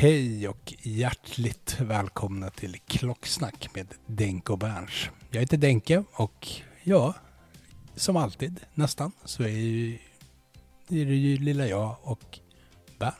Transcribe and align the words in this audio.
Hej 0.00 0.48
och 0.48 0.74
hjärtligt 0.82 1.80
välkomna 1.80 2.50
till 2.50 2.76
Klocksnack 2.86 3.68
med 3.74 3.86
Denke 4.06 4.52
och 4.52 4.58
Berns. 4.58 5.10
Jag 5.30 5.40
heter 5.40 5.56
Denke 5.56 6.04
och 6.12 6.48
ja, 6.82 7.14
som 7.94 8.16
alltid 8.16 8.60
nästan 8.74 9.12
så 9.24 9.42
är, 9.42 9.48
ju, 9.48 9.98
är 10.88 11.04
det 11.04 11.14
ju 11.14 11.36
lilla 11.36 11.66
jag 11.66 11.96
och 12.02 12.38
Berns. 12.98 13.14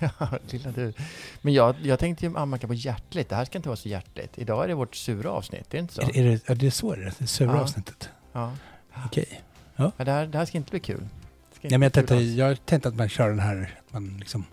ja, 0.20 0.38
lilla 0.50 0.70
du. 0.70 0.92
Men 1.42 1.54
jag, 1.54 1.74
jag 1.82 1.98
tänkte 1.98 2.26
ju 2.26 2.36
anmärka 2.36 2.66
på 2.66 2.74
hjärtligt. 2.74 3.28
Det 3.28 3.36
här 3.36 3.44
ska 3.44 3.58
inte 3.58 3.68
vara 3.68 3.76
så 3.76 3.88
hjärtligt. 3.88 4.38
Idag 4.38 4.64
är 4.64 4.68
det 4.68 4.74
vårt 4.74 4.96
sura 4.96 5.30
avsnitt, 5.30 5.66
är 5.66 5.70
det 5.70 5.78
inte 5.78 5.94
så? 5.94 6.02
Är, 6.02 6.16
är 6.16 6.24
det, 6.24 6.50
är 6.50 6.54
det 6.54 6.70
så 6.70 6.92
är 6.92 6.96
det? 6.96 7.12
Det 7.18 7.26
sura 7.26 7.52
Ja. 7.52 7.60
avsnittet? 7.60 8.08
Ja. 8.32 8.52
Okej. 9.06 9.42
ja 9.76 9.92
det, 9.96 10.10
här, 10.10 10.26
det 10.26 10.38
här 10.38 10.44
ska 10.44 10.58
inte 10.58 10.70
bli 10.70 10.80
kul. 10.80 11.08
Det 11.60 11.68
Ja, 11.68 11.78
men 11.78 11.82
jag, 11.82 11.92
tänkte, 11.92 12.14
jag 12.14 12.66
tänkte 12.66 12.88
att 12.88 12.96
man 12.96 13.08
kör 13.08 13.28
den 13.28 13.40
här, 13.40 13.80
att 13.86 13.92
man 13.92 14.16
liksom 14.18 14.44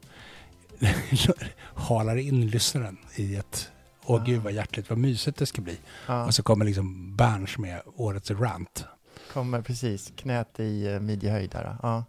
halar 1.75 2.15
in 2.15 2.47
lyssnaren 2.47 2.97
i 3.15 3.35
ett 3.35 3.69
Åh 4.05 4.21
Ah. 4.21 4.25
gud 4.25 4.41
vad 4.41 4.53
hjärtligt, 4.53 4.89
vad 4.89 4.99
mysigt 4.99 5.37
det 5.37 5.45
ska 5.45 5.61
bli. 5.61 5.77
ja, 6.07 6.25
Och 6.25 6.33
så 6.35 6.43
kommer 6.43 6.65
liksom 6.65 7.15
Berns 7.15 7.57
med 7.57 7.81
årets 7.85 8.31
rant. 8.31 8.85
kommer 9.33 9.61
precis 9.61 10.13
knät 10.15 10.59
i 10.59 10.87
uh, 10.87 10.99
midjehöjd 10.99 11.49
där. 11.49 11.77
Ja. 11.81 12.05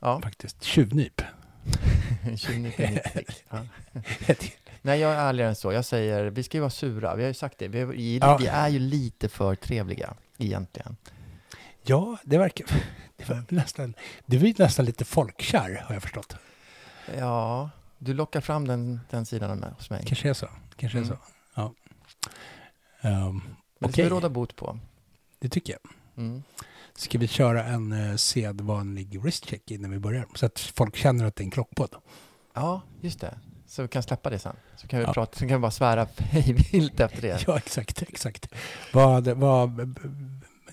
Ja, 0.00 0.20
Faktiskt. 0.22 0.62
Tjuvnyp. 0.62 1.22
29,90. 2.24 3.34
ja. 3.50 3.66
Nej, 4.82 5.00
jag 5.00 5.12
är 5.12 5.16
ärligare 5.28 5.48
än 5.48 5.56
så. 5.56 5.72
Jag 5.72 5.84
säger, 5.84 6.24
vi 6.30 6.42
ska 6.42 6.56
ju 6.56 6.60
vara 6.60 6.70
sura. 6.70 7.14
Vi 7.16 7.22
har 7.22 7.28
ju 7.28 7.34
sagt 7.34 7.58
det. 7.58 7.68
Vi 7.68 7.80
är, 8.16 8.20
Ja. 8.26 8.36
vi 8.36 8.46
är 8.46 8.68
ju 8.68 8.78
lite 8.78 9.28
för 9.28 9.54
trevliga, 9.54 10.14
egentligen. 10.38 10.96
Ja, 11.82 12.16
det 12.24 12.38
verkar... 12.38 12.66
Det 13.16 13.28
var 13.28 13.44
nästan, 13.48 13.94
du 14.26 14.36
är 14.48 14.54
nästan 14.58 14.84
lite 14.84 15.04
folkkär, 15.04 15.82
har 15.86 15.94
jag 15.94 16.02
förstått. 16.02 16.36
Ja, 17.18 17.70
du 17.98 18.14
lockar 18.14 18.40
fram 18.40 18.66
den, 18.68 19.00
den 19.10 19.26
sidan 19.26 19.58
mig, 19.58 19.70
hos 19.76 19.90
mig. 19.90 20.02
Kanske 20.06 20.28
är 20.28 20.34
så. 20.34 20.48
Kanske 20.76 20.98
är 20.98 21.02
Mm. 21.02 21.16
så. 21.16 21.18
Ja. 21.54 21.74
Um, 23.02 23.42
Men 23.78 23.88
det 23.88 23.92
ska 23.92 24.02
vi 24.02 24.08
råda 24.08 24.28
bot 24.28 24.56
på. 24.56 24.78
det 25.38 25.48
tycker 25.48 25.72
jag. 25.72 25.92
Mm. 26.24 26.42
Ska 26.94 27.18
vi 27.18 27.28
köra 27.28 27.64
en 27.64 27.92
uh, 27.92 28.16
sedvanlig 28.16 29.20
wristcheck 29.20 29.70
innan 29.70 29.90
vi 29.90 29.98
börjar? 29.98 30.26
Så 30.34 30.46
att 30.46 30.58
folk 30.60 30.96
känner 30.96 31.24
att 31.24 31.36
det 31.36 31.42
är 31.42 31.44
en 31.44 31.50
klockpodd. 31.50 31.94
Ja, 32.54 32.82
just 33.00 33.20
det. 33.20 33.38
Så 33.66 33.82
vi 33.82 33.88
kan 33.88 34.02
släppa 34.02 34.30
det 34.30 34.38
sen. 34.38 34.56
Så 34.76 34.88
kan 34.88 34.98
vi, 34.98 35.04
Ja. 35.04 35.12
prata, 35.12 35.32
så 35.32 35.38
kan 35.38 35.48
vi 35.48 35.58
bara 35.58 35.70
svära 35.70 36.06
hej 36.18 36.52
vilt 36.72 37.00
efter 37.00 37.22
det. 37.22 37.44
Ja, 37.46 37.56
exakt. 37.56 38.02
exakt. 38.02 38.48
Vad, 38.92 39.28
vad, 39.28 39.96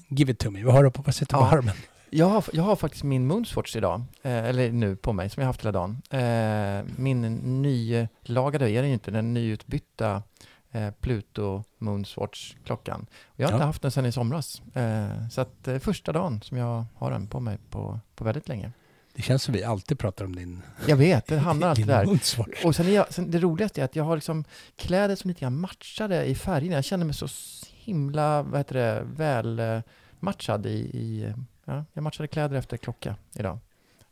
give 0.07 0.31
it 0.31 0.39
to 0.39 0.51
me. 0.51 0.63
Vad 0.63 0.73
har 0.73 0.83
du 0.83 0.91
på? 0.91 1.01
Vad 1.01 1.15
sitter 1.15 1.37
på 1.37 1.43
armen? 1.43 1.75
Jag 2.09 2.25
har, 2.25 2.43
jag 2.53 2.63
har 2.63 2.75
faktiskt 2.75 3.03
min 3.03 3.27
Moonswatch 3.27 3.75
idag, 3.75 4.03
eh, 4.21 4.31
eller 4.45 4.71
nu 4.71 4.95
på 4.95 5.13
mig, 5.13 5.29
som 5.29 5.41
jag 5.41 5.47
haft 5.47 5.61
hela 5.61 5.71
dagen. 5.71 6.01
Eh, 6.09 6.85
min 6.97 7.21
nylagade, 7.61 8.69
är 8.71 8.81
den 8.81 8.87
ju 8.87 8.93
inte, 8.93 9.11
den 9.11 9.33
nyutbytta 9.33 10.23
eh, 10.71 10.91
Pluto 11.01 11.63
Moonswatch-klockan. 11.77 13.05
Jag 13.35 13.47
har 13.47 13.51
Ja. 13.51 13.55
inte 13.55 13.65
haft 13.65 13.81
den 13.81 13.91
sedan 13.91 14.05
i 14.05 14.11
somras. 14.11 14.61
Eh, 14.73 15.27
så 15.31 15.41
att 15.41 15.63
det 15.63 15.71
är 15.71 15.79
första 15.79 16.11
dagen 16.11 16.41
som 16.41 16.57
jag 16.57 16.85
har 16.95 17.11
den 17.11 17.27
på 17.27 17.39
mig 17.39 17.57
på, 17.69 17.99
på 18.15 18.23
väldigt 18.23 18.47
länge. 18.47 18.71
Det 19.13 19.21
känns 19.21 19.43
som 19.43 19.53
vi 19.53 19.63
alltid 19.63 19.99
pratar 19.99 20.25
om 20.25 20.35
din, 20.35 20.61
Jag 20.87 20.95
vet, 20.95 21.27
det 21.27 21.37
hamnar 21.37 21.67
alltid 21.67 21.87
där. 21.97 22.19
Och 22.65 22.75
sen, 22.75 22.93
jag, 22.93 23.13
sen 23.13 23.31
det 23.31 23.39
roligaste 23.39 23.81
är 23.81 23.85
att 23.85 23.95
jag 23.95 24.03
har 24.03 24.15
liksom 24.15 24.43
kläder 24.75 25.15
som 25.15 25.27
lite 25.27 25.41
grann 25.41 25.59
matchade 25.59 26.25
i 26.25 26.35
färgerna. 26.35 26.75
Jag 26.75 26.83
känner 26.85 27.05
mig 27.05 27.13
så 27.15 27.27
himla, 27.73 28.41
vad 28.43 28.59
heter 28.59 28.75
det, 28.75 29.03
väl 29.15 29.59
eh, 29.59 29.79
matchad 30.19 30.65
i, 30.65 30.69
i 30.79 31.33
ja, 31.65 31.85
jag 31.93 32.03
matchade 32.03 32.27
kläder 32.27 32.57
efter 32.57 32.77
klocka 32.77 33.15
idag. 33.33 33.59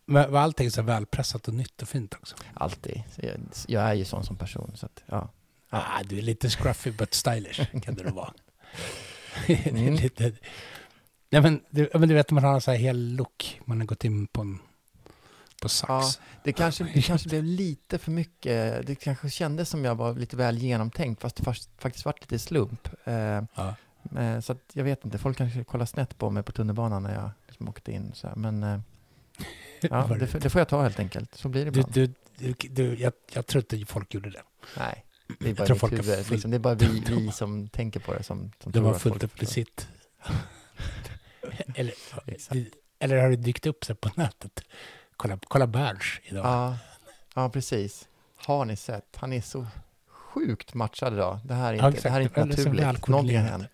Men 0.06 0.32
var 0.32 0.40
allting 0.40 0.72
så 0.72 0.82
välpressat 0.82 1.48
och 1.48 1.54
nytt 1.54 1.82
och 1.82 1.90
fint 1.90 2.14
också? 2.14 2.36
Alltid. 2.54 3.04
Jag, 3.16 3.32
jag 3.68 3.84
är 3.84 3.94
ju 3.94 4.06
sån 4.06 4.24
som 4.24 4.36
person, 4.38 4.72
så 4.76 4.86
att, 4.86 5.04
ja. 5.06 5.30
Ja. 5.70 5.78
Ah, 6.00 6.04
du 6.04 6.18
är 6.18 6.22
lite 6.22 6.50
scruffy 6.50 6.92
but 6.92 7.14
stylish, 7.14 7.82
kan 7.84 7.96
du 7.96 8.04
vara. 8.04 8.34
Mm. 9.48 9.94
lite. 9.94 10.32
Nej, 11.30 11.42
men, 11.42 11.62
du, 11.70 11.90
ja, 11.94 12.00
men 12.00 12.10
du 12.10 12.16
vet, 12.16 12.32
man 12.32 12.44
har 12.44 12.54
en 12.54 12.62
så 12.62 12.72
här 12.72 12.78
hel 12.78 13.16
look. 13.16 13.62
Man 13.66 13.80
har 13.80 13.86
gått 13.88 14.04
in 14.04 14.28
på 14.28 14.42
en 14.42 14.60
på 15.62 15.70
Saks. 15.70 16.20
Det 16.44 16.54
kanske, 16.54 16.84
det 16.94 17.02
kanske 17.02 17.30
blev 17.30 17.44
lite 17.44 17.98
för 17.98 18.12
mycket, 18.12 18.88
det 18.88 18.96
kanske 18.96 19.30
kändes 19.30 19.70
som 19.70 19.86
jag 19.86 19.96
var 19.96 20.14
lite 20.16 20.38
väl 20.38 20.58
genomtänkt, 20.58 21.22
fast 21.22 21.36
det 21.36 21.44
fast, 21.44 21.70
faktiskt 21.78 22.06
var 22.06 22.14
lite 22.22 22.40
slump. 22.40 22.90
Eh, 23.04 23.14
Ja. 23.56 23.76
eh, 24.20 24.40
så 24.40 24.52
att 24.52 24.60
jag 24.74 24.84
vet 24.84 25.06
inte, 25.06 25.18
folk 25.18 25.38
kanske 25.38 25.64
kollar 25.64 25.86
snett 25.86 26.18
på 26.18 26.30
mig 26.30 26.44
på 26.44 26.52
tunnelbanan 26.52 27.04
när 27.04 27.14
jag 27.14 27.32
liksom 27.64 27.70
åkte 27.70 27.92
in. 27.92 28.12
Så 28.16 28.28
här. 28.28 28.36
Men 28.36 28.64
eh, 28.64 28.80
ja, 29.82 30.08
det, 30.20 30.28
får- 30.28 30.40
det 30.40 30.50
får 30.50 30.60
jag 30.62 30.68
ta 30.68 30.82
helt 30.82 31.00
enkelt, 31.00 31.36
så 31.36 31.50
blir 31.50 31.66
det 31.66 31.68
ibland. 31.70 31.94
du, 31.94 32.14
du, 32.38 32.54
du, 32.70 32.96
jag, 32.96 33.14
jag 33.34 33.48
tror 33.48 33.64
inte 33.72 33.86
folk 33.92 34.14
gjorde 34.14 34.30
det. 34.30 34.42
Nej, 34.78 35.06
det 35.40 35.46
är 35.46 35.48
Jag 35.50 35.56
bara 35.58 35.66
tror 35.68 35.78
folk 35.78 35.94
har 35.94 36.04
huvud. 36.04 36.32
Liksom, 36.32 36.52
det 36.52 36.58
är 36.58 36.60
bara 36.60 36.76
vi, 36.76 37.00
vi 37.08 37.32
som 37.32 37.68
tänker 37.68 38.00
på 38.00 38.14
det 38.14 38.24
som, 38.24 38.52
som 38.64 38.72
Det 38.72 38.80
tror 38.80 38.90
var 38.92 39.00
fullt 39.00 39.24
upp 39.24 39.32
förstår. 39.32 39.48
sitt. 39.54 39.88
eller, 41.76 41.94
eller 43.00 43.18
har 43.18 43.30
det 43.30 43.36
dykt 43.36 43.66
upp 43.66 43.86
sig 43.86 43.96
på 43.96 44.10
nätet? 44.16 44.62
Kolla, 45.18 45.40
kolla 45.48 45.68
Berns 45.68 46.20
idag. 46.24 46.46
Ja, 46.46 46.78
ja, 47.36 47.50
precis. 47.50 48.08
Har 48.36 48.66
ni 48.66 48.76
sett? 48.76 49.16
Han 49.16 49.34
är 49.34 49.42
så 49.42 49.68
sjukt 50.08 50.74
matchad 50.74 51.14
idag. 51.14 51.40
Det 51.46 51.54
här 51.54 51.74
är 51.74 51.78
Ja, 51.78 51.86
inte, 51.88 51.98
exakt. 51.98 52.04
det 52.04 52.10
här 52.10 52.20
är 52.20 52.24
inte 52.24 52.46
naturligt. 52.46 53.08
Någonting 53.08 53.38
har 53.38 53.44
hänt. 53.46 53.68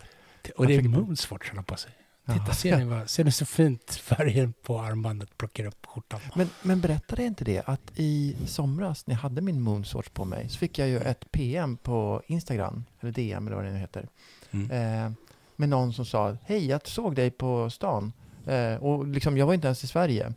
och 0.56 0.68
det 0.68 0.76
är 0.76 0.82
Moonswatch 0.84 1.48
han 1.48 1.58
har 1.58 1.64
på 1.64 1.76
sig. 1.76 1.92
Titta, 2.34 2.54
ser 2.54 2.78
ni, 2.78 2.84
vad, 2.86 3.10
ser 3.10 3.24
ni 3.24 3.32
så 3.32 3.46
fint 3.46 3.92
färgen 3.96 4.54
på 4.64 4.80
armbandet 4.80 5.38
plockar 5.38 5.66
upp 5.66 5.86
skjortan? 5.86 6.20
Men, 6.36 6.50
men 6.62 6.82
berättade 6.82 7.24
inte 7.24 7.44
det 7.46 7.62
att 7.66 7.92
i 7.96 8.36
somras 8.46 9.08
när 9.08 9.16
jag 9.16 9.20
hade 9.22 9.42
min 9.42 9.62
Moonswatch 9.62 10.10
på 10.10 10.26
mig 10.26 10.50
så 10.50 10.58
fick 10.58 10.80
jag 10.80 10.88
ju 10.88 10.98
ett 11.00 11.32
PM 11.32 11.78
på 11.78 12.22
Instagram, 12.28 12.86
eller 13.00 13.12
DM 13.12 13.48
eller 13.48 13.56
vad 13.56 13.66
det 13.66 13.72
nu 13.72 13.78
heter, 13.80 14.08
Mm. 14.52 14.72
eh, 15.06 15.12
med 15.56 15.70
någon 15.70 15.94
som 15.94 16.06
sa 16.06 16.38
Hej, 16.46 16.66
jag 16.68 16.88
såg 16.88 17.16
dig 17.16 17.32
på 17.32 17.70
stan. 17.70 18.14
Eh, 18.48 18.76
och 18.76 19.08
liksom, 19.08 19.38
jag 19.38 19.46
var 19.46 19.54
inte 19.54 19.68
ens 19.68 19.84
i 19.84 19.88
Sverige. 19.88 20.34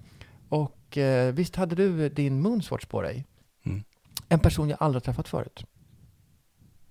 Och 0.49 0.99
eh, 0.99 1.33
visst 1.35 1.57
hade 1.57 1.75
du 1.75 2.09
din 2.09 2.41
Moonswatch 2.41 2.85
på 2.85 3.03
dig? 3.03 3.25
Mm. 3.65 3.83
En 4.29 4.39
person 4.41 4.69
jag 4.69 4.77
aldrig 4.83 5.03
träffat 5.03 5.29
förut. 5.29 5.65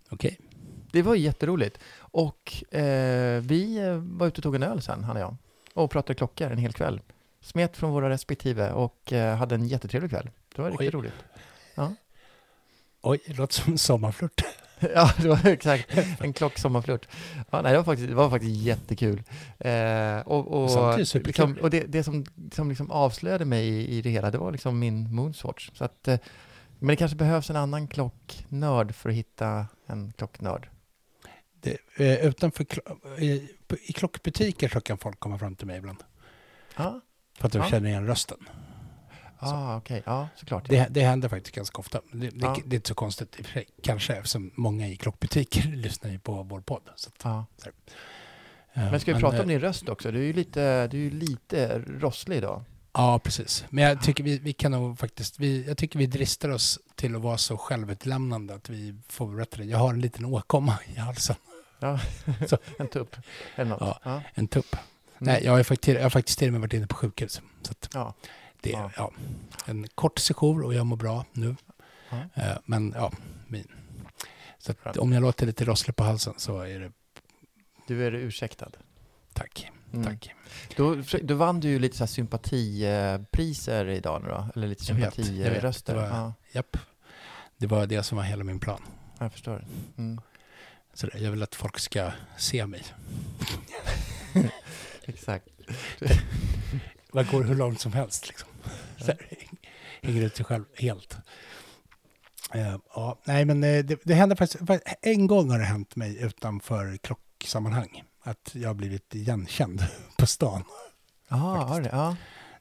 Okej. 0.09 0.37
Det 0.91 1.01
var 1.01 1.15
jätteroligt. 1.15 1.79
Och 1.97 2.73
eh, 2.73 3.41
vi 3.41 3.79
var 4.01 4.27
ute 4.27 4.39
och 4.39 4.43
tog 4.43 4.55
en 4.55 4.63
öl 4.63 4.81
sen, 4.81 5.03
han 5.03 5.15
och 5.15 5.21
jag. 5.21 5.35
Och 5.73 5.91
pratade 5.91 6.15
klockor 6.15 6.51
en 6.51 6.57
hel 6.57 6.73
kväll. 6.73 7.01
Smet 7.41 7.77
från 7.77 7.91
våra 7.91 8.09
respektive 8.09 8.71
och 8.71 9.13
eh, 9.13 9.37
hade 9.37 9.55
en 9.55 9.67
jättetrevlig 9.67 10.11
kväll. 10.11 10.29
Det 10.55 10.61
var 10.61 10.71
riktigt 10.71 10.87
Oj. 10.87 10.99
roligt. 10.99 11.13
Oj, 13.01 13.19
det 13.27 13.33
låter 13.33 13.53
som 13.53 13.71
en 13.71 13.77
sommarflört. 13.77 14.41
ja, 14.95 15.11
det 15.17 15.27
var 15.27 15.47
exakt 15.47 15.97
en 16.19 16.33
klocksommarflört. 16.33 17.07
Ja, 17.51 17.61
nej, 17.61 17.71
det, 17.71 17.77
var 17.77 17.83
faktiskt, 17.83 18.09
det 18.09 18.15
var 18.15 18.29
faktiskt 18.29 18.55
jättekul. 18.55 19.23
Eh, 19.59 20.19
och 20.25 20.63
och, 20.63 20.71
Samtidigt 20.71 21.27
liksom, 21.27 21.57
och 21.61 21.69
det, 21.69 21.79
det 21.79 22.03
som, 22.03 22.25
som 22.51 22.69
liksom 22.69 22.91
avslöjade 22.91 23.45
mig 23.45 23.67
i, 23.67 23.97
i 23.97 24.01
det 24.01 24.09
hela, 24.09 24.31
det 24.31 24.37
var 24.37 24.51
liksom 24.51 24.79
min 24.79 25.15
Moonswatch. 25.15 25.69
Så 25.73 25.85
att, 25.85 26.07
eh, 26.07 26.19
men 26.79 26.87
det 26.87 26.95
kanske 26.95 27.17
behövs 27.17 27.49
en 27.49 27.55
annan 27.55 27.87
klocknörd 27.87 28.95
för 28.95 29.09
att 29.09 29.15
hitta 29.15 29.65
en 29.85 30.13
klocknörd. 30.17 30.69
Det, 31.61 31.77
eh, 31.95 32.25
utanför 32.27 32.63
klo- 32.63 33.19
i, 33.19 33.49
klockbutiker 33.93 34.69
så 34.69 34.81
kan 34.81 34.97
folk 34.97 35.19
komma 35.19 35.37
fram 35.37 35.55
till 35.55 35.67
mig 35.67 35.77
ibland. 35.77 36.03
Ja, 36.77 37.01
För 37.37 37.47
att 37.47 37.53
de 37.53 37.57
Ja. 37.59 37.69
känner 37.69 37.89
igen 37.89 38.07
rösten. 38.07 38.37
ah, 39.39 39.77
okej. 39.77 40.03
Ja, 40.05 40.27
såklart. 40.35 40.69
Det, 40.69 40.87
det 40.89 41.01
händer 41.01 41.29
faktiskt 41.29 41.55
ganska 41.55 41.77
ofta. 41.79 42.01
Det, 42.11 42.29
det, 42.29 42.55
det 42.65 42.75
är 42.75 42.77
inte 42.77 42.87
så 42.87 42.95
konstigt 42.95 43.35
i 43.39 43.41
och 43.41 43.45
för 43.45 43.53
sig. 43.53 43.65
Kanske 43.83 44.13
eftersom 44.13 44.51
många 44.55 44.87
i 44.87 44.95
klockbutiker 44.97 45.61
lyssnar 45.75 46.11
ju 46.11 46.19
på 46.19 46.43
vår 46.43 46.61
podd. 46.61 46.89
Så 46.95 47.09
att, 47.09 47.15
Ja. 47.23 47.45
eh, 47.63 47.71
Men 48.91 48.99
ska 48.99 49.13
vi 49.13 49.19
prata 49.19 49.35
eh, 49.35 49.41
om 49.41 49.47
din 49.47 49.59
röst 49.59 49.89
också? 49.89 50.11
Du 50.11 50.19
är 50.19 50.23
ju 50.23 50.33
lite, 50.33 50.87
du 50.87 51.07
är 51.07 51.11
lite 51.11 51.79
rosslig 51.79 52.37
idag. 52.37 52.63
Ja, 52.93 53.19
precis. 53.19 53.65
Men 53.69 53.83
jag 53.83 54.01
tycker 54.01 54.23
vi, 54.23 54.39
vi 54.39 54.53
kan 54.53 54.71
nog 54.71 54.99
faktiskt, 54.99 55.39
vi, 55.39 55.67
jag 55.67 55.77
tycker 55.77 55.99
vi 55.99 56.05
dristar 56.05 56.49
oss 56.49 56.79
till 56.95 57.15
att 57.15 57.21
vara 57.21 57.37
så 57.37 57.57
självutlämnande 57.57 58.53
att 58.55 58.69
vi 58.69 58.95
får 59.09 59.27
berätta 59.35 59.57
det. 59.57 59.63
Jag 59.63 59.77
har 59.77 59.89
en 59.89 60.01
liten 60.01 60.25
åkomma 60.25 60.79
i 60.95 60.99
halsen, 60.99 61.35
Ja, 61.81 61.99
Så. 62.47 62.57
en 62.79 62.87
tupp 62.87 63.15
eller 63.55 63.69
något. 63.69 63.81
Ja. 63.81 63.99
Ja. 64.03 64.21
en 64.33 64.47
tupp. 64.47 64.73
Mm. 64.75 64.83
Nej, 65.33 65.41
jag 65.45 65.51
har, 65.51 65.63
faktiskt, 65.63 65.95
jag 65.95 66.03
har 66.03 66.09
faktiskt 66.09 66.39
till 66.39 66.47
och 66.47 66.51
med 66.51 66.61
varit 66.61 66.73
inne 66.73 66.87
på 66.87 66.95
sjukhus. 66.95 67.41
Så 67.61 67.71
att 67.71 67.89
Ja. 67.93 68.13
det, 68.61 68.69
Ja. 68.69 68.91
ja. 68.97 69.11
en 69.65 69.87
kort 69.95 70.19
sejour 70.19 70.63
och 70.63 70.73
jag 70.73 70.85
mår 70.85 70.97
bra 70.97 71.25
nu. 71.31 71.55
Ja. 72.09 72.17
Eh, 72.43 72.57
Men 72.65 72.93
ja, 72.97 73.11
min. 73.47 73.67
Så 74.59 74.73
om 74.99 75.11
jag 75.13 75.21
låter 75.21 75.45
lite 75.45 75.65
rosslig 75.65 75.95
på 75.95 76.03
halsen 76.03 76.33
så 76.37 76.59
är 76.61 76.79
det 76.79 76.91
Du 77.87 78.05
är 78.07 78.11
ursäktad. 78.11 78.69
tack. 79.33 79.71
Mm. 79.93 80.05
Tack. 80.05 80.33
Då, 80.75 80.95
då 81.23 81.35
vann 81.35 81.59
du 81.59 81.67
ju 81.69 81.79
lite 81.79 81.97
så 81.97 82.03
här 82.03 82.07
sympatipriser 82.07 83.87
idag 83.89 84.21
nu 84.23 84.29
då? 84.29 84.47
Eller 84.55 84.67
lite 84.67 84.85
sympatiröster? 84.85 85.93
Det 85.95 86.01
var- 86.01 86.07
Ja, 86.07 86.33
Japp. 86.51 86.77
Det 87.57 87.67
var 87.67 87.85
det 87.87 88.03
som 88.03 88.17
var 88.17 88.23
hela 88.25 88.43
min 88.43 88.59
plan. 88.59 88.81
jag 89.19 89.31
förstår. 89.31 89.65
Mm. 89.97 90.21
Så 90.93 91.07
där, 91.07 91.17
jag 91.19 91.31
vill 91.31 91.43
att 91.43 91.55
folk 91.55 91.79
ska 91.79 92.11
se 92.37 92.65
mig. 92.65 92.83
Exakt. 95.05 95.47
Man 97.13 97.25
går 97.31 97.43
hur 97.43 97.55
långt 97.55 97.81
som 97.81 97.93
helst 97.93 98.27
liksom. 98.27 98.49
Så 98.97 99.11
hänger 100.01 100.21
ut 100.21 100.35
sig 100.35 100.45
själv 100.45 100.65
helt. 100.77 101.17
Eh, 102.53 102.77
ja, 102.95 103.19
nej 103.23 103.45
men 103.45 103.63
eh, 103.63 103.83
det, 103.85 103.99
det 104.03 104.13
hände 104.13 104.35
faktiskt, 104.35 104.63
fa- 104.63 104.81
en 105.01 105.27
gång 105.27 105.49
har 105.51 105.59
det 105.59 105.65
hänt 105.65 105.95
mig 105.95 106.17
utanför 106.21 106.97
klocksammanhang. 106.97 108.03
Att 108.23 108.49
jag 108.53 108.69
har 108.69 108.73
blivit 108.73 109.15
igenkänd 109.15 109.85
på 110.17 110.25
stan. 110.27 110.63
Har 111.27 111.81
det? 111.81 111.89
Ja. 111.91 112.15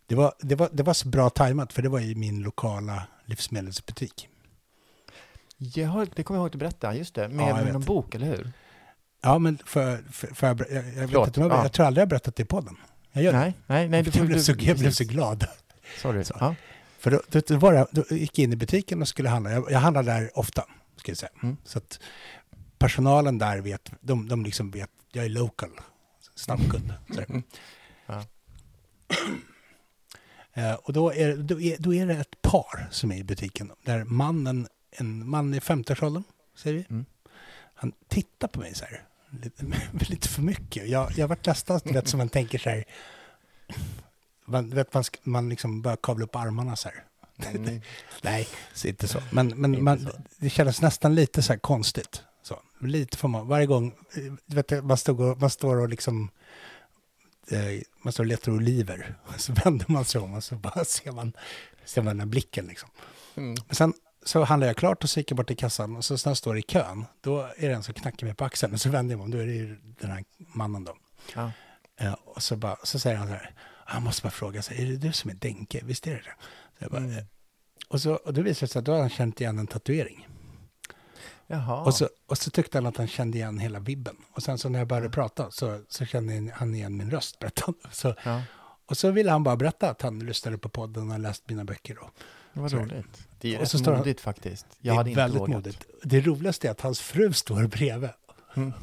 Det 0.06 0.14
var, 0.14 0.34
det, 0.40 0.54
var, 0.54 0.68
det 0.72 0.82
var 0.82 0.94
så 0.94 1.08
bra 1.08 1.30
tajmat 1.30 1.72
för 1.72 1.82
det 1.82 1.88
var 1.88 2.00
i 2.00 2.14
min 2.14 2.42
lokala 2.42 3.02
livsmedelsbutik. 3.24 4.28
Har, 5.60 6.08
det 6.14 6.22
kommer 6.22 6.38
jag 6.38 6.42
ihåg 6.42 6.46
att 6.46 6.52
du 6.52 6.58
berättade, 6.58 6.96
just 6.96 7.14
det. 7.14 7.28
Med 7.28 7.48
Ja, 7.48 7.72
någon 7.72 7.82
bok, 7.82 8.14
eller 8.14 8.26
hur? 8.26 8.52
Ja, 9.22 9.38
men 9.38 9.58
för, 9.64 10.04
för, 10.10 10.34
för 10.34 10.46
jag, 10.46 10.60
jag, 10.60 10.84
jag, 10.84 11.08
Förlåt, 11.08 11.26
inte, 11.26 11.40
jag, 11.40 11.50
ja. 11.50 11.62
jag 11.62 11.72
tror 11.72 11.86
aldrig 11.86 12.00
jag 12.02 12.06
har 12.06 12.10
berättat 12.10 12.36
det 12.36 12.42
i 12.42 12.46
podden. 12.46 12.76
Jag 13.12 13.24
gör 13.24 13.32
det. 13.32 13.38
Nej, 13.38 13.54
nej, 13.66 13.88
nej. 13.88 14.02
Du, 14.02 14.10
jag, 14.18 14.26
blev 14.26 14.38
så, 14.38 14.54
jag 14.58 14.78
blev 14.78 14.90
så 14.90 15.04
glad. 15.04 15.46
Sorry. 16.02 16.24
Så. 16.24 16.36
Ja. 16.40 16.54
För 16.98 17.10
då, 17.10 17.40
då, 17.46 17.56
var 17.56 17.72
jag, 17.72 17.86
då 17.90 18.04
gick 18.10 18.38
jag 18.38 18.44
in 18.44 18.52
i 18.52 18.56
butiken 18.56 19.02
och 19.02 19.08
skulle 19.08 19.28
handla. 19.28 19.50
Jag, 19.50 19.70
jag 19.70 19.78
handlar 19.78 20.02
där 20.02 20.38
ofta, 20.38 20.64
ska 20.96 21.10
jag 21.10 21.18
säga. 21.18 21.32
Mm. 21.42 21.56
Så 21.64 21.78
att 21.78 22.00
personalen 22.78 23.38
där 23.38 23.58
vet, 23.58 23.92
de, 24.00 24.28
de 24.28 24.44
liksom 24.44 24.70
vet, 24.70 24.90
jag 25.12 25.24
är 25.24 25.28
local, 25.28 25.70
snabbkund. 26.34 26.94
Mm. 27.28 27.42
Ja. 28.06 28.24
Eh, 30.52 30.74
och 30.74 30.92
då 30.92 31.12
är, 31.14 31.36
då, 31.36 31.60
är, 31.60 31.76
då 31.78 31.94
är 31.94 32.06
det 32.06 32.14
ett 32.14 32.42
par 32.42 32.88
som 32.90 33.12
är 33.12 33.16
i 33.16 33.24
butiken, 33.24 33.72
där 33.84 34.04
mannen, 34.04 34.68
en 34.90 35.28
man 35.28 35.54
i 35.54 35.58
50-årsåldern, 35.58 36.22
säger 36.56 36.76
vi, 36.76 36.86
Mm. 36.90 37.04
han 37.74 37.92
tittar 38.08 38.48
på 38.48 38.60
mig 38.60 38.74
så 38.74 38.84
här, 38.84 39.04
lite, 39.42 39.64
lite 40.10 40.28
för 40.28 40.42
mycket. 40.42 40.88
Jag, 40.88 41.12
jag 41.16 41.28
varit 41.28 41.46
nästan, 41.46 41.80
du 41.84 41.92
vet, 41.92 42.08
som 42.08 42.18
man 42.18 42.28
tänker 42.28 42.58
så 42.58 42.70
här, 42.70 42.84
man, 44.44 44.70
vet, 44.70 44.94
man, 44.94 45.04
man 45.22 45.48
liksom 45.48 45.82
börjar 45.82 45.96
kavla 45.96 46.24
upp 46.24 46.36
armarna 46.36 46.76
så 46.76 46.88
här. 46.88 47.04
Mm. 47.54 47.80
Nej, 48.22 48.48
så 48.74 48.88
inte 48.88 49.08
så. 49.08 49.18
Men, 49.32 49.48
men 49.48 49.84
man, 49.84 50.00
så. 50.00 50.10
det 50.38 50.50
kändes 50.50 50.82
nästan 50.82 51.14
lite 51.14 51.42
så 51.42 51.52
här 51.52 51.60
konstigt. 51.60 52.22
Så, 52.42 52.62
lite 52.80 53.16
för 53.16 53.28
man, 53.28 53.48
varje 53.48 53.66
gång, 53.66 53.94
du 54.46 54.56
vet, 54.56 54.84
man, 54.84 54.96
stod 54.96 55.20
och, 55.20 55.40
man 55.40 55.50
står 55.50 55.76
och 55.76 55.88
liksom, 55.88 56.30
eh, 57.50 57.82
man 58.02 58.12
står 58.12 58.24
och 58.24 58.28
letar 58.28 58.52
oliver. 58.52 59.14
Så 59.36 59.52
vänder 59.52 59.86
man 59.88 60.04
sig 60.04 60.20
om 60.20 60.34
och 60.34 60.44
så 60.44 60.54
bara 60.54 60.84
ser 60.84 61.12
man, 61.12 61.32
ser 61.84 62.02
man 62.02 62.10
den 62.16 62.20
här 62.20 62.26
blicken 62.26 62.66
liksom. 62.66 62.90
Mm. 63.34 63.56
Men 63.66 63.76
sen 63.76 63.94
så 64.22 64.44
handlar 64.44 64.66
jag 64.66 64.76
klart 64.76 65.04
och 65.04 65.10
så 65.10 65.20
gick 65.20 65.30
jag 65.30 65.36
bort 65.36 65.46
till 65.46 65.56
kassan 65.56 65.96
och 65.96 66.04
så 66.04 66.16
jag 66.28 66.36
står 66.36 66.58
i 66.58 66.62
kön, 66.62 67.04
då 67.20 67.40
är 67.56 67.68
det 67.68 67.74
en 67.74 67.82
som 67.82 67.94
knackar 67.94 68.26
mig 68.26 68.34
på 68.36 68.44
axeln 68.44 68.74
och 68.74 68.80
så 68.80 68.90
vänder 68.90 69.12
jag 69.12 69.18
mig 69.18 69.24
om, 69.24 69.30
då 69.30 69.38
är 69.38 69.46
det 69.46 69.52
ju 69.52 69.76
den 69.82 70.10
här 70.10 70.24
mannen 70.36 70.84
då. 70.84 70.96
Ja. 71.34 71.50
Eh, 71.96 72.12
och 72.12 72.42
så, 72.42 72.56
bara, 72.56 72.76
så 72.82 72.98
säger 72.98 73.16
han 73.16 73.26
så 73.26 73.32
här, 73.32 73.54
jag 73.92 74.02
måste 74.02 74.22
bara 74.22 74.30
fråga, 74.30 74.62
så, 74.62 74.74
här, 74.74 74.84
är 74.84 74.86
det 74.86 74.96
du 74.96 75.12
som 75.12 75.30
är 75.30 75.34
Denke? 75.34 75.80
Visst 75.84 76.06
är 76.06 76.10
det 76.10 76.16
det? 76.16 76.34
Så 76.78 76.84
jag 76.84 76.90
bara, 76.90 77.00
Mm. 77.00 77.18
eh, 77.18 77.24
och, 77.88 78.00
så, 78.00 78.14
och 78.14 78.34
då 78.34 78.42
visade 78.42 78.66
det 78.66 78.72
sig 78.72 78.78
att 78.78 78.84
då 78.84 78.92
hade 78.92 79.02
han 79.02 79.10
känt 79.10 79.40
igen 79.40 79.58
en 79.58 79.66
tatuering. 79.66 80.28
Jaha. 81.46 81.80
Och, 81.84 81.94
så, 81.94 82.08
och 82.26 82.38
så 82.38 82.50
tyckte 82.50 82.78
han 82.78 82.86
att 82.86 82.96
han 82.96 83.08
kände 83.08 83.38
igen 83.38 83.58
hela 83.58 83.78
vibben. 83.78 84.16
Och 84.32 84.42
sen 84.42 84.58
så 84.58 84.68
när 84.68 84.78
jag 84.78 84.88
började 84.88 85.10
prata 85.10 85.50
så, 85.50 85.80
så 85.88 86.04
kände 86.04 86.52
han 86.54 86.74
igen 86.74 86.96
min 86.96 87.10
röst, 87.10 87.38
berättade. 87.38 87.78
Så, 87.92 88.14
ja. 88.24 88.42
och 88.86 88.96
så 88.96 89.10
ville 89.10 89.30
han 89.30 89.42
bara 89.42 89.56
berätta 89.56 89.90
att 89.90 90.02
han 90.02 90.18
lyssnade 90.18 90.58
på 90.58 90.68
podden 90.68 91.02
och 91.02 91.10
har 91.12 91.18
läst 91.18 91.48
mina 91.48 91.64
böcker. 91.64 91.94
Då. 91.94 92.10
Vad 92.52 92.72
roligt. 92.72 93.28
Det 93.40 93.48
är 93.48 93.54
och 93.54 93.60
rätt 93.60 93.70
så 93.70 93.78
står 93.78 93.90
han- 93.92 93.98
modigt 93.98 94.20
faktiskt. 94.20 94.66
Det 94.70 94.76
Jag 94.88 94.92
är 94.92 94.96
hade 94.96 95.10
inte 95.10 95.20
väldigt 95.22 95.40
vågat. 95.40 95.54
modigt. 95.54 95.84
Det 96.02 96.20
roligaste 96.20 96.66
är 96.66 96.70
att 96.70 96.80
hans 96.80 97.00
fru 97.00 97.32
står 97.32 97.66
bredvid. 97.66 98.10
Mm. 98.56 98.72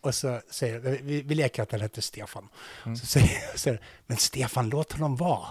Och 0.00 0.14
så 0.14 0.40
säger 0.50 0.78
vi, 1.02 1.22
vi 1.22 1.34
leker 1.34 1.62
att 1.62 1.72
han 1.72 1.80
heter 1.80 2.02
Stefan. 2.02 2.48
Mm. 2.84 2.96
Så 2.96 3.06
säger 3.06 3.26
här, 3.66 3.80
men 4.06 4.16
Stefan 4.16 4.68
låt 4.68 4.92
honom 4.92 5.16
vara. 5.16 5.46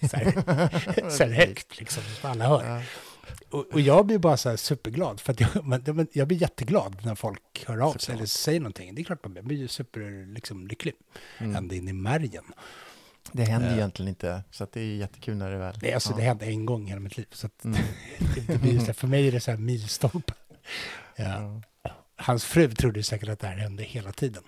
Så 0.10 0.16
här, 0.16 1.10
så 1.10 1.24
här 1.24 1.30
högt 1.46 1.78
liksom, 1.78 2.02
så 2.20 2.28
alla 2.28 2.48
hör. 2.48 2.64
Ja. 2.76 2.82
Och, 3.50 3.66
och 3.72 3.80
jag 3.80 4.06
blir 4.06 4.18
bara 4.18 4.36
så 4.36 4.48
här 4.48 4.56
superglad, 4.56 5.20
för 5.20 5.32
att 5.32 5.40
jag, 5.40 5.64
men, 5.64 6.06
jag 6.12 6.28
blir 6.28 6.38
jätteglad 6.42 6.96
när 7.04 7.14
folk 7.14 7.64
hör 7.66 7.78
av 7.78 7.92
sig 7.94 8.14
eller 8.14 8.26
säger 8.26 8.60
någonting. 8.60 8.94
Det 8.94 9.02
är 9.02 9.04
klart 9.04 9.24
man 9.24 9.32
blir, 9.32 9.42
jag 9.42 9.46
blir 9.48 9.68
super, 9.68 10.34
liksom, 10.34 10.66
lycklig, 10.66 10.94
Mm. 11.38 11.56
ända 11.56 11.74
in 11.74 11.88
i 11.88 11.92
märgen. 11.92 12.44
Det 13.32 13.44
händer 13.44 13.68
Eh. 13.68 13.74
egentligen 13.76 14.08
inte, 14.08 14.42
så 14.50 14.66
det 14.72 14.80
är 14.80 14.96
jättekul 14.96 15.36
när 15.36 15.50
det 15.50 15.56
väl... 15.58 15.78
Det, 15.80 15.94
alltså, 15.94 16.10
ja. 16.10 16.16
det 16.16 16.22
hände 16.22 16.44
en 16.46 16.66
gång 16.66 16.86
i 16.86 16.88
hela 16.88 17.00
mitt 17.00 17.16
liv, 17.16 17.26
så 17.32 17.48
Mm. 17.64 17.78
det, 18.46 18.58
blir 18.60 18.78
så 18.78 18.86
här, 18.86 18.92
för 18.92 19.06
mig 19.06 19.28
är 19.28 19.32
det 19.32 19.40
så 19.40 19.50
här 19.50 19.58
milstolpe. 19.58 20.32
Ja. 21.16 21.24
Ja. 21.82 21.90
Hans 22.16 22.44
fru 22.44 22.68
trodde 22.74 23.02
säkert 23.02 23.28
att 23.28 23.38
det 23.40 23.46
här 23.46 23.56
hände 23.56 23.82
hela 23.82 24.12
tiden. 24.12 24.42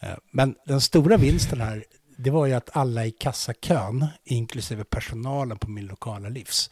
Eh, 0.00 0.14
Men 0.30 0.56
den 0.66 0.80
stora 0.80 1.16
vinsten 1.16 1.60
här, 1.60 1.84
det 2.16 2.30
var 2.30 2.46
ju 2.46 2.52
att 2.52 2.76
alla 2.76 3.06
i 3.06 3.10
kassakön, 3.10 4.06
inklusive 4.24 4.84
personalen 4.84 5.58
på 5.58 5.70
min 5.70 5.86
lokala 5.86 6.28
livs, 6.28 6.70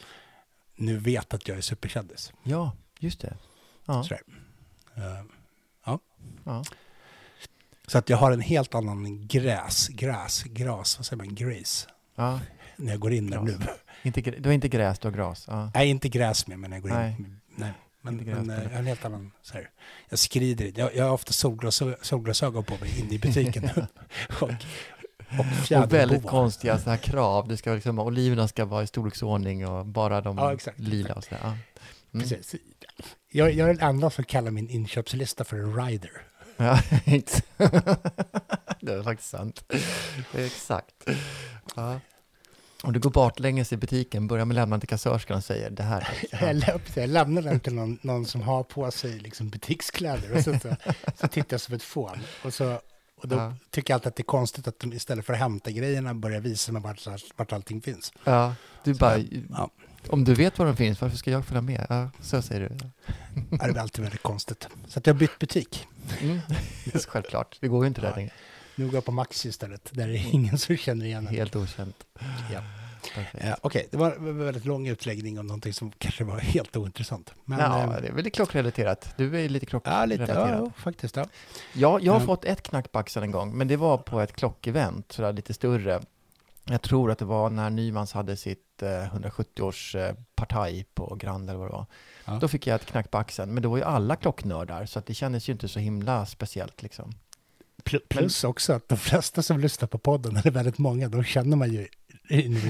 nu 0.76 0.98
vet 0.98 1.34
att 1.34 1.48
jag 1.48 1.56
är 1.56 1.60
superkändis. 1.62 2.32
ja, 2.42 2.72
just 2.98 3.20
det. 3.20 3.36
Ja. 3.86 4.02
Sådär. 4.04 4.22
Eh, 4.96 5.24
Ja. 5.86 5.98
Ja. 6.44 6.64
Så 7.92 7.98
att 7.98 8.08
jag 8.08 8.16
har 8.16 8.32
en 8.32 8.40
helt 8.40 8.74
annan 8.74 9.26
gräs, 9.26 9.88
gräs, 9.88 10.42
gras, 10.42 10.98
vad 10.98 11.06
säger 11.06 11.24
man, 11.24 11.34
grace, 11.34 11.88
Ja. 12.16 12.40
när 12.76 12.92
jag 12.92 13.00
går 13.00 13.12
in 13.12 13.30
där 13.30 13.40
nu. 13.40 13.58
Inte, 14.02 14.20
du 14.20 14.48
har 14.48 14.54
inte 14.54 14.68
gräs, 14.68 14.98
du 14.98 15.08
har 15.08 15.12
gras. 15.12 15.44
Ja. 15.48 15.70
Nej, 15.74 15.88
inte 15.88 16.08
gräs 16.08 16.46
med, 16.46 16.58
men 16.58 16.70
när 16.70 16.76
jag 16.76 16.82
går 16.82 16.90
Nej. 16.90 17.16
in. 17.18 17.40
Nej. 17.56 17.72
Men, 18.00 18.24
gräs 18.24 18.36
men 18.36 18.50
eh, 18.50 18.62
jag 18.62 18.70
har 18.70 18.78
en 18.78 18.86
helt 18.86 19.04
annan, 19.04 19.32
så 19.42 19.54
här, 19.54 19.70
jag 20.08 20.18
skrider. 20.18 20.72
Jag, 20.76 20.96
jag 20.96 21.04
har 21.04 21.10
ofta 21.12 21.32
solglas, 21.32 21.82
solglasögon 22.02 22.64
på 22.64 22.76
mig 22.80 23.00
inne 23.00 23.14
i 23.14 23.18
butiken. 23.18 23.70
och, 24.40 24.42
och 24.42 25.82
Och 25.82 25.92
väldigt 25.92 26.26
konstiga 26.26 26.78
så 26.78 26.90
här 26.90 26.96
krav. 26.96 27.48
Det 27.48 27.56
ska 27.56 27.74
liksom, 27.74 27.98
oliverna 27.98 28.48
ska 28.48 28.64
vara 28.64 28.82
i 28.82 28.86
storleksordning 28.86 29.66
och 29.66 29.86
bara 29.86 30.20
de 30.20 30.38
Ja, 30.38 30.52
exakt. 30.52 30.78
lila 30.78 31.14
och 31.14 31.24
så 31.24 31.30
där. 31.30 31.40
Ja. 31.42 31.48
Mm. 32.14 32.28
Precis. 32.28 32.54
Jag, 33.32 33.52
jag 33.52 33.70
är 33.70 33.74
den 33.74 33.88
enda 33.88 34.10
som 34.10 34.24
kallar 34.24 34.50
min 34.50 34.68
inköpslista 34.68 35.44
för 35.44 35.56
en 35.56 35.86
rider. 35.86 36.22
Ja, 36.56 36.78
det 38.80 38.92
är 38.92 39.02
faktiskt 39.02 39.30
sant. 39.30 39.64
Exakt. 40.34 40.94
Ja. 41.76 42.00
Om 42.82 42.92
du 42.92 43.00
går 43.00 43.10
baklänges 43.10 43.72
i 43.72 43.76
butiken, 43.76 44.26
börjar 44.26 44.44
med 44.44 44.54
att 44.54 44.62
lämna 44.62 44.78
till 44.80 44.88
kassörskan 44.88 45.36
och 45.36 45.44
säger 45.44 45.70
det 45.70 45.82
här. 45.82 46.08
Jag, 46.40 46.56
läm 46.56 46.80
jag 46.94 47.08
lämnar 47.08 47.42
den 47.42 47.60
till 47.60 47.74
någon, 47.74 47.98
någon 48.02 48.26
som 48.26 48.40
har 48.42 48.62
på 48.62 48.90
sig 48.90 49.18
liksom 49.18 49.48
butikskläder 49.48 50.36
och 50.36 50.42
så, 50.44 50.58
så, 50.58 50.76
så 51.20 51.28
tittar 51.28 51.54
jag 51.54 51.60
som 51.60 51.74
ett 51.74 51.82
fån. 51.82 52.18
Och, 52.44 52.54
så, 52.54 52.80
och 53.16 53.28
då 53.28 53.36
Ja. 53.36 53.54
tycker 53.70 53.92
jag 53.92 53.96
alltid 53.96 54.08
att 54.08 54.16
det 54.16 54.20
är 54.20 54.24
konstigt 54.24 54.68
att 54.68 54.78
de 54.78 54.92
istället 54.92 55.26
för 55.26 55.32
att 55.32 55.38
hämta 55.38 55.70
grejerna 55.70 56.14
börjar 56.14 56.40
visa 56.40 56.72
mig 56.72 56.82
vart, 56.82 57.06
vart 57.36 57.52
allting 57.52 57.80
finns. 57.82 58.12
Ja, 58.24 58.54
du 58.84 58.94
bara, 58.94 59.18
Ja, 59.50 59.70
om 60.08 60.24
du 60.24 60.34
vet 60.34 60.58
var 60.58 60.66
de 60.66 60.76
finns, 60.76 61.00
varför 61.00 61.16
ska 61.16 61.30
jag 61.30 61.46
följa 61.46 61.60
med? 61.62 61.86
Ja, 61.88 62.10
så 62.20 62.42
säger 62.42 62.60
du. 62.68 62.76
det 63.56 63.64
är 63.64 63.78
alltid 63.78 64.02
väldigt 64.04 64.22
konstigt. 64.22 64.68
Så 64.88 64.98
att 64.98 65.06
jag 65.06 65.14
har 65.14 65.18
bytt 65.18 65.38
butik. 65.38 65.86
Mm. 66.22 66.38
Självklart, 67.08 67.56
det 67.60 67.68
går 67.68 67.84
ju 67.84 67.88
inte 67.88 68.00
där 68.00 68.08
Ja. 68.08 68.16
längre. 68.16 68.30
Nu 68.76 68.84
går 68.84 68.94
jag 68.94 69.04
på 69.04 69.12
Maxi 69.12 69.48
istället, 69.48 69.88
där 69.92 70.08
det 70.08 70.18
är 70.18 70.34
ingen 70.34 70.58
som 70.58 70.76
känner 70.76 71.06
igen 71.06 71.24
mig. 71.24 71.36
Helt 71.36 71.56
okänt. 71.56 71.96
Ja. 72.52 72.60
Perfekt. 73.14 73.44
Ja, 73.44 73.56
Okej, 73.60 73.88
det 73.90 73.96
var 73.96 74.12
en 74.12 74.44
väldigt 74.44 74.64
lång 74.64 74.88
utläggning 74.88 75.38
om 75.40 75.46
någonting 75.46 75.72
som 75.72 75.92
kanske 75.98 76.24
var 76.24 76.38
helt 76.38 76.76
ointressant. 76.76 77.32
Men, 77.44 77.58
ja, 77.58 77.82
eh, 77.96 78.00
det 78.02 78.08
är 78.08 78.12
väldigt 78.12 78.34
klockrelaterat. 78.34 79.14
Du 79.16 79.40
är 79.40 79.48
lite 79.48 79.66
ja, 79.84 80.04
lite, 80.04 80.22
ja, 80.22 80.26
klockrelaterad. 80.26 80.64
ja, 80.64 80.70
faktiskt. 80.82 81.16
Ja. 81.16 81.26
Ja, 81.72 81.98
jag 82.02 82.12
har 82.12 82.20
Ja. 82.20 82.26
fått 82.26 82.44
ett 82.44 82.62
knack 82.62 82.92
på 82.92 82.98
axeln 82.98 83.24
en 83.24 83.30
gång, 83.30 83.56
men 83.58 83.68
det 83.68 83.76
var 83.76 83.98
på 83.98 84.20
ett 84.20 84.32
klockevent, 84.32 85.12
sådär 85.12 85.32
lite 85.32 85.54
större. 85.54 86.00
Jag 86.64 86.82
tror 86.82 87.10
att 87.10 87.18
det 87.18 87.24
var 87.24 87.50
när 87.50 87.70
Nymans 87.70 88.12
hade 88.12 88.36
sitt 88.36 88.82
eh, 88.82 88.88
170-års 88.88 89.94
eh, 89.94 90.14
partaj 90.34 90.84
på 90.94 91.14
Grand 91.14 91.50
eller 91.50 91.58
vad 91.58 91.68
det 91.68 91.72
var. 91.72 91.86
Ja. 92.24 92.38
Då 92.40 92.48
fick 92.48 92.66
jag 92.66 92.74
ett 92.74 92.86
knack 92.86 93.10
på 93.10 93.18
axeln, 93.18 93.54
men 93.54 93.62
då 93.62 93.70
var 93.70 93.76
ju 93.76 93.82
alla 93.84 94.16
klocknördar, 94.16 94.86
så 94.86 94.98
att 94.98 95.06
det 95.06 95.14
kändes 95.14 95.48
ju 95.48 95.52
inte 95.52 95.68
så 95.68 95.78
himla 95.78 96.26
speciellt 96.26 96.82
liksom. 96.82 97.12
Pl- 97.84 98.00
Plus 98.08 98.44
också 98.44 98.72
att 98.72 98.88
de 98.88 98.98
flesta 98.98 99.42
som 99.42 99.60
lyssnar 99.60 99.88
på 99.88 99.98
podden, 99.98 100.36
eller 100.36 100.50
väldigt 100.50 100.78
många, 100.78 101.08
de 101.08 101.24
känner 101.24 101.56
man 101.56 101.72
ju 101.72 101.88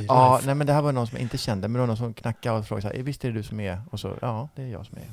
Ja, 0.08 0.40
nej 0.46 0.54
men 0.54 0.66
det 0.66 0.72
här 0.72 0.82
var 0.82 0.92
någon 0.92 1.06
som 1.06 1.16
jag 1.16 1.22
inte 1.22 1.38
kände, 1.38 1.68
men 1.68 1.72
det 1.72 1.78
var 1.80 1.87
någon 1.87 1.96
som 1.96 2.14
knackade 2.14 2.58
och 2.58 2.66
frågade 2.66 2.88
så 2.90 2.96
här, 2.96 3.02
visst 3.02 3.25
är 3.25 3.28
det 3.28 3.34
du 3.38 3.42
som 3.42 3.61
är? 3.61 3.82
Och 3.90 4.00
så, 4.00 4.16
ja, 4.20 4.49
det 4.54 4.62
är 4.62 4.66
jag 4.66 4.87
som 4.87 4.96
är. 4.99 5.04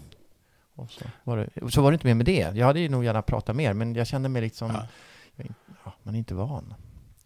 Och 0.75 0.91
så 0.91 1.05
var 1.24 1.38
det, 1.38 1.71
så 1.71 1.81
var 1.81 1.91
det 1.91 1.95
inte 1.95 2.07
mer 2.07 2.13
med 2.13 2.25
det. 2.25 2.51
Jag 2.55 2.65
hade 2.65 2.79
ju 2.79 2.89
nog 2.89 3.05
gärna 3.05 3.21
pratat 3.21 3.55
mer, 3.55 3.74
men 3.74 3.95
jag 3.95 4.07
kände 4.07 4.29
mig 4.29 4.41
liksom, 4.41 4.71
Ja. 4.71 4.88
jag, 5.36 5.48
ja, 5.86 5.93
man 6.03 6.15
är 6.15 6.19
inte 6.19 6.33
van. 6.36 6.74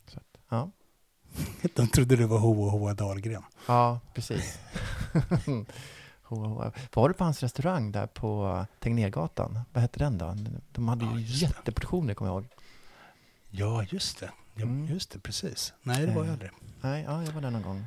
Så 0.08 0.18
att, 0.20 0.38
ja. 0.50 0.72
De 1.76 1.88
trodde 1.88 2.16
du 2.16 2.26
var 2.26 2.40
Hoa 2.40 2.70
Hoa 2.72 2.94
Dahlgren. 2.94 3.44
Ja, 3.68 4.00
precis. 4.14 4.60
Hoa, 6.24 6.48
hoa. 6.48 6.72
Var 6.94 7.10
du 7.10 7.14
på 7.16 7.24
hans 7.24 7.44
restaurang 7.44 7.92
där 7.92 8.08
på 8.08 8.66
Tegnérgatan? 8.80 9.60
Vad 9.74 9.82
hette 9.82 10.00
den 10.00 10.18
då? 10.18 10.36
De 10.72 10.88
hade 10.88 11.06
ju 11.06 11.12
Ja, 11.12 11.16
det. 11.18 11.22
jätteportioner, 11.22 12.14
kommer 12.14 12.32
jag 12.32 12.36
ihåg. 12.44 12.48
Ja, 13.50 13.84
just 13.90 14.20
det. 14.20 14.26
Ja, 14.56 14.64
Mm. 14.64 14.86
Just 14.86 15.12
det, 15.12 15.20
precis. 15.20 15.74
Nej, 15.84 16.06
det 16.06 16.14
var 16.14 16.16
jag 16.16 16.26
Eh. 16.28 16.32
aldrig. 16.34 16.52
Nej, 16.82 17.04
ja, 17.08 17.24
jag 17.24 17.32
var 17.32 17.42
där 17.42 17.52
någon 17.52 17.62
gång. 17.62 17.86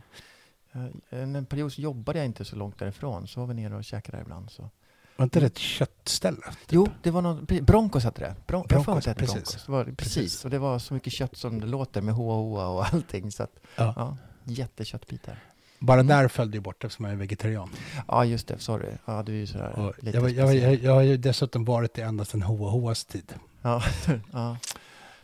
Eh, 0.73 1.19
En 1.23 1.47
period 1.47 1.73
så 1.73 1.81
jobbade 1.81 2.19
jag 2.19 2.27
inte 2.27 2.45
så 2.45 2.57
långt 2.57 2.79
därifrån, 2.79 3.29
så 3.29 3.41
var 3.41 3.47
vi 3.47 3.55
nere 3.55 3.77
och 3.77 3.85
käkade 3.85 4.17
där 4.19 4.23
ibland. 4.23 4.51
Så. 4.51 4.71
Var 5.17 5.25
inte 5.25 5.41
det 5.41 5.47
ett 5.47 5.59
köttställe? 5.59 6.37
Jo, 6.69 6.89
det 7.03 7.11
var 7.11 7.23
någon, 7.23 7.45
Broncos 7.63 8.05
hette 8.05 8.21
det. 8.21 8.35
Bron, 8.47 8.65
jag 8.69 8.85
Broncos, 8.85 9.07
hette 9.07 9.21
precis. 9.21 9.35
Broncos. 9.35 9.65
Det 9.67 9.73
var, 9.73 9.85
precis. 9.85 9.97
Precis. 10.15 10.45
och 10.45 10.51
det 10.51 10.59
var 10.59 10.79
så 10.79 10.95
mycket 10.95 11.13
kött 11.13 11.37
som 11.37 11.61
det 11.61 11.67
låter 11.67 12.01
med 12.01 12.15
hoa 12.15 12.67
och 12.67 12.95
allting. 12.95 13.33
Så 13.33 13.43
att, 13.43 13.53
Ja. 13.77 13.93
ja, 13.97 14.17
jätteköttbitar. 14.45 15.39
Bara 15.79 16.01
Mm. 16.01 16.07
där 16.07 16.29
föll 16.29 16.51
det 16.51 16.61
bort 16.61 16.85
eftersom 16.85 17.05
jag 17.05 17.13
är 17.13 17.17
vegetarian. 17.19 17.71
Ja, 18.09 18.25
just 18.25 18.47
det. 18.49 18.59
Sorry. 18.59 18.89
Ja, 19.05 19.23
du 19.23 19.33
är 19.33 19.37
ju 19.37 19.47
sådär 19.47 19.79
Och 19.79 19.95
lite 20.05 20.17
jag, 20.17 20.23
var- 20.23 20.29
jag, 20.29 20.55
jag, 20.57 20.75
jag 20.75 20.93
har 20.95 21.03
ju 21.03 21.17
dessutom 21.17 21.65
varit 21.65 21.95
det 21.95 22.03
ända 22.03 22.25
sedan 22.25 22.43
Hoa 22.43 22.71
Hoas 22.71 23.05
tid, 23.05 23.35
Ja, 23.63 23.83
ja, 24.33 24.57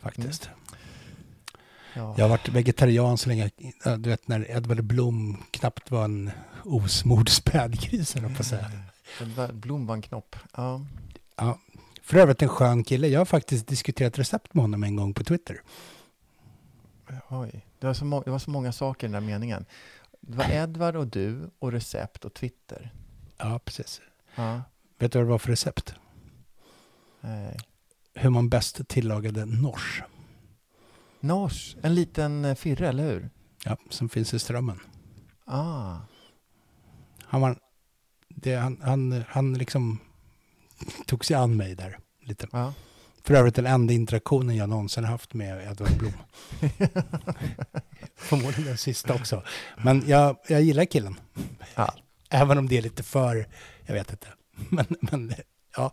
faktiskt. 0.01 0.49
ja. 1.93 2.13
Jag 2.17 2.23
har 2.23 2.29
varit 2.29 2.49
vegetarian 2.49 3.17
så 3.17 3.29
länge, 3.29 3.49
du 3.97 4.09
vet 4.09 4.27
när 4.27 4.51
Edvard 4.51 4.83
Blom 4.83 5.43
knappt 5.51 5.91
var 5.91 6.03
en 6.05 6.31
osmord 6.63 7.29
spädgris, 7.29 8.13
på 8.13 8.27
att 8.39 8.45
säga. 8.45 8.71
Blom 9.53 9.85
var 9.85 9.95
en 9.95 10.01
knopp. 10.01 10.35
Ja. 10.55 10.81
Ja. 11.35 11.59
För 12.01 12.17
övrigt 12.17 12.41
en 12.41 12.49
skön 12.49 12.83
kille. 12.83 13.07
Jag 13.07 13.19
har 13.19 13.25
faktiskt 13.25 13.67
diskuterat 13.67 14.19
recept 14.19 14.53
med 14.53 14.63
honom 14.63 14.83
en 14.83 14.95
gång 14.95 15.13
på 15.13 15.23
Twitter. 15.23 15.61
Oj, 17.29 17.65
det 17.79 17.87
var, 17.87 17.93
så 17.93 18.21
det 18.25 18.31
var 18.31 18.39
så 18.39 18.49
många 18.51 18.71
saker 18.71 19.07
i 19.07 19.11
den 19.11 19.23
där 19.23 19.31
meningen. 19.31 19.65
Det 20.21 20.37
var 20.37 20.49
Edvard 20.51 20.95
och 20.95 21.07
du 21.07 21.49
och 21.59 21.71
recept 21.71 22.25
och 22.25 22.33
Twitter. 22.33 22.93
Ja, 23.37 23.59
precis. 23.65 24.01
Ja, 24.35 24.61
Vet 24.99 25.11
du 25.11 25.19
vad 25.19 25.27
det 25.27 25.31
var 25.31 25.37
för 25.39 25.49
recept? 25.51 25.95
nej. 27.21 27.57
Hur 28.15 28.29
man 28.29 28.49
bäst 28.49 28.87
tillagade 28.87 29.45
nors. 29.45 30.03
Nors, 31.19 31.75
en 31.81 31.95
liten 31.95 32.45
eh, 32.45 32.55
firre, 32.55 32.89
eller 32.89 33.03
hur? 33.03 33.29
Ja, 33.65 33.77
som 33.89 34.09
finns 34.09 34.33
i 34.33 34.39
Strömmen. 34.39 34.79
Ah, 35.45 35.97
Han, 37.23 37.41
var, 37.41 37.59
det, 38.35 38.55
han, 38.55 38.81
han, 38.83 39.23
han 39.29 39.53
liksom 39.53 39.99
tog 41.05 41.25
sig 41.25 41.35
an 41.35 41.57
mig 41.57 41.75
där 41.75 41.97
lite. 42.21 42.47
ja. 42.51 42.73
För 43.25 43.33
övrigt 43.33 43.55
den 43.55 43.65
enda 43.65 43.93
interaktionen 43.93 44.55
jag 44.55 44.69
någonsin 44.69 45.03
haft 45.03 45.33
med 45.33 45.67
Edvard 45.67 45.97
Blom. 45.97 46.13
Förmodligen 48.15 48.63
den 48.65 48.77
sista 48.77 49.13
också. 49.13 49.43
Men 49.77 50.03
jag, 50.07 50.37
jag 50.47 50.61
gillar 50.61 50.85
killen. 50.85 51.19
ja. 51.75 51.93
Även 52.29 52.57
om 52.57 52.67
det 52.67 52.77
är 52.77 52.81
lite 52.81 53.03
för, 53.03 53.47
jag 53.85 53.93
vet 53.93 54.11
inte. 54.11 54.27
Men, 54.69 54.85
men 54.89 55.33
ja, 55.77 55.91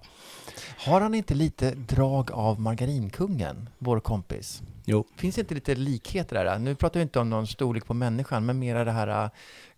Har 0.77 1.01
han 1.01 1.15
inte 1.15 1.35
lite 1.35 1.71
drag 1.75 2.31
av 2.33 2.61
margarinkungen, 2.61 3.69
vår 3.79 4.01
kompis? 4.01 4.63
jo. 4.85 5.05
Finns 5.17 5.35
det 5.35 5.41
inte 5.41 5.55
lite 5.55 5.75
likheter 5.75 6.45
där? 6.45 6.59
Nu 6.59 6.75
pratar 6.75 7.01
vi 7.01 7.03
inte 7.03 7.19
om 7.19 7.31
någon 7.31 7.47
storlek 7.47 7.87
på 7.87 7.95
människan, 7.95 8.47
men 8.47 8.59
mera 8.59 8.85
det 8.85 8.93
här 8.93 9.25
äh, 9.25 9.31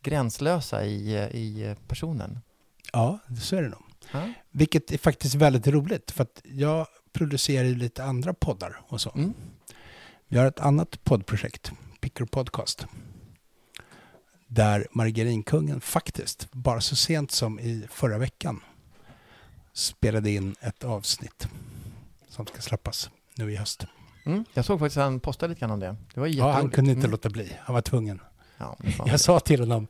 gränslösa 0.02 0.84
i, 0.84 1.14
äh, 1.16 1.26
i 1.26 1.74
personen. 1.88 2.38
Ja, 2.92 3.18
så 3.40 3.56
är 3.56 3.62
det 3.62 3.68
nog. 3.68 3.82
Ja. 4.12 4.28
Vilket 4.50 4.92
är 4.92 4.98
faktiskt 4.98 5.34
väldigt 5.34 5.66
roligt 5.66 6.10
för 6.10 6.22
att 6.22 6.40
jag 6.44 6.86
producerar 7.12 7.64
ju 7.64 7.74
lite 7.74 8.04
andra 8.04 8.34
poddar 8.34 8.80
och 8.88 9.00
så. 9.00 9.10
Mm. 9.14 9.34
Vi 10.28 10.38
har 10.38 10.46
ett 10.46 10.60
annat 10.60 11.04
poddprojekt, 11.04 11.72
Picker 12.00 12.24
Podcast. 12.24 12.86
Där 14.46 14.86
Margarinkungen 14.92 15.80
faktiskt, 15.80 16.48
bara 16.52 16.80
så 16.80 16.96
sent 16.96 17.30
som 17.30 17.60
i 17.60 17.86
förra 17.90 18.18
veckan, 18.18 18.60
spelade 19.72 20.30
in 20.30 20.54
ett 20.60 20.84
avsnitt 20.84 21.48
som 22.28 22.46
ska 22.46 22.60
släppas 22.62 23.10
nu 23.34 23.52
i 23.52 23.56
höst. 23.56 23.86
Mm. 24.24 24.44
Jag 24.54 24.64
såg 24.64 24.78
faktiskt 24.80 24.96
att 24.96 25.02
han 25.04 25.20
postade 25.20 25.48
lite 25.50 25.60
grann 25.60 25.70
om 25.70 25.80
det. 25.80 25.96
Det 26.14 26.20
var 26.20 26.26
Ja, 26.26 26.52
han 26.52 26.70
kunde 26.70 26.90
inte 26.90 27.00
Mm. 27.00 27.10
låta 27.10 27.28
bli. 27.30 27.56
Han 27.60 27.74
var 27.74 27.82
tvungen. 27.82 28.20
Ja, 28.58 28.76
Jag 29.06 29.20
sa 29.20 29.40
till 29.40 29.60
honom, 29.60 29.86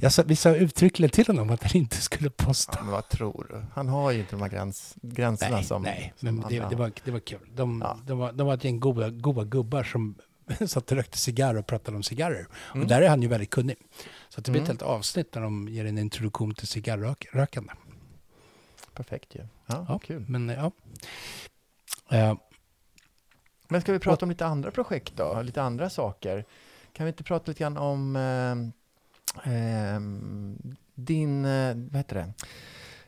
jag 0.00 0.12
sa, 0.12 0.22
vi 0.26 0.36
sa 0.36 0.54
uttryckligen 0.54 1.10
till 1.10 1.26
honom 1.26 1.50
att 1.50 1.62
han 1.62 1.76
inte 1.76 1.96
skulle 1.96 2.30
posta. 2.30 2.72
Ja, 2.76 2.82
men 2.82 2.92
vad 2.92 3.08
tror 3.08 3.46
du? 3.50 3.62
Han 3.74 3.88
har 3.88 4.10
ju 4.10 4.18
inte 4.20 4.30
de 4.36 4.42
här 4.42 4.48
gräns, 4.48 4.94
gränserna 5.02 5.56
Nej, 5.56 5.64
som... 5.64 5.82
nej 5.82 6.12
som 6.16 6.34
men 6.36 6.48
det, 6.48 6.66
det, 6.70 6.76
var, 6.76 6.92
det 7.04 7.10
var 7.10 7.20
kul. 7.20 7.48
De, 7.54 7.80
Ja. 7.84 7.98
de, 8.06 8.18
var, 8.18 8.32
de 8.32 8.46
var 8.46 8.54
ett 8.54 8.64
gäng 8.64 8.80
goda, 8.80 9.10
goda 9.10 9.44
gubbar 9.44 9.82
som 9.82 10.14
satt 10.66 10.90
och 10.92 10.96
rökte 10.96 11.18
cigarrer 11.18 11.58
och 11.58 11.66
pratade 11.66 11.96
om 11.96 12.02
cigarrer. 12.02 12.46
Mm. 12.70 12.82
Och 12.82 12.88
där 12.88 13.02
är 13.02 13.08
han 13.08 13.22
ju 13.22 13.28
väldigt 13.28 13.50
kunnig. 13.50 13.76
Så 14.28 14.40
det 14.40 14.50
blir 14.50 14.62
ett 14.62 14.68
Mm. 14.68 14.76
helt 14.78 14.82
avsnitt 14.82 15.32
där 15.32 15.40
de 15.40 15.68
ger 15.68 15.84
en 15.84 15.98
introduktion 15.98 16.54
till 16.54 16.66
cigarrrökande. 16.66 17.72
Perfekt 18.94 19.34
ju. 19.34 19.40
Ja, 19.66 19.86
Ja. 19.88 19.98
kul. 19.98 20.24
Men 20.28 20.48
ja. 20.48 20.70
Eh, 22.10 22.34
Men 23.68 23.80
ska 23.80 23.92
vi 23.92 23.98
prata 23.98 24.24
om 24.24 24.30
lite 24.30 24.46
andra 24.46 24.70
projekt 24.70 25.12
då? 25.16 25.42
Lite 25.42 25.62
andra 25.62 25.90
saker? 25.90 26.44
Kan 26.92 27.06
vi 27.06 27.10
inte 27.10 27.24
prata 27.24 27.50
lite 27.50 27.60
grann 27.60 27.76
om 27.76 28.16
eh, 28.16 28.54
eh, 29.44 30.00
din, 30.94 31.42
vad 31.90 31.96
heter 31.96 32.14
det? 32.16 32.32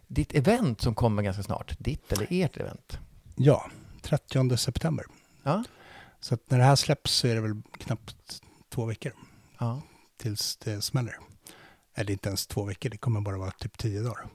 Ditt 0.06 0.34
event 0.34 0.80
som 0.80 0.94
kommer 0.94 1.22
ganska 1.22 1.42
snart. 1.42 1.78
Ditt 1.78 2.12
eller 2.12 2.26
ert 2.30 2.56
event? 2.56 2.98
ja, 3.36 3.70
30 4.02 4.56
september. 4.56 5.04
Ja. 5.42 5.64
Så 6.20 6.34
att 6.34 6.50
när 6.50 6.58
det 6.58 6.64
här 6.64 6.76
släpps 6.76 7.12
så 7.12 7.26
är 7.28 7.34
det 7.34 7.40
väl 7.40 7.62
knappt 7.78 8.42
två 8.68 8.84
veckor 8.84 9.12
Ja. 9.58 9.82
tills 10.16 10.56
det 10.56 10.82
smäller. 10.82 11.16
Eller 11.94 12.12
inte 12.12 12.28
ens 12.28 12.46
två 12.46 12.64
veckor, 12.64 12.90
det 12.90 12.96
kommer 12.96 13.20
bara 13.20 13.38
vara 13.38 13.50
typ 13.50 13.78
tio 13.78 14.02
dagar. 14.02 14.26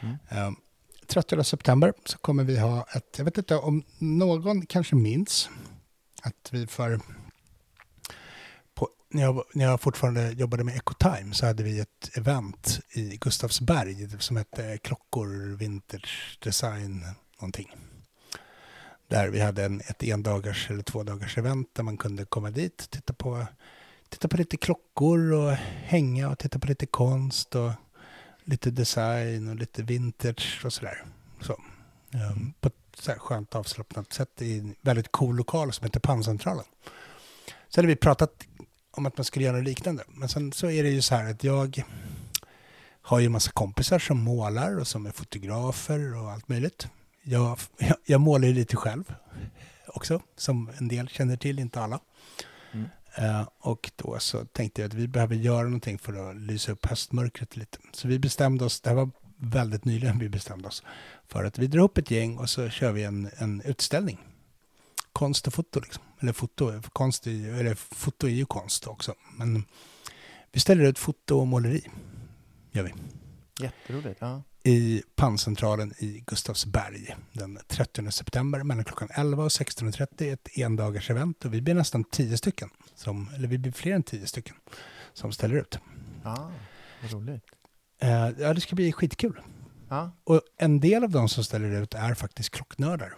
Mm. 0.00 0.16
Eh, 0.28 0.50
30 1.06 1.44
september 1.44 1.92
så 2.04 2.18
kommer 2.18 2.44
vi 2.44 2.58
ha 2.58 2.86
ett, 2.94 3.14
jag 3.18 3.24
vet 3.24 3.38
inte 3.38 3.56
om 3.56 3.82
någon 3.98 4.66
kanske 4.66 4.96
minns 4.96 5.50
att 6.22 6.48
vi 6.52 6.66
för, 6.66 7.00
när, 9.10 9.22
jag, 9.22 9.44
när 9.54 9.64
jag 9.64 9.80
fortfarande 9.80 10.30
jobbade 10.30 10.64
med 10.64 10.76
Ecotime 10.76 11.34
så 11.34 11.46
hade 11.46 11.62
vi 11.62 11.80
ett 11.80 12.10
event 12.16 12.80
i 12.92 13.16
Gustavsberg 13.16 14.08
som 14.18 14.36
hette 14.36 14.78
Klockor, 14.78 15.56
Vintage, 15.56 16.38
Design, 16.42 17.04
någonting. 17.40 17.76
Där 19.08 19.28
vi 19.28 19.40
hade 19.40 19.64
en, 19.64 19.80
ett 19.80 20.02
endagars 20.02 20.70
eller 20.70 20.82
två 20.82 21.02
dagars 21.02 21.38
event 21.38 21.68
där 21.72 21.82
man 21.82 21.96
kunde 21.96 22.24
komma 22.24 22.50
dit, 22.50 22.90
titta 22.90 23.12
på, 23.12 23.46
titta 24.08 24.28
på 24.28 24.36
lite 24.36 24.56
klockor 24.56 25.32
och 25.32 25.52
hänga 25.84 26.30
och 26.30 26.38
titta 26.38 26.58
på 26.58 26.66
lite 26.66 26.86
konst 26.86 27.54
och 27.54 27.70
lite 28.44 28.70
design 28.70 29.48
och 29.48 29.56
lite 29.56 29.82
vintage 29.82 30.62
och 30.64 30.72
sådär. 30.72 31.04
Så. 31.40 31.52
Um, 32.14 32.52
på 32.60 32.68
ett 32.68 32.74
så 32.94 33.10
här 33.10 33.18
skönt 33.18 33.54
avslappnat 33.54 34.12
sätt 34.12 34.42
i 34.42 34.58
en 34.58 34.74
väldigt 34.80 35.12
cool 35.12 35.36
lokal 35.36 35.72
som 35.72 35.84
heter 35.84 36.00
Panncentralen. 36.00 36.64
Så 37.68 37.78
hade 37.80 37.88
vi 37.88 37.96
pratat 37.96 38.46
om 38.90 39.06
att 39.06 39.16
man 39.16 39.24
skulle 39.24 39.44
göra 39.44 39.56
något 39.56 39.64
liknande. 39.64 40.04
Men 40.08 40.28
sen 40.28 40.52
så 40.52 40.70
är 40.70 40.82
det 40.82 40.90
ju 40.90 41.02
så 41.02 41.14
här 41.14 41.30
att 41.30 41.44
jag 41.44 41.82
har 43.02 43.20
ju 43.20 43.26
en 43.26 43.32
massa 43.32 43.50
kompisar 43.50 43.98
som 43.98 44.20
målar 44.20 44.78
och 44.78 44.86
som 44.86 45.06
är 45.06 45.10
fotografer 45.10 46.16
och 46.22 46.30
allt 46.30 46.48
möjligt. 46.48 46.88
Jag, 47.22 47.58
jag, 47.78 47.96
jag 48.04 48.20
målar 48.20 48.48
ju 48.48 48.54
lite 48.54 48.76
själv 48.76 49.14
också, 49.86 50.22
som 50.36 50.70
en 50.78 50.88
del 50.88 51.08
känner 51.08 51.36
till, 51.36 51.58
inte 51.58 51.80
alla. 51.80 52.00
Mm. 52.72 52.88
Eh, 53.14 53.48
och 53.58 53.90
då 53.96 54.18
så 54.18 54.44
tänkte 54.44 54.80
jag 54.82 54.88
att 54.88 54.94
vi 54.94 55.08
behöver 55.08 55.34
göra 55.34 55.62
någonting 55.62 55.98
för 55.98 56.30
att 56.30 56.36
lysa 56.36 56.72
upp 56.72 56.86
höstmörkret 56.86 57.56
lite. 57.56 57.78
Så 57.92 58.08
vi 58.08 58.18
bestämde 58.18 58.64
oss, 58.64 58.80
det 58.80 58.90
här 58.90 58.96
var 58.96 59.10
väldigt 59.36 59.84
nyligen 59.84 60.18
vi 60.18 60.28
bestämde 60.28 60.68
oss, 60.68 60.82
för 61.28 61.44
att 61.44 61.58
vi 61.58 61.66
drar 61.66 61.82
upp 61.82 61.98
ett 61.98 62.10
gäng 62.10 62.38
och 62.38 62.50
så 62.50 62.68
kör 62.68 62.92
vi 62.92 63.04
en, 63.04 63.30
en 63.36 63.60
utställning. 63.60 64.18
Konst 65.12 65.46
och 65.46 65.54
foto 65.54 65.80
liksom. 65.80 66.02
Eller 66.20 66.32
foto, 66.32 66.82
konst 66.92 67.26
är, 67.26 67.54
eller 67.54 67.74
foto 67.74 68.26
är 68.26 68.30
ju 68.30 68.46
konst 68.46 68.86
också. 68.86 69.14
Men 69.36 69.64
vi 70.52 70.60
ställer 70.60 70.84
ut 70.84 70.98
foto 70.98 71.38
och 71.38 71.46
måleri, 71.46 71.88
gör 72.72 72.82
vi 72.82 72.94
Jätteroligt. 73.60 74.20
Ja. 74.20 74.42
i 74.64 75.02
panncentralen 75.16 75.92
i 75.98 76.24
Gustavsberg 76.26 77.16
den 77.32 77.58
30 77.68 78.10
september 78.10 78.62
mellan 78.62 78.84
klockan 78.84 79.08
11 79.14 79.44
och 79.44 79.48
16.30. 79.48 80.32
Ett 80.32 80.58
endagars 80.58 81.10
event 81.10 81.44
och 81.44 81.54
vi 81.54 81.62
blir 81.62 81.74
nästan 81.74 82.04
tio 82.04 82.36
stycken, 82.36 82.70
som, 82.94 83.30
eller 83.34 83.48
vi 83.48 83.58
blir 83.58 83.72
fler 83.72 83.94
än 83.94 84.02
tio 84.02 84.26
stycken 84.26 84.56
som 85.12 85.32
ställer 85.32 85.56
ut. 85.56 85.78
Ja, 86.24 86.52
vad 87.02 87.12
roligt. 87.12 87.44
Eh, 87.98 88.28
ja, 88.38 88.54
det 88.54 88.60
ska 88.60 88.76
bli 88.76 88.92
skitkul. 88.92 89.40
Ja. 89.88 90.10
Och 90.24 90.40
en 90.56 90.80
del 90.80 91.04
av 91.04 91.10
de 91.10 91.28
som 91.28 91.44
ställer 91.44 91.82
ut 91.82 91.94
är 91.94 92.14
faktiskt 92.14 92.50
klocknördar. 92.50 93.16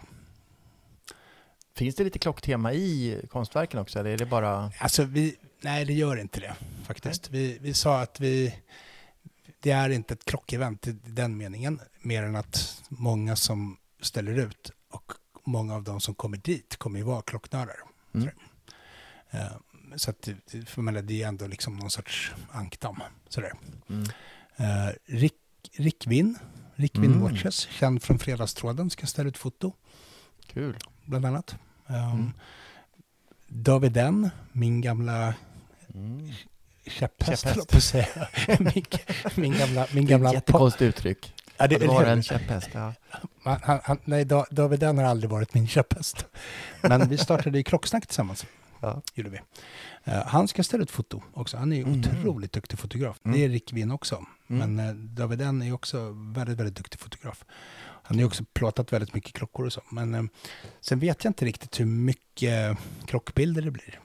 Finns 1.75 1.95
det 1.95 2.03
lite 2.03 2.19
klocktema 2.19 2.73
i 2.73 3.21
konstverken 3.29 3.79
också, 3.79 3.99
eller 3.99 4.09
är 4.09 4.17
det 4.17 4.25
bara... 4.25 4.71
Alltså 4.79 5.03
vi, 5.03 5.35
nej 5.61 5.85
det 5.85 5.93
gör 5.93 6.17
inte 6.17 6.39
det 6.39 6.55
faktiskt. 6.85 7.29
Vi, 7.29 7.57
vi 7.61 7.73
sa 7.73 8.01
att 8.01 8.19
vi, 8.19 8.55
det 9.59 9.71
är 9.71 9.89
inte 9.89 10.13
ett 10.13 10.25
klockevent 10.25 10.87
i 10.87 10.91
den 10.91 11.37
meningen, 11.37 11.79
mer 12.01 12.23
än 12.23 12.35
att 12.35 12.83
många 12.89 13.35
som 13.35 13.77
ställer 14.01 14.39
ut 14.39 14.71
och 14.89 15.11
många 15.43 15.75
av 15.75 15.83
de 15.83 16.01
som 16.01 16.15
kommer 16.15 16.37
dit 16.37 16.75
kommer 16.77 16.99
ju 16.99 17.05
vara 17.05 17.21
klocknördar. 17.21 17.75
Mm. 18.13 18.29
Eh, 19.31 19.47
Så 19.95 20.09
att 20.09 20.29
för 20.65 20.81
mig, 20.81 21.03
det 21.03 21.23
är 21.23 21.27
ändå 21.27 21.47
liksom 21.47 21.75
någon 21.77 21.91
sorts 21.91 22.31
ankdam. 22.51 22.99
Sådär. 23.29 23.53
Mm. 23.89 24.03
Eh, 24.55 24.93
Rick, 25.05 25.35
Rick 25.77 26.07
Winn, 26.07 26.37
Rick 26.75 26.97
Winn 26.97 27.13
Mm. 27.13 27.21
Watches, 27.21 27.59
känd 27.59 28.03
från 28.03 28.19
Fredagstråden, 28.19 28.89
ska 28.89 29.07
ställa 29.07 29.29
ut 29.29 29.37
foto 29.37 29.73
Kul. 30.47 30.77
Bland 31.05 31.25
annat. 31.25 31.55
Um, 31.87 31.95
Mm. 31.95 32.31
David 33.47 33.97
N, 33.97 34.29
min 34.51 34.81
gamla 34.81 35.33
Mm. 35.93 36.31
käpphäst, 36.87 37.43
Käpphäst. 37.43 37.69
på 37.71 37.81
säga. 37.81 38.07
min, 38.59 38.83
min 39.35 39.53
gamla... 39.57 39.87
Min 39.93 40.05
Det 40.05 40.09
är 40.13 40.17
gamla 40.17 40.29
ett 40.29 40.33
jättekonstigt 40.35 40.81
uttryck. 40.81 41.33
ja, 41.57 41.67
det, 41.67 41.87
vara 41.87 42.11
en 42.11 42.23
käpphäst. 42.23 42.69
Ja. 42.73 42.93
han, 43.43 43.59
han, 43.63 43.79
han, 43.83 43.97
nej, 44.05 44.25
Da- 44.25 44.45
David 44.51 44.83
N 44.83 44.97
har 44.97 45.05
aldrig 45.05 45.29
varit 45.29 45.53
min 45.53 45.67
käpphäst. 45.67 46.25
Men 46.81 47.09
vi 47.09 47.17
startade 47.17 47.57
ju 47.57 47.63
Klocksnack 47.63 48.07
tillsammans. 48.07 48.45
Ja. 48.79 49.01
Gjorde 49.13 49.29
vi. 49.29 49.39
Eh, 50.03 50.25
han 50.25 50.47
ska 50.47 50.63
ställa 50.63 50.83
ut 50.83 50.91
foto 50.91 51.21
också. 51.33 51.57
Han 51.57 51.73
är 51.73 51.85
Mhm. 51.85 51.99
otroligt 51.99 52.51
duktig 52.51 52.79
fotograf. 52.79 53.17
Mm. 53.25 53.37
Det 53.37 53.45
är 53.45 53.49
Rick 53.49 53.73
Winn 53.73 53.91
också. 53.91 54.25
Mm. 54.49 54.75
Men 54.75 54.87
eh, 54.89 54.93
David 54.95 55.41
N 55.41 55.61
är 55.61 55.73
också 55.73 56.09
väldigt, 56.35 56.59
väldigt 56.59 56.75
duktig 56.75 56.99
fotograf. 56.99 57.45
Han 58.03 58.17
har 58.17 58.21
ju 58.21 58.27
också 58.27 58.43
plåtat 58.53 58.93
väldigt 58.93 59.13
mycket 59.13 59.33
klockor 59.33 59.65
och 59.65 59.73
så. 59.73 59.81
Men 59.89 60.15
eh, 60.15 60.23
sen 60.81 60.99
vet 60.99 61.23
jag 61.23 61.29
inte 61.29 61.45
riktigt 61.45 61.79
hur 61.79 61.85
mycket 61.85 62.77
klockbilder 63.05 63.61
det 63.61 63.71
blir. 63.71 63.99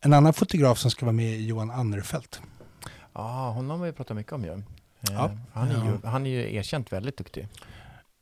En 0.00 0.12
annan 0.12 0.32
fotograf 0.32 0.78
som 0.78 0.90
ska 0.90 1.06
vara 1.06 1.12
med 1.12 1.34
är 1.34 1.38
Johan 1.38 1.70
Annerfelt. 1.70 2.40
Ja, 3.12 3.50
honom 3.50 3.80
har 3.80 3.86
vi 3.86 3.92
pratat 3.92 4.16
mycket 4.16 4.32
om 4.32 4.44
ju. 4.44 4.52
Eh, 4.52 4.60
Ja. 5.00 5.30
Han, 5.52 5.68
är 5.68 5.84
ju 5.84 5.98
han 6.04 6.26
är 6.26 6.30
ju 6.30 6.54
erkänt 6.54 6.92
väldigt 6.92 7.16
duktig. 7.16 7.48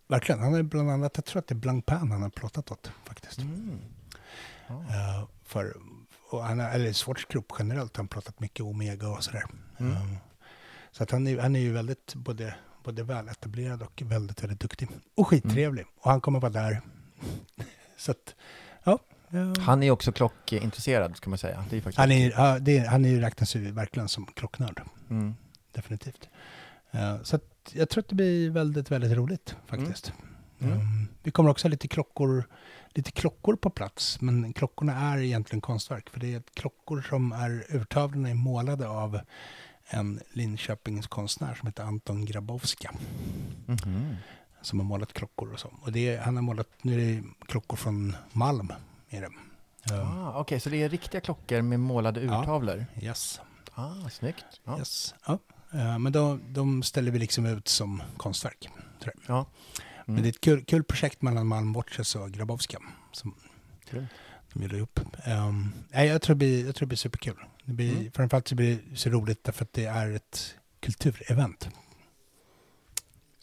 Verkligen. 0.09 0.41
Han 0.41 0.55
är 0.55 0.63
bland 0.63 0.91
annat, 0.91 1.13
jag 1.15 1.25
tror 1.25 1.39
att 1.39 1.47
det 1.47 1.53
är 1.53 1.57
Blancpain 1.57 2.11
han 2.11 2.23
har 2.23 2.31
plåtat 2.31 2.71
åt 2.71 2.91
faktiskt. 3.05 3.39
Mm. 3.39 3.79
Ja. 4.67 4.75
Eh, 4.75 5.29
för, 5.45 5.77
och 6.31 6.45
han 6.45 6.59
har, 6.59 6.71
eller 6.71 7.33
Group 7.33 7.53
generellt 7.59 7.97
har 7.97 8.03
han 8.03 8.09
pratat 8.09 8.41
mycket 8.41 8.61
Omega 8.65 9.09
och 9.09 9.25
sådär. 9.25 9.45
Mm. 9.79 9.93
Eh, 9.93 10.03
så 10.91 11.03
att 11.03 11.11
han, 11.11 11.27
är, 11.27 11.39
han 11.39 11.57
är 11.57 11.61
ju 11.61 11.73
väldigt 11.73 12.15
både, 12.15 12.55
både 12.89 13.03
väletablerad 13.03 13.83
och 13.83 14.03
väldigt, 14.05 14.43
väldigt 14.43 14.61
duktig. 14.61 14.89
Och 15.17 15.29
skittrevlig. 15.29 15.87
Och 16.01 16.11
han 16.11 16.21
kommer 16.21 16.41
vara 16.41 16.53
där. 16.53 16.81
så 17.97 18.11
att, 18.11 18.35
ja. 18.85 18.99
Han 19.59 19.83
är 19.83 19.91
också 19.91 20.13
klockintresserad, 20.13 21.17
ska 21.17 21.31
man 21.31 21.39
säga. 21.39 21.65
Det 21.71 21.77
är 21.77 21.81
faktiskt 21.81 21.99
han, 21.99 22.11
är, 22.11 22.31
ja, 22.31 22.59
det 22.59 22.79
är, 22.79 22.87
han 22.87 23.05
är 23.05 23.09
ju 23.09 23.21
räknas 23.21 23.57
ju 23.57 23.71
verkligen 23.71 24.09
som 24.09 24.27
klocknörd. 24.27 24.83
Mm. 25.11 25.35
Definitivt. 25.73 26.29
Eh, 26.91 27.23
så 27.23 27.37
att 27.37 27.73
jag 27.73 27.89
tror 27.89 28.03
att 28.03 28.09
det 28.09 28.15
blir 28.15 28.51
väldigt, 28.51 28.91
väldigt 28.91 29.13
roligt 29.13 29.57
faktiskt. 29.67 30.13
Mm. 30.59 30.73
Um, 30.73 31.09
vi 31.23 31.31
kommer 31.31 31.51
också 31.51 31.69
ha 31.69 31.71
lite 31.71 31.89
klockor, 31.89 32.45
lite 32.89 33.11
klockor 33.11 33.57
på 33.57 33.71
plats, 33.71 34.21
men 34.21 34.53
klockorna 34.53 35.13
är 35.13 35.19
egentligen 35.19 35.61
konstverk. 35.61 36.11
För 36.11 36.21
det 36.21 36.35
är 36.35 36.43
klockor 36.55 37.03
som 37.09 37.33
är 37.33 37.67
urtavlorna 37.69 38.31
är 38.31 38.35
målade 38.35 38.89
av 38.89 39.21
en 39.89 40.21
Linköpings 40.33 41.07
konstnär 41.07 41.55
som 41.55 41.67
heter 41.67 41.83
Anton 41.83 42.25
Grabowska. 42.25 42.93
Mhm. 43.67 44.17
Som 44.63 44.79
har 44.81 44.87
målat 44.87 45.13
klockor 45.13 45.53
och 45.53 45.61
så. 45.61 45.73
Och 45.83 45.93
det 45.93 46.09
är, 46.09 46.21
han 46.21 46.37
har 46.37 46.43
målat, 46.43 46.69
nu 46.83 46.95
är 46.95 46.99
det 47.17 47.23
klockor 47.47 47.77
från 47.77 48.17
Malm. 48.33 48.73
Är 49.09 49.21
det. 49.21 49.31
Ah, 49.95 50.41
Okej, 50.41 50.61
så 50.61 50.69
det 50.71 50.83
är 50.83 50.89
riktiga 50.89 51.21
klockor 51.21 51.63
med 51.63 51.81
målade 51.81 52.21
Ja. 52.23 52.41
urtavlor? 52.43 52.87
yes. 53.01 53.41
Ah, 53.75 54.09
snyggt. 54.11 54.45
Ja. 54.65 54.79
yes. 54.79 55.15
Ja. 55.27 55.39
Eh, 55.73 55.99
men 55.99 56.13
då, 56.13 56.39
de 56.49 56.83
ställer 56.83 57.11
vi 57.13 57.19
liksom 57.19 57.47
ut 57.47 57.69
som 57.69 58.03
konstverk. 58.17 58.69
tror 59.03 59.15
jag. 59.27 59.37
Ja. 59.37 59.47
Men 60.07 60.15
Mm. 60.15 60.23
det 60.23 60.29
är 60.29 60.31
ett 60.31 60.41
kul, 60.41 60.65
kul 60.65 60.85
projekt 60.85 61.23
mellan 61.23 61.47
Malm 61.47 61.73
Watches 61.73 62.15
och 62.17 62.31
Grabowska. 62.31 62.79
Som 63.13 63.35
Kul. 63.91 64.07
de 64.53 64.63
gjorde 64.63 64.77
ihop. 64.77 65.01
Um, 65.27 65.73
nej, 65.91 66.09
jag, 66.09 66.23
tror 66.23 66.35
det 66.35 66.39
blir, 66.39 66.67
jag 66.67 66.75
tror 66.75 66.87
det 66.87 66.89
blir 66.89 66.97
superkul. 66.97 67.37
Det 67.69 67.75
blir, 67.75 67.93
Mm. 67.99 68.13
Framförallt 68.13 68.49
så 68.49 68.55
blir 68.55 68.79
det 68.91 68.97
så 68.97 69.11
roligt 69.11 69.45
därför 69.45 69.65
att 69.65 69.73
det 69.73 69.85
är 69.85 70.11
ett 70.11 70.55
kulturevent. 70.81 71.69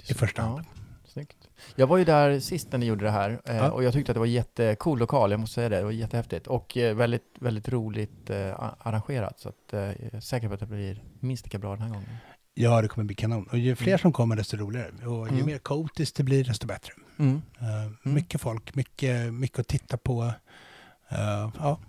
I 0.10 0.14
första 0.14 0.42
Ja, 0.42 0.48
hand. 0.48 0.66
snyggt. 1.06 1.50
Jag 1.76 1.88
var 1.88 1.98
ju 1.98 2.06
där 2.06 2.40
sist 2.40 2.72
när 2.72 2.80
ni 2.80 2.86
gjorde 2.86 3.06
det 3.06 3.12
här 3.12 3.42
eh, 3.46 3.56
Ja. 3.56 3.72
och 3.72 3.84
jag 3.84 3.94
tyckte 3.94 4.12
att 4.12 4.16
det 4.16 4.20
var 4.20 4.26
jättecool 4.26 5.00
lokal, 5.00 5.32
jag 5.32 5.40
måste 5.40 5.54
säga 5.54 5.70
det. 5.70 5.78
Det 5.78 5.84
var 5.84 5.92
jättehäftigt 5.92 6.48
och 6.48 6.78
eh, 6.78 6.96
väldigt, 6.96 7.36
väldigt 7.40 7.70
roligt 7.70 8.30
eh, 8.30 8.54
arrangerat. 8.80 9.40
Så 9.40 9.50
att, 9.50 9.56
jag 9.72 9.82
är 9.82 10.20
säker 10.20 10.48
på 10.48 10.54
att 10.54 10.60
det 10.60 10.66
blir 10.66 11.04
minst 11.20 11.46
lika 11.46 11.58
bra 11.60 11.72
den 11.76 11.82
här 11.82 11.90
gången. 11.90 12.10
Ja, 12.54 12.82
det 12.82 12.88
kommer 12.88 13.06
bli 13.06 13.16
kanon. 13.16 13.48
Och 13.52 13.58
ju 13.58 13.76
fler 13.76 13.88
Mm. 13.88 14.00
som 14.00 14.14
kommer 14.14 14.36
desto 14.36 14.58
roligare. 14.58 15.08
Och 15.08 15.28
ju 15.28 15.34
Mm. 15.34 15.46
mer 15.46 15.58
kaotiskt 15.58 16.16
det 16.16 16.24
blir 16.24 16.44
desto 16.44 16.68
bättre. 16.68 16.94
Mm. 17.20 17.36
Uh, 17.36 17.92
Mycket 18.14 18.42
folk, 18.42 18.76
mycket, 18.76 19.34
mycket 19.34 19.60
att 19.60 19.68
titta 19.68 19.98
på. 19.98 20.24
Uh, 20.24 20.34
ja, 21.60 21.80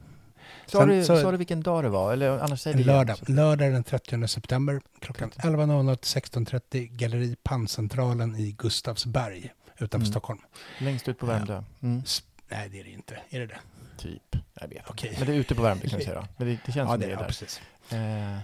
Sa, 0.67 0.87
du, 0.87 1.05
så- 1.05 1.21
sa 1.23 1.31
du 1.31 1.37
vilken 1.37 1.61
dag 1.63 1.85
det 1.85 1.89
var? 1.89 2.13
Eller 2.13 2.39
annars 2.39 2.61
säg 2.61 2.73
det 2.73 2.77
en 2.79 2.81
igen, 2.83 2.97
lördag. 2.97 3.17
Lördag 3.29 3.73
den 3.73 3.85
30 3.85 4.29
september 4.29 4.81
klockan 5.01 5.31
11.00 5.31 5.97
till 5.97 6.21
16.30. 6.23 6.89
Galleri 6.97 7.37
Panncentralen 7.43 8.37
i 8.37 8.53
Gustavsberg 8.53 9.53
utanför 9.79 9.97
Mm. 9.97 10.07
Stockholm. 10.07 10.41
Längst 10.79 11.09
ut 11.09 11.19
på 11.19 11.27
Värmdö? 11.27 11.63
Mm. 11.83 12.03
Nej, 12.49 12.69
det 12.69 12.81
är 12.81 12.85
det 12.85 12.91
inte. 12.91 13.19
Är 13.31 13.41
det 13.41 13.47
det? 13.47 13.59
Typ. 13.99 14.23
Jag 14.55 14.69
vet 14.69 14.91
inte. 14.91 15.19
Men 15.19 15.27
det 15.27 15.33
är 15.33 15.37
ute 15.37 15.55
på 15.55 15.63
Värmdö 15.63 15.89
kan 15.89 15.99
vi 15.99 16.05
säga 16.05 16.21
då. 16.21 16.27
Men 16.37 16.47
det, 16.49 16.59
det 16.67 16.73
känns 16.73 16.77
Ja, 16.77 16.87
som 16.87 17.01
det, 17.01 17.07
det 17.07 17.13
är 17.13 17.15
ja, 17.15 17.21
där. 17.21 17.27
precis. 17.27 17.61
Eh, 17.91 18.39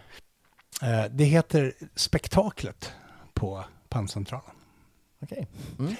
Eh, 0.82 1.04
det 1.11 1.24
heter 1.24 1.72
Spektaklet 1.94 2.92
på 3.35 3.64
Panncentralen. 3.88 4.50
Okej. 5.22 5.46
Mm. 5.78 5.94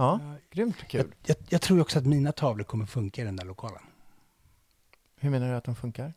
Är. 0.00 0.04
Ja. 0.04 0.20
Ja, 0.22 0.34
grymt 0.50 0.76
jag, 0.80 0.88
kul. 0.90 1.14
jag, 1.26 1.36
jag 1.48 1.62
tror 1.62 1.80
också 1.80 1.98
att 1.98 2.06
mina 2.06 2.32
tavlor 2.32 2.64
kommer 2.64 2.86
funka 2.86 3.22
i 3.22 3.24
den 3.24 3.36
där 3.36 3.44
lokalen. 3.44 3.82
Hur 5.16 5.30
menar 5.30 5.48
du 5.50 5.54
att 5.54 5.64
de 5.64 5.74
funkar? 5.76 6.12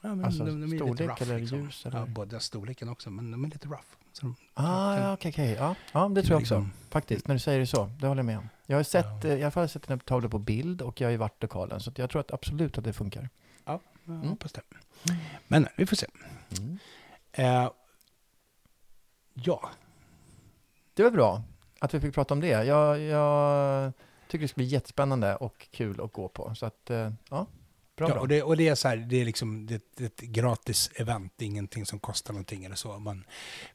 Ja, 0.00 0.14
men 0.14 0.24
Alltså, 0.24 0.42
är 0.44 0.50
lite 0.50 0.76
storlek 0.76 1.08
rough, 1.08 1.22
eller 1.22 1.38
liksom. 1.38 1.58
ljus, 1.58 1.86
eller? 1.86 1.98
Ja, 1.98 2.06
både 2.06 2.40
storleken 2.40 2.88
också, 2.88 3.10
men 3.10 3.30
de 3.30 3.44
är 3.44 3.48
lite 3.48 3.68
rough. 3.68 3.84
Så 4.12 4.26
de, 4.26 4.34
Ah, 4.54 4.94
kan- 4.96 5.02
ja, 5.04 5.12
okej, 5.12 5.30
okej. 5.30 5.50
Ja, 5.58 5.74
ja, 5.92 6.08
det 6.08 6.22
tror 6.22 6.32
jag 6.34 6.40
också. 6.42 6.54
liksom- 6.60 6.72
Faktiskt, 6.90 7.28
när 7.28 7.34
du 7.34 7.38
säger 7.38 7.58
det 7.60 7.66
så. 7.66 7.90
Det 8.00 8.06
håller 8.06 8.18
jag 8.18 8.26
med 8.26 8.38
om. 8.38 8.48
Jag 8.66 8.76
har 8.76 8.82
sett, 8.82 9.06
Ja. 9.24 9.28
eh, 9.30 9.38
i 9.38 9.42
alla 9.42 9.50
fall 9.50 9.68
sett 9.68 9.86
dina 9.88 9.98
tavlor 9.98 10.28
på 10.28 10.38
bild 10.38 10.82
och 10.82 11.00
jag 11.00 11.06
har 11.08 11.10
ju 11.10 11.16
varit 11.16 11.32
i 11.32 11.36
lokalen. 11.40 11.80
Så 11.80 11.90
att 11.90 11.98
jag 11.98 12.10
tror 12.10 12.20
att 12.20 12.32
absolut 12.32 12.78
att 12.78 12.84
det 12.84 12.92
funkar. 12.92 13.28
Ja, 13.64 13.80
jag 14.04 14.14
Mm. 14.16 14.28
hoppas 14.28 14.52
det. 14.52 14.60
Men 15.48 15.66
vi 15.76 15.86
får 15.86 15.96
se. 15.96 16.06
Eh, 17.32 17.70
ja, 19.34 19.70
Det 20.94 21.02
var 21.02 21.10
bra 21.10 21.42
att 21.78 21.94
vi 21.94 22.00
fick 22.00 22.14
prata 22.14 22.34
om 22.34 22.40
det. 22.40 22.48
Jag, 22.48 23.00
jag 23.00 23.92
tycker 24.28 24.42
det 24.42 24.48
ska 24.48 24.54
bli 24.56 24.64
jättespännande 24.64 25.36
och 25.36 25.66
kul 25.70 26.00
att 26.00 26.12
gå 26.12 26.28
på. 26.28 26.54
Så 26.54 26.66
att, 26.66 26.90
eh, 26.90 26.96
ja, 27.30 27.46
bra. 27.96 28.08
ja 28.08 28.14
bra. 28.14 28.20
och, 28.20 28.28
det, 28.28 28.42
och 28.42 28.56
det 28.56 28.68
är 28.68 28.74
så 28.74 28.88
här, 28.88 28.96
det 28.96 29.20
är 29.20 29.24
liksom 29.24 29.66
det, 29.66 29.82
det 29.96 30.04
är 30.04 30.06
ett 30.06 30.20
gratis 30.20 30.90
event, 30.94 31.32
det 31.36 31.44
är 31.44 31.46
ingenting 31.46 31.86
som 31.86 31.98
kostar 31.98 32.32
någonting 32.32 32.64
eller 32.64 32.76
så. 32.76 32.98
Man, 32.98 33.18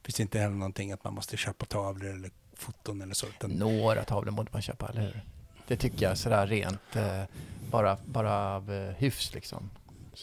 det 0.02 0.06
finns 0.06 0.20
inte 0.20 0.38
heller 0.38 0.54
någonting 0.54 0.92
att 0.92 1.04
man 1.04 1.14
måste 1.14 1.36
köpa 1.36 1.66
tavlor 1.66 2.10
eller 2.10 2.30
foton 2.56 3.00
eller 3.02 3.14
så. 3.14 3.26
Utan, 3.26 3.50
Några 3.50 4.04
tavlor 4.04 4.32
måste 4.32 4.52
man 4.52 4.62
köpa, 4.62 4.88
eller 4.88 5.00
hur? 5.00 5.24
Det 5.66 5.76
tycker 5.76 6.08
jag, 6.08 6.18
sådär 6.18 6.46
rent, 6.46 6.96
eh, 6.96 7.22
bara, 7.70 7.96
bara 8.04 8.54
av 8.56 8.72
eh, 8.72 8.90
hyfs 8.94 9.34
liksom. 9.34 9.70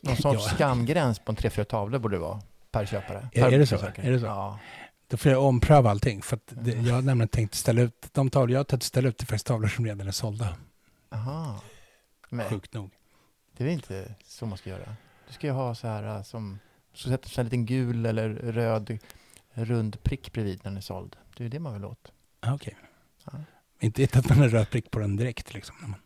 någon 0.03 0.15
sorts 0.17 0.45
Ja. 0.47 0.55
skamgräns 0.55 1.19
på 1.19 1.31
en 1.31 1.35
tre, 1.35 1.49
fyra 1.49 1.65
tavlor 1.65 1.99
borde 1.99 2.15
det 2.15 2.19
vara 2.19 2.41
per 2.71 2.85
köpare. 2.85 3.29
Per 3.33 3.51
är 3.51 3.59
det 3.59 3.67
så? 3.67 3.75
besökare. 3.75 4.07
Är 4.07 4.11
det 4.11 4.19
så? 4.19 4.25
Ja. 4.25 4.59
Då 5.11 5.17
får 5.17 5.31
jag 5.31 5.43
ompröva 5.43 5.89
allting. 5.89 6.21
För 6.21 6.39
det, 6.45 6.71
jag 6.71 6.93
har 6.95 7.01
nämligen 7.01 7.27
tänkt 7.27 7.55
ställa 7.55 7.81
ut, 7.81 8.09
de 8.13 8.29
tavlor 8.29 8.51
jag 8.53 8.59
har 8.59 8.63
tänkt 8.63 8.83
ställa 8.83 9.09
ut 9.09 9.21
är 9.21 9.25
faktiskt 9.25 9.45
tavlor 9.45 9.67
som 9.67 9.85
redan 9.85 10.07
är 10.07 10.11
sålda. 10.11 10.55
Aha. 11.09 11.61
Men 12.29 12.49
Sjukt 12.49 12.73
nog. 12.73 12.91
det 13.57 13.63
är 13.63 13.67
inte 13.67 14.15
så 14.25 14.45
man 14.45 14.57
ska 14.57 14.69
göra? 14.69 14.95
Du 15.27 15.33
ska 15.33 15.47
ju 15.47 15.53
ha 15.53 15.75
så 15.75 15.87
här 15.87 16.17
äh, 16.17 16.23
som, 16.23 16.59
så 16.93 17.09
sätter 17.09 17.29
sig 17.29 17.41
en 17.41 17.45
liten 17.45 17.65
gul 17.65 18.05
eller 18.05 18.29
röd 18.29 18.97
rund 19.53 20.03
prick 20.03 20.33
bredvid 20.33 20.57
när 20.63 20.71
den 20.71 20.77
är 20.77 20.81
såld. 20.81 21.15
Det 21.37 21.45
är 21.45 21.49
det 21.49 21.59
man 21.59 21.73
vill 21.73 21.85
åt. 21.85 22.11
Ah, 22.39 22.53
Okej. 22.53 22.75
Ja. 23.25 23.31
Inte, 23.79 24.19
att 24.19 24.29
man 24.29 24.37
har 24.37 24.49
röd 24.49 24.69
prick 24.69 24.91
på 24.91 24.99
den 24.99 25.15
direkt 25.15 25.53
liksom. 25.53 25.75
när 25.81 25.87
man- 25.87 25.99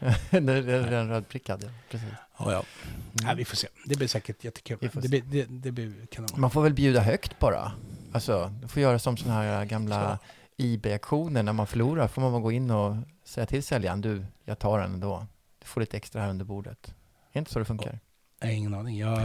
det 0.46 0.52
är 0.52 1.20
prickad, 1.20 1.64
ja. 1.64 1.70
Precis. 1.90 2.08
Ja, 2.38 2.52
ja. 2.52 2.64
Mm. 2.84 3.00
ja, 3.28 3.34
vi 3.34 3.44
får 3.44 3.56
se. 3.56 3.68
Det 3.86 3.96
blir 3.96 4.08
säkert 4.08 4.44
jättekul. 4.44 4.78
Det 4.92 5.08
blir, 5.08 5.22
det, 5.22 5.44
det 5.44 5.72
blir 5.72 6.06
kanon. 6.06 6.28
Man 6.36 6.50
får 6.50 6.62
väl 6.62 6.74
bjuda 6.74 7.00
högt 7.00 7.38
bara. 7.38 7.72
Alltså, 8.12 8.52
du 8.62 8.68
får 8.68 8.82
göra 8.82 8.98
som 8.98 9.16
sådana 9.16 9.40
här 9.40 9.64
gamla 9.64 10.18
eBay-auktioner. 10.56 11.42
När 11.42 11.52
man 11.52 11.66
förlorar 11.66 12.08
får 12.08 12.22
man 12.22 12.32
bara 12.32 12.42
gå 12.42 12.52
in 12.52 12.70
och 12.70 12.96
säga 13.24 13.46
till 13.46 13.62
säljaren, 13.62 14.00
du, 14.00 14.24
jag 14.44 14.58
tar 14.58 14.78
den 14.80 14.92
ändå. 14.94 15.26
Du 15.58 15.66
får 15.66 15.80
lite 15.80 15.96
extra 15.96 16.22
här 16.22 16.30
under 16.30 16.44
bordet. 16.44 16.86
Är 16.86 17.32
det 17.32 17.38
inte 17.38 17.52
så 17.52 17.58
det 17.58 17.64
funkar? 17.64 17.98
Har 18.42 18.48
ingen 18.48 18.74
aning. 18.74 18.98
Jag, 18.98 19.18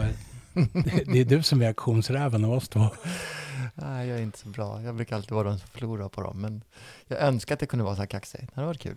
det, 0.54 1.04
det 1.12 1.20
är 1.20 1.24
du 1.24 1.42
som 1.42 1.62
är 1.62 1.66
auktionsräven 1.66 2.44
av 2.44 2.52
oss 2.52 2.68
två. 2.68 2.88
Nej, 3.74 4.08
jag 4.08 4.18
är 4.18 4.22
inte 4.22 4.38
så 4.38 4.48
bra. 4.48 4.82
Jag 4.82 4.94
brukar 4.94 5.16
alltid 5.16 5.32
vara 5.32 5.48
den 5.48 5.58
som 5.58 5.68
förlorar 5.68 6.08
på 6.08 6.22
dem. 6.22 6.40
Men 6.40 6.62
jag 7.06 7.20
önskar 7.20 7.54
att 7.54 7.60
det 7.60 7.66
kunde 7.66 7.84
vara 7.84 7.94
så 7.94 8.02
här 8.02 8.06
kaxig. 8.06 8.40
Det 8.40 8.54
hade 8.54 8.66
varit 8.66 8.80
kul. 8.80 8.96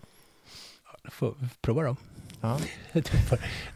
Får 1.04 1.34
prova 1.60 1.82
dem. 1.82 1.96
Ja. 2.40 2.58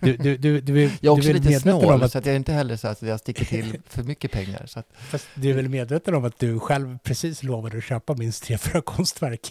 Du, 0.00 0.16
du, 0.16 0.36
du, 0.36 0.60
du, 0.60 0.84
är- 0.84 0.90
Jag 1.00 1.14
är 1.14 1.18
också 1.18 1.32
lite 1.32 1.60
snål, 1.60 2.02
att, 2.02 2.12
så 2.12 2.18
att 2.18 2.26
jag 2.26 2.32
är 2.32 2.36
inte 2.36 2.52
heller 2.52 2.76
så 2.76 2.88
att 2.88 3.02
jag 3.02 3.20
sticker 3.20 3.44
till 3.44 3.80
för 3.86 4.02
mycket 4.02 4.32
pengar. 4.32 4.66
Så 4.66 4.78
att, 4.78 4.86
fast 4.96 5.28
du 5.34 5.50
är 5.50 5.54
väl 5.54 5.68
medveten 5.68 6.14
om 6.14 6.24
att 6.24 6.38
du 6.38 6.60
själv 6.60 6.98
precis 6.98 7.42
lovade 7.42 7.78
att 7.78 7.84
köpa 7.84 8.14
minst 8.14 8.44
tre, 8.44 8.58
fyra 8.58 8.80
konstverk? 8.82 9.50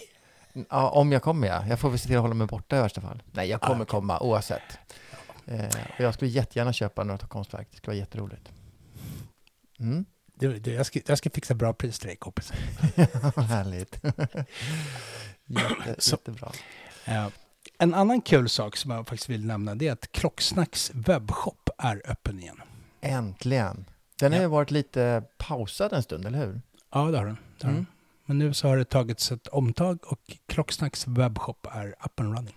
ja, 0.70 0.90
om 0.90 1.12
jag 1.12 1.22
kommer, 1.24 1.48
ja. 1.48 1.66
Jag 1.68 1.80
får 1.80 1.90
väl 1.90 2.00
se 2.00 2.08
till 2.08 2.16
att 2.16 2.22
hålla 2.22 2.34
mig 2.34 2.48
borta 2.48 2.78
i 2.78 2.82
värsta 2.82 3.02
fall. 3.02 3.24
Nej, 3.32 3.50
jag 3.50 3.62
kommer 3.62 3.76
Ah, 3.76 3.82
okej. 3.84 3.92
komma 3.92 4.20
oavsett. 4.20 4.78
Eh, 5.46 5.66
och 5.98 6.00
jag 6.00 6.14
skulle 6.14 6.32
jättegärna 6.32 6.74
köpa 6.74 7.04
några 7.04 7.28
konstverk. 7.28 7.68
Det 7.72 7.78
skulle 7.78 7.92
vara 7.92 8.00
jätteroligt. 8.00 8.50
Mm. 9.80 10.06
Du, 10.36 10.60
du, 10.60 10.74
jag, 10.74 10.86
ska, 10.86 11.00
jag 11.08 11.18
ska 11.18 11.30
fixa 11.30 11.54
bra 11.54 11.74
pris 11.74 12.00
till 12.00 12.08
dig 12.08 12.16
kompis. 12.16 12.52
Härligt. 13.36 14.00
Jätte, 15.46 15.96
Så- 15.98 16.12
jättebra. 16.16 16.52
Eh, 17.06 17.28
en 17.84 17.94
annan 17.94 18.22
kul 18.22 18.50
sak 18.50 18.78
som 18.78 18.92
jag 18.92 19.08
faktiskt 19.08 19.30
vill 19.30 19.46
nämna 19.46 19.76
det 19.76 19.88
är 19.88 19.92
att 19.92 20.12
Klocksnacks 20.12 20.92
webbshop 20.94 21.70
är 21.78 22.02
öppen 22.06 22.40
igen. 22.40 22.62
Äntligen. 23.02 23.86
Den 24.20 24.32
har 24.32 24.40
Ja. 24.40 24.44
ju 24.44 24.50
varit 24.50 24.72
lite 24.72 25.24
pausad 25.38 25.94
en 25.94 26.04
stund, 26.04 26.26
eller 26.26 26.38
hur? 26.46 26.62
Ja, 26.94 27.12
det 27.12 27.18
har 27.18 27.26
den. 27.26 27.38
Det 27.60 27.66
har 27.68 27.72
Mm. 27.74 27.84
den. 27.86 27.94
Men 28.26 28.38
nu 28.38 28.54
så 28.54 28.68
har 28.68 28.78
det 28.78 28.86
tagits 28.86 29.32
ett 29.32 29.48
omtag 29.48 30.00
och 30.08 30.38
Klocksnacks 30.48 31.08
webbshop 31.08 31.68
är 31.72 31.88
up 32.06 32.20
and 32.20 32.36
running. 32.38 32.56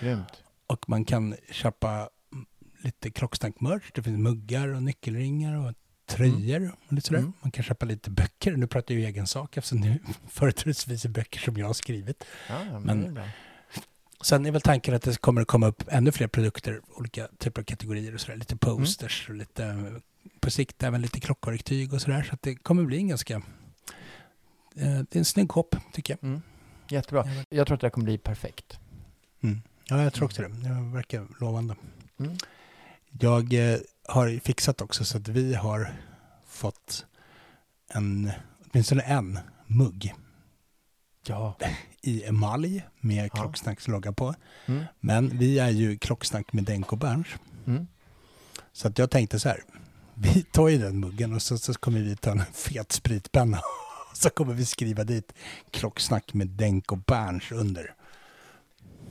Grymt. 0.00 0.42
Och 0.66 0.88
man 0.88 1.04
kan 1.04 1.34
köpa 1.50 1.88
mm, 2.32 2.46
lite 2.82 3.10
Klocksnack-merch. 3.10 3.90
Det 3.94 4.02
finns 4.02 4.18
muggar 4.18 4.68
och 4.68 4.82
nyckelringar 4.82 5.56
och 5.68 5.72
tröjor 6.06 6.72
och 6.86 6.92
lite 6.92 7.06
sådär. 7.06 7.20
Mm. 7.20 7.32
Man 7.40 7.50
kan 7.50 7.64
köpa 7.64 7.86
lite 7.86 8.10
böcker. 8.10 8.56
Nu 8.56 8.66
pratar 8.66 8.94
jag 8.94 9.00
ju 9.00 9.06
egen 9.06 9.26
sak 9.26 9.56
eftersom 9.56 9.80
det 9.80 9.98
företrädesvis 10.30 11.04
är 11.04 11.08
böcker 11.08 11.40
som 11.40 11.56
jag 11.56 11.66
har 11.66 11.74
skrivit. 11.74 12.24
Ja, 12.48 12.64
men, 12.80 13.00
Men-. 13.00 13.28
Sen 14.24 14.46
är 14.46 14.50
väl 14.50 14.60
tanken 14.60 14.94
att 14.94 15.02
det 15.02 15.20
kommer 15.20 15.40
att 15.40 15.46
komma 15.46 15.66
upp 15.66 15.82
ännu 15.88 16.12
fler 16.12 16.26
produkter, 16.26 16.80
olika 16.96 17.28
typer 17.38 17.62
av 17.62 17.64
kategorier 17.64 18.14
och 18.14 18.20
sådär. 18.20 18.36
Lite 18.36 18.56
posters 18.56 19.28
och 19.28 19.34
lite 19.34 19.94
på 20.40 20.50
sikt 20.50 20.82
även 20.82 21.02
lite 21.02 21.20
klockverktyg 21.20 21.92
och 21.92 22.00
sådär. 22.00 22.22
Så 22.22 22.34
att 22.34 22.42
det 22.42 22.54
kommer 22.54 22.84
bli 22.84 22.96
en 22.96 23.08
ganska... 23.08 23.34
Eh, 23.34 23.42
det 24.74 25.14
är 25.14 25.18
en 25.18 25.24
snygg 25.24 25.52
shop 25.52 25.68
tycker 25.92 26.18
jag. 26.20 26.28
Mm. 26.28 26.42
Jättebra. 26.88 27.24
Jag 27.48 27.66
tror 27.66 27.74
att 27.74 27.80
det 27.80 27.90
kommer 27.90 28.04
bli 28.04 28.18
perfekt. 28.18 28.78
Mm. 29.40 29.62
Ja, 29.84 30.02
jag 30.02 30.12
tror 30.12 30.24
också 30.24 30.42
det. 30.42 30.48
Det 30.48 30.94
verkar 30.94 31.26
lovande. 31.40 31.76
Mm. 32.18 32.36
Jag 33.10 33.72
eh, 33.72 33.78
har 34.08 34.38
fixat 34.38 34.80
också 34.80 35.04
så 35.04 35.18
att 35.18 35.28
vi 35.28 35.54
har 35.54 35.92
fått 36.46 37.06
en, 37.88 38.30
åtminstone 38.70 39.02
en 39.02 39.38
mugg 39.66 40.14
Ja. 41.28 41.56
i 42.00 42.24
emalj 42.24 42.84
med 43.00 43.24
Ja. 43.24 43.28
Klocksnacks 43.28 43.88
logga 43.88 44.12
på. 44.12 44.34
Mm. 44.66 44.84
Men 45.00 45.38
vi 45.38 45.58
är 45.58 45.70
ju 45.70 45.98
Klocksnack 45.98 46.52
med 46.52 46.64
Denko 46.64 46.96
Berns. 46.96 47.26
Mm. 47.66 47.86
Så 48.72 48.88
att 48.88 48.98
jag 48.98 49.10
tänkte 49.10 49.40
så 49.40 49.48
här, 49.48 49.62
vi 50.14 50.42
tar 50.42 50.68
ju 50.68 50.78
den 50.78 51.00
muggen 51.00 51.32
och 51.34 51.42
så, 51.42 51.58
så 51.58 51.74
kommer 51.74 52.00
vi 52.00 52.16
ta 52.16 52.30
en 52.30 52.42
fet 52.52 52.92
spritpenna. 52.92 53.58
Och 54.10 54.16
så 54.16 54.30
kommer 54.30 54.54
vi 54.54 54.66
skriva 54.66 55.04
dit 55.04 55.32
Klocksnack 55.70 56.34
med 56.34 56.48
Denko 56.48 56.96
Berns 56.96 57.52
under. 57.52 57.94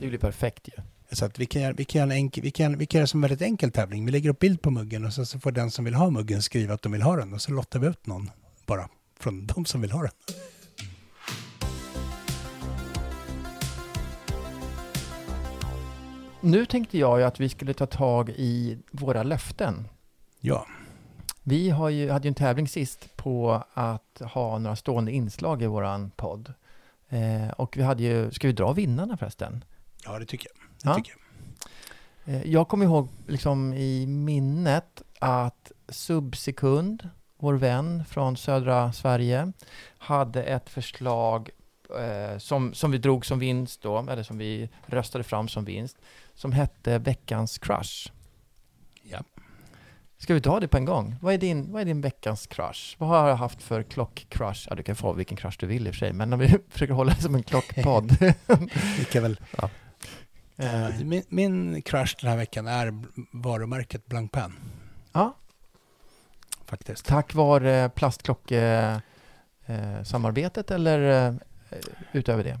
Det 0.00 0.06
blir 0.06 0.18
perfekt 0.18 0.68
ju. 0.68 0.82
Så 1.12 1.24
att 1.24 1.38
vi 1.38 1.46
kan, 1.46 1.62
göra, 1.62 1.72
vi, 1.72 1.84
kan 1.84 1.98
göra 1.98 2.12
en 2.12 2.16
enkel, 2.16 2.42
vi, 2.42 2.50
kan, 2.50 2.78
vi 2.78 2.86
kan 2.86 2.98
göra 2.98 3.06
som 3.06 3.18
en 3.18 3.28
väldigt 3.28 3.46
enkel 3.46 3.70
tävling. 3.70 4.04
Vi 4.06 4.12
lägger 4.12 4.30
upp 4.30 4.38
bild 4.38 4.62
på 4.62 4.70
muggen 4.70 5.04
och 5.04 5.12
så, 5.12 5.26
så 5.26 5.40
får 5.40 5.52
den 5.52 5.70
som 5.70 5.84
vill 5.84 5.94
ha 5.94 6.10
muggen 6.10 6.42
skriva 6.42 6.74
att 6.74 6.82
de 6.82 6.92
vill 6.92 7.02
ha 7.02 7.16
den. 7.16 7.32
Och 7.32 7.42
så 7.42 7.52
lottar 7.52 7.78
vi 7.78 7.86
ut 7.86 8.06
någon 8.06 8.30
bara 8.66 8.88
från 9.20 9.46
de 9.46 9.64
som 9.64 9.80
vill 9.80 9.92
ha 9.92 10.02
den. 10.02 10.10
Nu 16.44 16.66
tänkte 16.66 16.98
jag 16.98 17.18
ju 17.18 17.24
att 17.24 17.40
vi 17.40 17.48
skulle 17.48 17.74
ta 17.74 17.86
tag 17.86 18.30
i 18.30 18.78
våra 18.90 19.22
löften. 19.22 19.88
Ja, 20.40 20.66
Vi 21.42 21.70
har 21.70 21.88
ju, 21.88 22.10
hade 22.10 22.24
ju 22.24 22.28
en 22.28 22.34
tävling 22.34 22.68
sist 22.68 23.16
på 23.16 23.62
att 23.74 24.22
ha 24.34 24.58
några 24.58 24.76
stående 24.76 25.12
inslag 25.12 25.62
i 25.62 25.66
våran 25.66 26.10
podd. 26.10 26.52
Eh, 27.08 27.48
och 27.56 27.76
vi 27.76 27.82
hade 27.82 28.02
ju, 28.02 28.30
ska 28.30 28.46
vi 28.46 28.52
dra 28.52 28.72
vinnarna 28.72 29.16
förresten? 29.16 29.64
ja 30.04 30.18
det 30.18 30.26
tycker 30.26 30.48
jag. 30.54 30.68
Det 30.82 30.88
Ja. 30.88 30.94
tycker 30.94 31.12
jag. 32.24 32.34
Eh, 32.34 32.50
jag 32.52 32.68
kommer 32.68 32.84
ihåg 32.84 33.08
liksom 33.26 33.72
i 33.74 34.06
minnet 34.06 35.02
att 35.18 35.72
Subsekund, 35.88 37.08
vår 37.38 37.54
vän 37.54 38.04
från 38.08 38.36
södra 38.36 38.92
Sverige, 38.92 39.52
hade 39.98 40.42
ett 40.42 40.70
förslag 40.70 41.50
eh, 42.00 42.38
som, 42.38 42.74
som 42.74 42.90
vi 42.90 42.98
drog 42.98 43.26
som 43.26 43.38
vinst 43.38 43.82
då, 43.82 43.98
eller 44.10 44.22
som 44.22 44.38
vi 44.38 44.68
röstade 44.86 45.24
fram 45.24 45.48
som 45.48 45.64
vinst, 45.64 45.96
som 46.34 46.52
hette 46.52 46.98
Veckans 46.98 47.58
Crush. 47.58 48.12
Ja. 49.02 49.18
Ska 50.18 50.34
vi 50.34 50.40
ta 50.40 50.60
det 50.60 50.68
på 50.68 50.76
en 50.76 50.84
gång? 50.84 51.16
Vad 51.20 51.34
är 51.34 51.38
din, 51.38 51.72
vad 51.72 51.82
är 51.82 51.86
din 51.86 52.00
veckans 52.00 52.46
crush? 52.46 52.96
Vad 52.98 53.08
har 53.08 53.28
jag 53.28 53.36
haft 53.36 53.62
för 53.62 53.82
klock-crush? 53.82 54.66
Ja, 54.70 54.76
du 54.76 54.82
kan 54.82 54.96
få 54.96 55.12
vilken 55.12 55.36
crush 55.36 55.56
du 55.60 55.66
vill 55.66 55.86
i 55.86 55.90
och 55.90 55.94
för 55.94 55.98
sig, 55.98 56.12
men 56.12 56.32
om 56.32 56.38
vi 56.38 56.58
försöker 56.68 56.94
hålla 56.94 57.14
det 57.14 57.22
som 57.22 57.34
en 57.34 57.42
klockpodd. 57.42 58.16
Vi 58.98 59.04
kan 59.12 59.22
väl, 59.22 59.40
Eh, 60.56 60.86
eh, 60.86 60.94
min, 61.04 61.22
min 61.28 61.82
crush 61.82 62.16
den 62.20 62.30
här 62.30 62.36
veckan 62.36 62.66
är 62.66 63.02
varumärket 63.32 64.06
Blancpain. 64.06 64.52
ja, 65.12 65.36
Faktiskt. 66.66 67.06
Tack 67.06 67.34
vare 67.34 67.88
plastklocke-samarbetet 67.88 70.70
eller 70.70 71.28
eh, 71.28 71.34
utöver 72.12 72.44
det? 72.44 72.60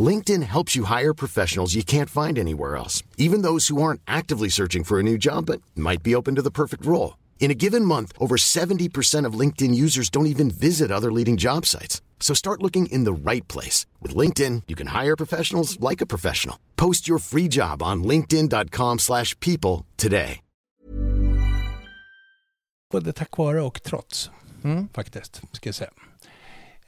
LinkedIn 0.00 0.42
helps 0.42 0.74
you 0.74 0.84
hire 0.84 1.14
professionals 1.14 1.74
you 1.74 1.84
can't 1.84 2.10
find 2.10 2.38
anywhere 2.38 2.76
else, 2.76 3.04
even 3.16 3.42
those 3.42 3.68
who 3.68 3.80
aren't 3.80 4.00
actively 4.06 4.48
searching 4.48 4.82
for 4.84 4.98
a 4.98 5.02
new 5.02 5.16
job 5.16 5.46
but 5.46 5.60
might 5.76 6.02
be 6.02 6.14
open 6.16 6.34
to 6.34 6.42
the 6.42 6.50
perfect 6.50 6.84
role. 6.84 7.16
In 7.38 7.50
a 7.50 7.54
given 7.54 7.84
month, 7.84 8.12
over 8.18 8.36
70% 8.36 9.26
of 9.28 9.38
LinkedIn 9.40 9.74
users 9.74 10.10
don't 10.10 10.26
even 10.26 10.50
visit 10.50 10.90
other 10.90 11.12
leading 11.12 11.36
job 11.36 11.64
sites. 11.66 12.02
So 12.18 12.34
start 12.34 12.62
looking 12.62 12.86
in 12.86 13.04
the 13.04 13.12
right 13.30 13.46
place. 13.46 13.86
With 14.02 14.16
LinkedIn, 14.16 14.62
you 14.66 14.74
can 14.74 14.88
hire 14.88 15.16
professionals 15.16 15.78
like 15.78 16.00
a 16.00 16.06
professional. 16.06 16.58
Post 16.76 17.06
your 17.06 17.18
free 17.20 17.46
job 17.48 17.82
on 17.82 18.02
linkedin.com 18.02 18.98
slash 18.98 19.38
people 19.38 19.86
today. 19.96 20.40
både 22.92 23.12
tack 23.12 23.36
vare 23.38 23.62
och 23.62 23.82
trots 23.82 24.30
Mm. 24.64 24.88
faktiskt, 24.94 25.42
ska 25.52 25.68
jag 25.68 25.74
säga. 25.74 25.90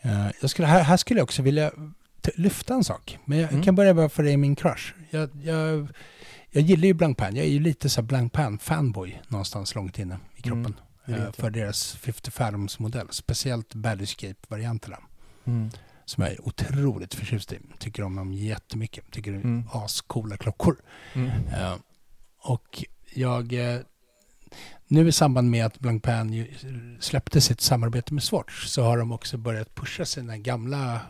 Eh, 0.03 0.27
jag 0.41 0.51
skulle, 0.51 0.69
här, 0.69 0.83
här 0.83 0.97
skulle 0.97 1.21
jag 1.21 1.25
också 1.25 1.43
vilja 1.43 1.71
lyfta 2.35 2.75
en 2.75 2.85
sak. 2.85 3.19
Men 3.25 3.39
jag 3.39 3.51
Mm. 3.53 3.63
kan 3.65 3.75
börja 3.75 3.95
bara 3.95 4.09
för 4.09 4.25
är 4.27 4.37
min 4.37 4.57
crush. 4.57 4.93
Jag, 5.11 5.31
jag, 5.43 5.89
jag 6.51 6.63
gillar 6.63 6.85
ju 6.87 6.95
Blank 6.95 7.19
Pan. 7.19 7.37
Jag 7.37 7.45
är 7.47 7.51
ju 7.51 7.61
lite 7.61 7.89
så 7.89 8.03
Blank 8.03 8.33
Pan-fanboy 8.33 9.19
någonstans 9.29 9.75
långt 9.75 9.99
inne 9.99 10.19
i 10.37 10.43
kroppen. 10.43 10.75
Mm, 11.07 11.21
eh, 11.21 11.25
jag. 11.27 11.35
för 11.35 11.51
deras 11.51 11.93
50 11.97 12.31
Fathoms-modell. 12.31 13.07
Speciellt 13.11 13.75
Battlescape-varianterna. 13.75 14.99
Mm. 15.45 15.71
Som 16.05 16.23
jag 16.25 16.33
är 16.33 16.49
otroligt 16.49 17.15
förtjust 17.15 17.53
i. 17.53 17.59
Tycker 17.79 18.03
om 18.03 18.17
dem 18.17 18.33
jättemycket. 18.33 19.11
Tycker 19.11 19.31
det 19.33 19.39
är 19.39 19.43
Mm. 19.43 19.65
ascoola 19.73 20.37
klockor. 20.37 20.77
Mm. 21.15 21.31
Eh, 21.49 21.75
och 22.43 22.85
jag... 23.15 23.53
Eh, 23.53 23.81
nu 24.91 25.09
i 25.09 25.13
samband 25.13 25.51
med 25.51 25.67
att 25.67 25.79
Blank 25.79 26.03
Pan 26.03 26.47
släppte 27.01 27.41
sitt 27.41 27.61
samarbete 27.61 28.15
med 28.15 28.23
Swatch 28.23 28.65
så 28.67 28.83
har 28.83 28.99
de 28.99 29.13
också 29.13 29.37
börjat 29.39 29.75
pusha 29.75 30.05
sina 30.05 30.39
gamla 30.39 31.01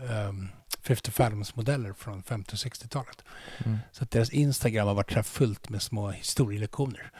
um, 0.00 0.48
50 0.82 1.10
Fathoms-modeller 1.10 1.92
från 1.92 2.22
50 2.22 2.52
och 2.52 2.58
60-talet. 2.58 3.24
Mm. 3.64 3.78
Så 3.92 4.04
att 4.04 4.10
deras 4.10 4.30
Instagram 4.30 4.86
har 4.86 4.94
varit 4.94 5.26
fullt 5.26 5.68
med 5.68 5.82
små 5.82 6.10
historielektioner. 6.10 7.10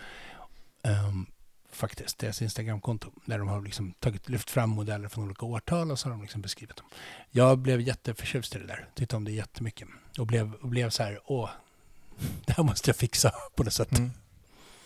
Ehm, 0.83 1.27
faktiskt, 1.73 2.19
deras 2.19 2.43
Instagramkonto. 2.43 3.11
Där 3.25 3.38
de 3.38 3.49
har 3.49 3.62
liksom 3.62 3.93
tagit, 3.93 4.29
lyft 4.29 4.51
fram 4.51 4.71
modeller 4.71 5.09
från 5.09 5.25
olika 5.25 5.47
årtal 5.47 5.91
och 5.91 5.99
så 5.99 6.09
har 6.09 6.11
de 6.11 6.23
liksom 6.23 6.41
beskrivit 6.41 6.77
dem. 6.77 6.87
Jag 7.31 7.59
blev 7.59 7.81
jätteförtjust 7.81 8.57
i 8.57 8.59
det 8.59 8.67
där. 8.67 8.88
Tyckte 8.95 9.17
om 9.17 9.25
det 9.25 9.33
jättemycket. 9.33 9.88
Och 10.19 10.27
blev, 10.27 10.55
och 10.55 10.69
blev 10.69 10.91
så 10.91 11.03
här, 11.03 11.21
åh, 11.25 11.51
det 12.47 12.53
här 12.53 12.64
måste 12.64 12.88
jag 12.88 12.97
fixa 12.97 13.33
på 13.55 13.64
något 13.64 13.73
sätt. 13.73 13.99
Mm. 13.99 14.11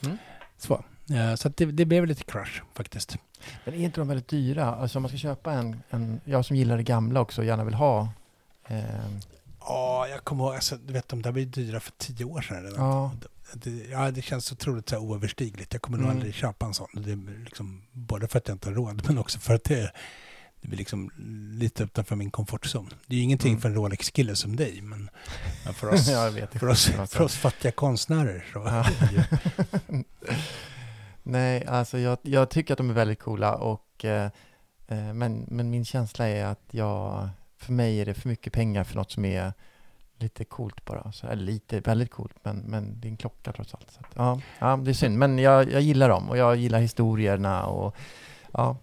Mm. 0.04 0.18
Så, 0.58 0.84
eh, 1.14 1.34
så 1.34 1.48
det, 1.48 1.64
det 1.64 1.84
blev 1.84 2.06
lite 2.06 2.24
crush 2.24 2.62
faktiskt. 2.74 3.16
Men 3.64 3.74
är 3.74 3.78
inte 3.78 4.00
de 4.00 4.08
väldigt 4.08 4.28
dyra? 4.28 4.74
Alltså 4.74 4.98
om 4.98 5.02
man 5.02 5.08
ska 5.08 5.18
köpa 5.18 5.52
en, 5.52 5.82
en 5.90 6.20
jag 6.24 6.44
som 6.44 6.56
gillar 6.56 6.76
det 6.76 6.82
gamla 6.82 7.20
också 7.20 7.40
och 7.40 7.44
gärna 7.46 7.64
vill 7.64 7.74
ha. 7.74 8.08
Eh, 8.68 8.82
Ja, 9.64 10.08
jag 10.08 10.24
kommer 10.24 10.44
ihåg, 10.44 10.54
alltså, 10.54 10.76
du 10.86 10.92
vet 10.92 11.08
de 11.08 11.22
där 11.22 11.32
var 11.32 11.38
ju 11.38 11.44
dyra 11.44 11.80
för 11.80 11.92
tio 11.98 12.24
år 12.24 12.40
sedan 12.40 12.62
redan. 12.62 12.78
Ja. 12.86 13.12
Det, 13.54 13.70
ja, 13.90 14.10
det 14.10 14.22
känns 14.22 14.52
otroligt 14.52 14.88
så 14.88 14.94
här 14.94 15.02
oöverstigligt. 15.02 15.72
Jag 15.72 15.82
kommer 15.82 15.98
nog 15.98 16.06
Mm. 16.06 16.16
aldrig 16.16 16.34
köpa 16.34 16.66
en 16.66 16.74
sån. 16.74 16.88
Det 16.94 17.12
är 17.12 17.44
liksom, 17.44 17.82
både 17.92 18.28
för 18.28 18.38
att 18.38 18.48
jag 18.48 18.54
inte 18.54 18.68
har 18.68 18.74
råd, 18.74 19.02
men 19.06 19.18
också 19.18 19.38
för 19.38 19.54
att 19.54 19.64
det, 19.64 19.92
det 20.60 20.68
blir 20.68 20.78
liksom 20.78 21.10
lite 21.58 21.84
utanför 21.84 22.16
min 22.16 22.30
komfortzon. 22.30 22.90
Det 23.06 23.14
är 23.14 23.16
ju 23.18 23.22
ingenting 23.24 23.50
Mm. 23.50 23.60
för 23.60 23.68
en 23.68 23.74
Rolex-kille 23.74 24.36
som 24.36 24.56
dig, 24.56 24.80
men, 24.82 25.10
men 25.64 25.74
för, 25.74 25.88
oss, 25.92 26.08
Ja, 26.08 26.30
för, 26.52 26.68
oss, 26.68 26.86
för 27.08 27.20
oss 27.22 27.36
fattiga 27.36 27.72
konstnärer 27.72 28.44
så 28.52 28.58
Ja. 28.58 28.84
Nej, 31.22 31.66
alltså 31.66 31.98
jag, 31.98 32.18
jag 32.22 32.50
tycker 32.50 32.74
att 32.74 32.78
de 32.78 32.90
är 32.90 32.94
väldigt 32.94 33.18
coola 33.20 33.54
och 33.54 34.04
eh, 34.04 34.30
eh, 34.88 35.12
men, 35.14 35.46
men 35.48 35.70
min 35.70 35.84
känsla 35.84 36.28
är 36.28 36.44
att 36.44 36.62
jag, 36.70 37.28
för 37.58 37.72
mig 37.72 38.00
är 38.00 38.06
det 38.06 38.14
för 38.14 38.28
mycket 38.28 38.52
pengar 38.52 38.84
för 38.84 38.96
något 38.96 39.10
som 39.10 39.24
är 39.24 39.52
lite 40.18 40.44
coolt 40.44 40.84
bara. 40.84 41.12
Så, 41.12 41.26
eller 41.26 41.42
lite, 41.42 41.80
väldigt 41.80 42.10
coolt, 42.10 42.34
men, 42.42 42.56
men 42.56 43.00
det 43.00 43.08
är 43.08 43.10
en 43.10 43.16
klocka 43.16 43.52
trots 43.52 43.74
allt. 43.74 43.90
Så 43.90 44.00
att, 44.00 44.06
ja, 44.14 44.40
ja, 44.58 44.76
det 44.76 44.90
är 44.90 44.94
synd, 44.94 45.18
men 45.18 45.38
jag, 45.38 45.70
jag 45.72 45.80
gillar 45.80 46.08
dem 46.08 46.28
och 46.30 46.36
jag 46.36 46.56
gillar 46.56 46.80
historierna 46.80 47.66
och 47.66 47.96
ja. 48.52 48.76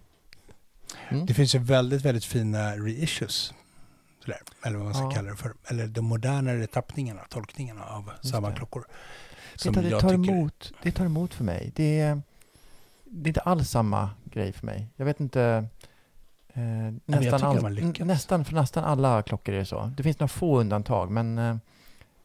Mm. 1.08 1.26
Det 1.26 1.34
finns 1.34 1.54
ju 1.54 1.58
väldigt, 1.58 2.02
väldigt 2.04 2.24
fina 2.24 2.76
reissues. 2.76 3.54
Sådär, 4.24 4.38
eller 4.62 4.76
vad 4.76 4.84
man 4.84 4.94
ska 4.94 5.02
Ja. 5.04 5.10
kalla 5.10 5.30
det 5.30 5.36
för. 5.36 5.54
Eller 5.68 5.86
de 5.86 6.00
modernare 6.04 6.66
tappningarna, 6.66 7.20
tolkningarna 7.28 7.84
av 7.84 8.10
Just 8.22 8.32
samma 8.34 8.50
det. 8.50 8.56
klockor. 8.56 8.86
Vet 9.64 9.74
du, 9.74 9.82
det, 9.82 10.00
tar 10.00 10.14
emot, 10.14 10.72
det 10.82 10.92
tar 10.92 11.04
emot 11.04 11.34
för 11.34 11.44
mig. 11.44 11.72
Det 11.76 12.00
är, 12.00 12.22
det 13.10 13.26
är 13.26 13.30
inte 13.30 13.40
alls 13.40 13.70
samma 13.70 14.10
grej 14.24 14.52
för 14.52 14.66
mig. 14.66 14.88
Jag 14.96 15.04
vet 15.04 15.20
inte. 15.20 15.64
Eh, 16.54 16.62
nästan, 17.06 17.40
all, 17.42 17.80
nästan, 18.06 18.44
för 18.44 18.54
nästan 18.54 18.84
alla 18.84 19.22
klockor 19.22 19.54
är 19.54 19.58
det 19.58 19.64
så. 19.64 19.92
Det 19.96 20.02
finns 20.02 20.18
några 20.18 20.28
få 20.28 20.60
undantag, 20.60 21.10
men 21.10 21.38
eh, 21.38 21.56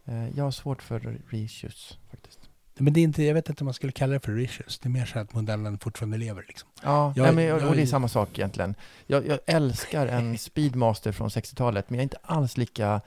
eh, 0.05 0.29
jag 0.37 0.43
har 0.43 0.51
svårt 0.51 0.81
för 0.81 1.19
reissues 1.29 1.97
faktiskt. 2.11 2.39
Men 2.77 2.93
det 2.93 2.99
är 2.99 3.03
inte, 3.03 3.23
jag 3.23 3.33
vet 3.33 3.49
inte 3.49 3.63
om 3.63 3.65
man 3.65 3.73
skulle 3.73 3.91
kalla 3.91 4.13
det 4.13 4.19
för 4.19 4.31
reissues. 4.31 4.79
Det 4.79 4.87
är 4.87 4.91
mer 4.91 5.05
så 5.05 5.19
att 5.19 5.33
modellen 5.33 5.79
fortfarande 5.79 6.17
lever. 6.17 6.45
Liksom. 6.47 6.69
Ja, 6.83 7.13
Jag- 7.15 7.23
nej, 7.23 7.35
men, 7.35 7.43
jag- 7.43 7.69
och 7.69 7.75
det 7.75 7.81
är 7.81 7.85
samma 7.85 8.07
sak 8.07 8.39
egentligen. 8.39 8.75
Jag, 9.07 9.27
jag 9.27 9.39
älskar 9.45 10.07
en 10.07 10.37
Speedmaster 10.37 11.11
från 11.11 11.29
60-talet, 11.29 11.89
men 11.89 11.95
jag 11.97 12.01
är 12.01 12.03
inte 12.03 12.17
alls 12.23 12.57
lika 12.57 13.01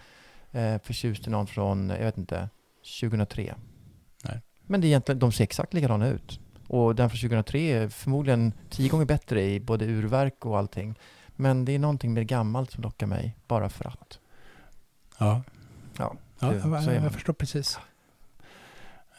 eh, 0.53 0.79
förtjust 0.79 1.27
i 1.27 1.31
någon 1.31 1.47
från, 1.47 1.91
jag 1.91 1.99
vet 2.05 2.19
inte, 2.19 2.49
2003. 3.01 3.55
Nej. 4.25 4.41
Men 4.67 4.81
det 4.81 4.87
är 4.87 4.89
egentligen, 4.89 5.19
de 5.19 5.33
ser 5.33 5.45
exakt 5.45 5.75
likadana 5.75 6.09
ut. 6.09 6.41
Och 6.69 6.95
den 6.95 7.11
från 7.11 7.19
2003 7.21 7.59
är 7.73 7.89
förmodligen 7.89 8.53
tio 8.71 8.89
gånger 8.89 9.05
bättre 9.05 9.43
i 9.43 9.61
både 9.61 9.85
urverk 9.85 10.47
och 10.47 10.59
allting. 10.59 10.99
Men 11.37 11.65
det 11.65 11.73
är 11.75 11.79
någonting 11.79 12.15
med 12.15 12.27
gammalt 12.27 12.71
som 12.71 12.83
lockar 12.83 13.07
mig, 13.07 13.37
bara 13.47 13.69
för 13.69 13.85
att. 13.89 14.19
Ja, 15.19 15.43
Ja, 15.99 16.15
ja 16.39 16.49
det- 16.51 16.59
jag, 16.93 17.05
jag, 17.05 17.13
förstår 17.13 17.33
precis. 17.33 17.79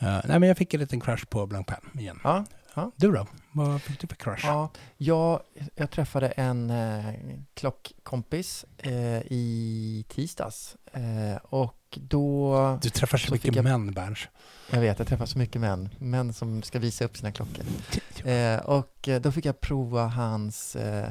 Uh, 0.03 0.21
nej, 0.25 0.39
men 0.39 0.43
jag 0.43 0.57
fick 0.57 0.73
en 0.73 0.79
liten 0.79 0.99
crush 0.99 1.25
på 1.25 1.45
Blank 1.47 1.67
Pan 1.67 1.89
igen. 1.99 2.19
ja, 2.23 2.91
Du 2.95 3.11
då? 3.11 3.27
Vad 3.51 3.81
fick 3.81 3.99
du 3.99 4.07
för 4.07 4.15
crush? 4.15 4.45
Ja, 4.47 4.69
jag, 4.97 5.41
jag 5.75 5.91
träffade 5.91 6.27
en 6.27 6.69
eh, 6.69 7.13
klockkompis 7.53 8.65
eh, 8.77 9.21
i 9.25 10.05
tisdags. 10.09 10.75
Eh, 10.93 11.35
och 11.43 11.75
då, 11.95 12.79
Du 12.81 12.89
träffar 12.89 13.17
så, 13.17 13.33
mycket 13.33 13.55
jag- 13.55 13.63
män, 13.63 13.91
Berns. 13.91 14.19
jag 14.71 14.79
vet, 14.81 14.99
jag 14.99 15.07
träffar 15.07 15.25
så 15.25 15.37
mycket 15.37 15.61
män, 15.61 15.89
män 15.97 16.33
som 16.33 16.63
ska 16.63 16.79
visa 16.79 17.05
upp 17.05 17.17
sina 17.17 17.31
klockor. 17.31 17.65
Eh, 18.25 18.59
och 18.59 19.07
eh, 19.07 19.21
då 19.21 19.31
fick 19.31 19.45
jag 19.45 19.61
prova 19.61 20.07
hans 20.07 20.75
eh, 20.75 21.09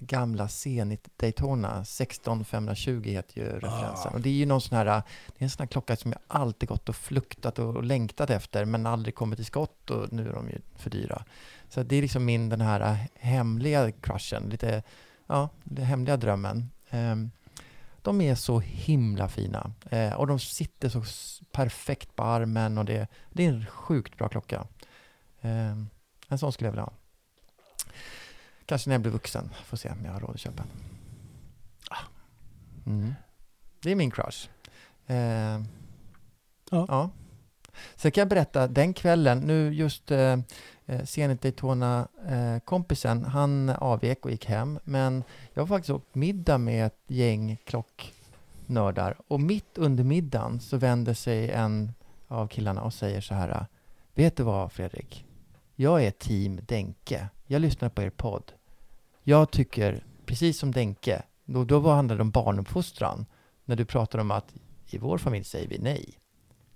gamla 0.00 0.48
Zenit 0.48 1.08
Daytona 1.16 1.84
16520 1.84 3.02
heter 3.10 3.38
ju 3.40 3.44
referensen. 3.48 4.10
Ah. 4.12 4.14
Och 4.14 4.20
det 4.20 4.28
är 4.28 4.32
ju 4.32 4.46
någon 4.46 4.60
sån 4.60 4.78
här, 4.78 4.84
det 4.84 4.92
är 5.38 5.42
en 5.44 5.50
sån 5.50 5.62
här 5.62 5.66
klocka 5.66 5.96
som 5.96 6.12
jag 6.12 6.20
alltid 6.28 6.68
gått 6.68 6.88
och 6.88 6.96
fluktat 6.96 7.58
och, 7.58 7.82
längtat 7.84 8.30
efter 8.30 8.64
men 8.64 8.86
aldrig 8.86 9.14
kommit 9.14 9.36
till 9.38 9.46
skott 9.46 9.90
och 9.90 10.12
nu 10.12 10.28
är 10.28 10.32
de 10.32 10.48
ju 10.48 10.58
för 10.76 10.90
dyra. 10.90 11.24
Så 11.68 11.82
det 11.82 11.96
är 11.96 12.02
liksom 12.02 12.24
min 12.24 12.48
den 12.48 12.60
här 12.60 12.80
eh, 12.80 12.96
hemliga 13.14 13.92
crushen, 13.92 14.48
lite, 14.48 14.82
ja, 15.26 15.48
den 15.64 15.84
hemliga 15.84 16.16
drömmen. 16.16 16.70
Ehm, 16.90 17.30
de 18.06 18.20
är 18.20 18.34
så 18.34 18.60
himla 18.60 19.28
fina 19.28 19.72
eh, 19.90 20.12
och 20.12 20.26
de 20.26 20.38
sitter 20.38 20.88
så 20.88 21.02
perfekt 21.52 22.16
på 22.16 22.22
armen 22.22 22.78
och 22.78 22.84
det, 22.84 23.08
det 23.32 23.44
är 23.44 23.48
en 23.48 23.66
sjukt 23.66 24.18
bra 24.18 24.28
klocka. 24.28 24.66
Ehm, 25.40 25.88
en 26.28 26.38
sån 26.38 26.52
skulle 26.52 26.66
jag 26.66 26.72
vilja 26.72 26.84
ha. 26.84 26.92
Kanske 28.66 28.88
när 28.88 28.94
jag 28.94 29.02
blir 29.02 29.12
vuxen. 29.12 29.50
Får 29.64 29.76
se 29.76 29.90
om 29.90 30.04
jag 30.04 30.12
har 30.12 30.20
råd 30.20 30.30
att 30.30 30.40
köpa 30.40 30.62
en. 30.62 30.68
Mm. 32.92 33.14
Det 33.82 33.90
är 33.90 33.94
min 33.94 34.10
crush. 34.10 34.48
Eh, 35.06 35.60
Ja. 36.70 37.10
Sen 37.96 38.12
kan 38.12 38.20
jag 38.20 38.28
berätta, 38.28 38.68
den 38.68 38.94
kvällen, 38.94 39.38
nu 39.38 39.74
just 39.74 40.10
eh, 40.10 40.18
eh, 40.18 40.38
Eh, 40.86 41.04
Zenit 41.04 41.42
Daytona-kompisen, 41.42 43.22
eh, 43.22 43.28
han 43.28 43.68
avvek 43.68 44.24
och 44.24 44.30
gick 44.30 44.46
hem. 44.46 44.78
Men 44.84 45.24
jag 45.54 45.62
har 45.62 45.66
faktiskt 45.66 45.90
åkt 45.90 46.14
middag 46.14 46.58
med 46.58 46.86
ett 46.86 47.00
gäng 47.06 47.58
klocknördar. 47.64 49.16
Och 49.28 49.40
mitt 49.40 49.78
under 49.78 50.04
middagen 50.04 50.60
så 50.60 50.76
vänder 50.76 51.14
sig 51.14 51.50
en 51.50 51.92
av 52.28 52.48
killarna 52.48 52.82
och 52.82 52.94
säger 52.94 53.20
så 53.20 53.34
här. 53.34 53.66
Vet 54.14 54.36
du 54.36 54.42
vad 54.42 54.72
Fredrik? 54.72 55.24
Jag 55.74 56.04
är 56.04 56.10
team 56.10 56.60
Denke. 56.66 57.28
Jag 57.46 57.62
lyssnar 57.62 57.88
på 57.88 58.02
er 58.02 58.10
podd. 58.10 58.52
Jag 59.22 59.50
tycker, 59.50 60.04
precis 60.26 60.58
som 60.58 60.72
Denke, 60.72 61.22
då, 61.44 61.64
då 61.64 61.90
handlade 61.90 62.18
det 62.18 62.22
om 62.22 62.30
barnuppfostran. 62.30 63.26
När 63.64 63.76
du 63.76 63.84
pratar 63.84 64.18
om 64.18 64.30
att 64.30 64.54
i 64.86 64.98
vår 64.98 65.18
familj 65.18 65.44
säger 65.44 65.68
vi 65.68 65.78
nej. 65.78 66.18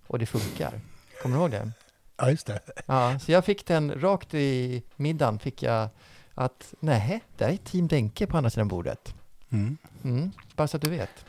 Och 0.06 0.18
det 0.18 0.26
funkar. 0.26 0.80
Kommer 1.22 1.36
du 1.36 1.42
ihåg 1.42 1.50
det? 1.50 1.72
Ja, 2.20 2.30
just 2.30 2.46
det. 2.46 2.60
Ja, 2.86 3.18
så 3.18 3.32
jag 3.32 3.44
fick 3.44 3.66
den 3.66 4.00
rakt 4.00 4.34
i 4.34 4.82
middagen 4.96 5.38
fick 5.38 5.62
jag 5.62 5.88
att 6.34 6.74
nej, 6.80 7.20
det 7.36 7.44
är 7.44 7.56
team 7.56 7.88
Denke 7.88 8.26
på 8.26 8.36
andra 8.36 8.50
sidan 8.50 8.68
bordet. 8.68 9.14
Mm. 9.50 9.76
Mm, 10.04 10.30
bara 10.56 10.68
så 10.68 10.76
att 10.76 10.82
du 10.82 10.90
vet. 10.90 11.24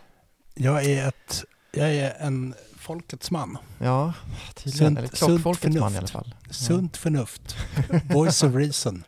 Jag 0.56 0.86
är 0.86 1.08
ett... 1.08 1.44
Jag 1.74 1.96
är 1.96 2.16
en 2.20 2.54
folkets 2.78 3.32
man. 3.32 3.58
Ja, 3.80 4.14
tydligen. 4.56 4.98
Sunt- 4.98 5.00
Eller 5.00 5.08
klockfolkets 5.08 5.76
man 5.78 5.94
i 5.94 5.98
alla 5.98 6.08
fall. 6.08 6.36
Sunt 6.50 6.98
förnuft. 6.98 7.56
Voice 8.10 8.44
of 8.44 8.56
reason. 8.56 9.04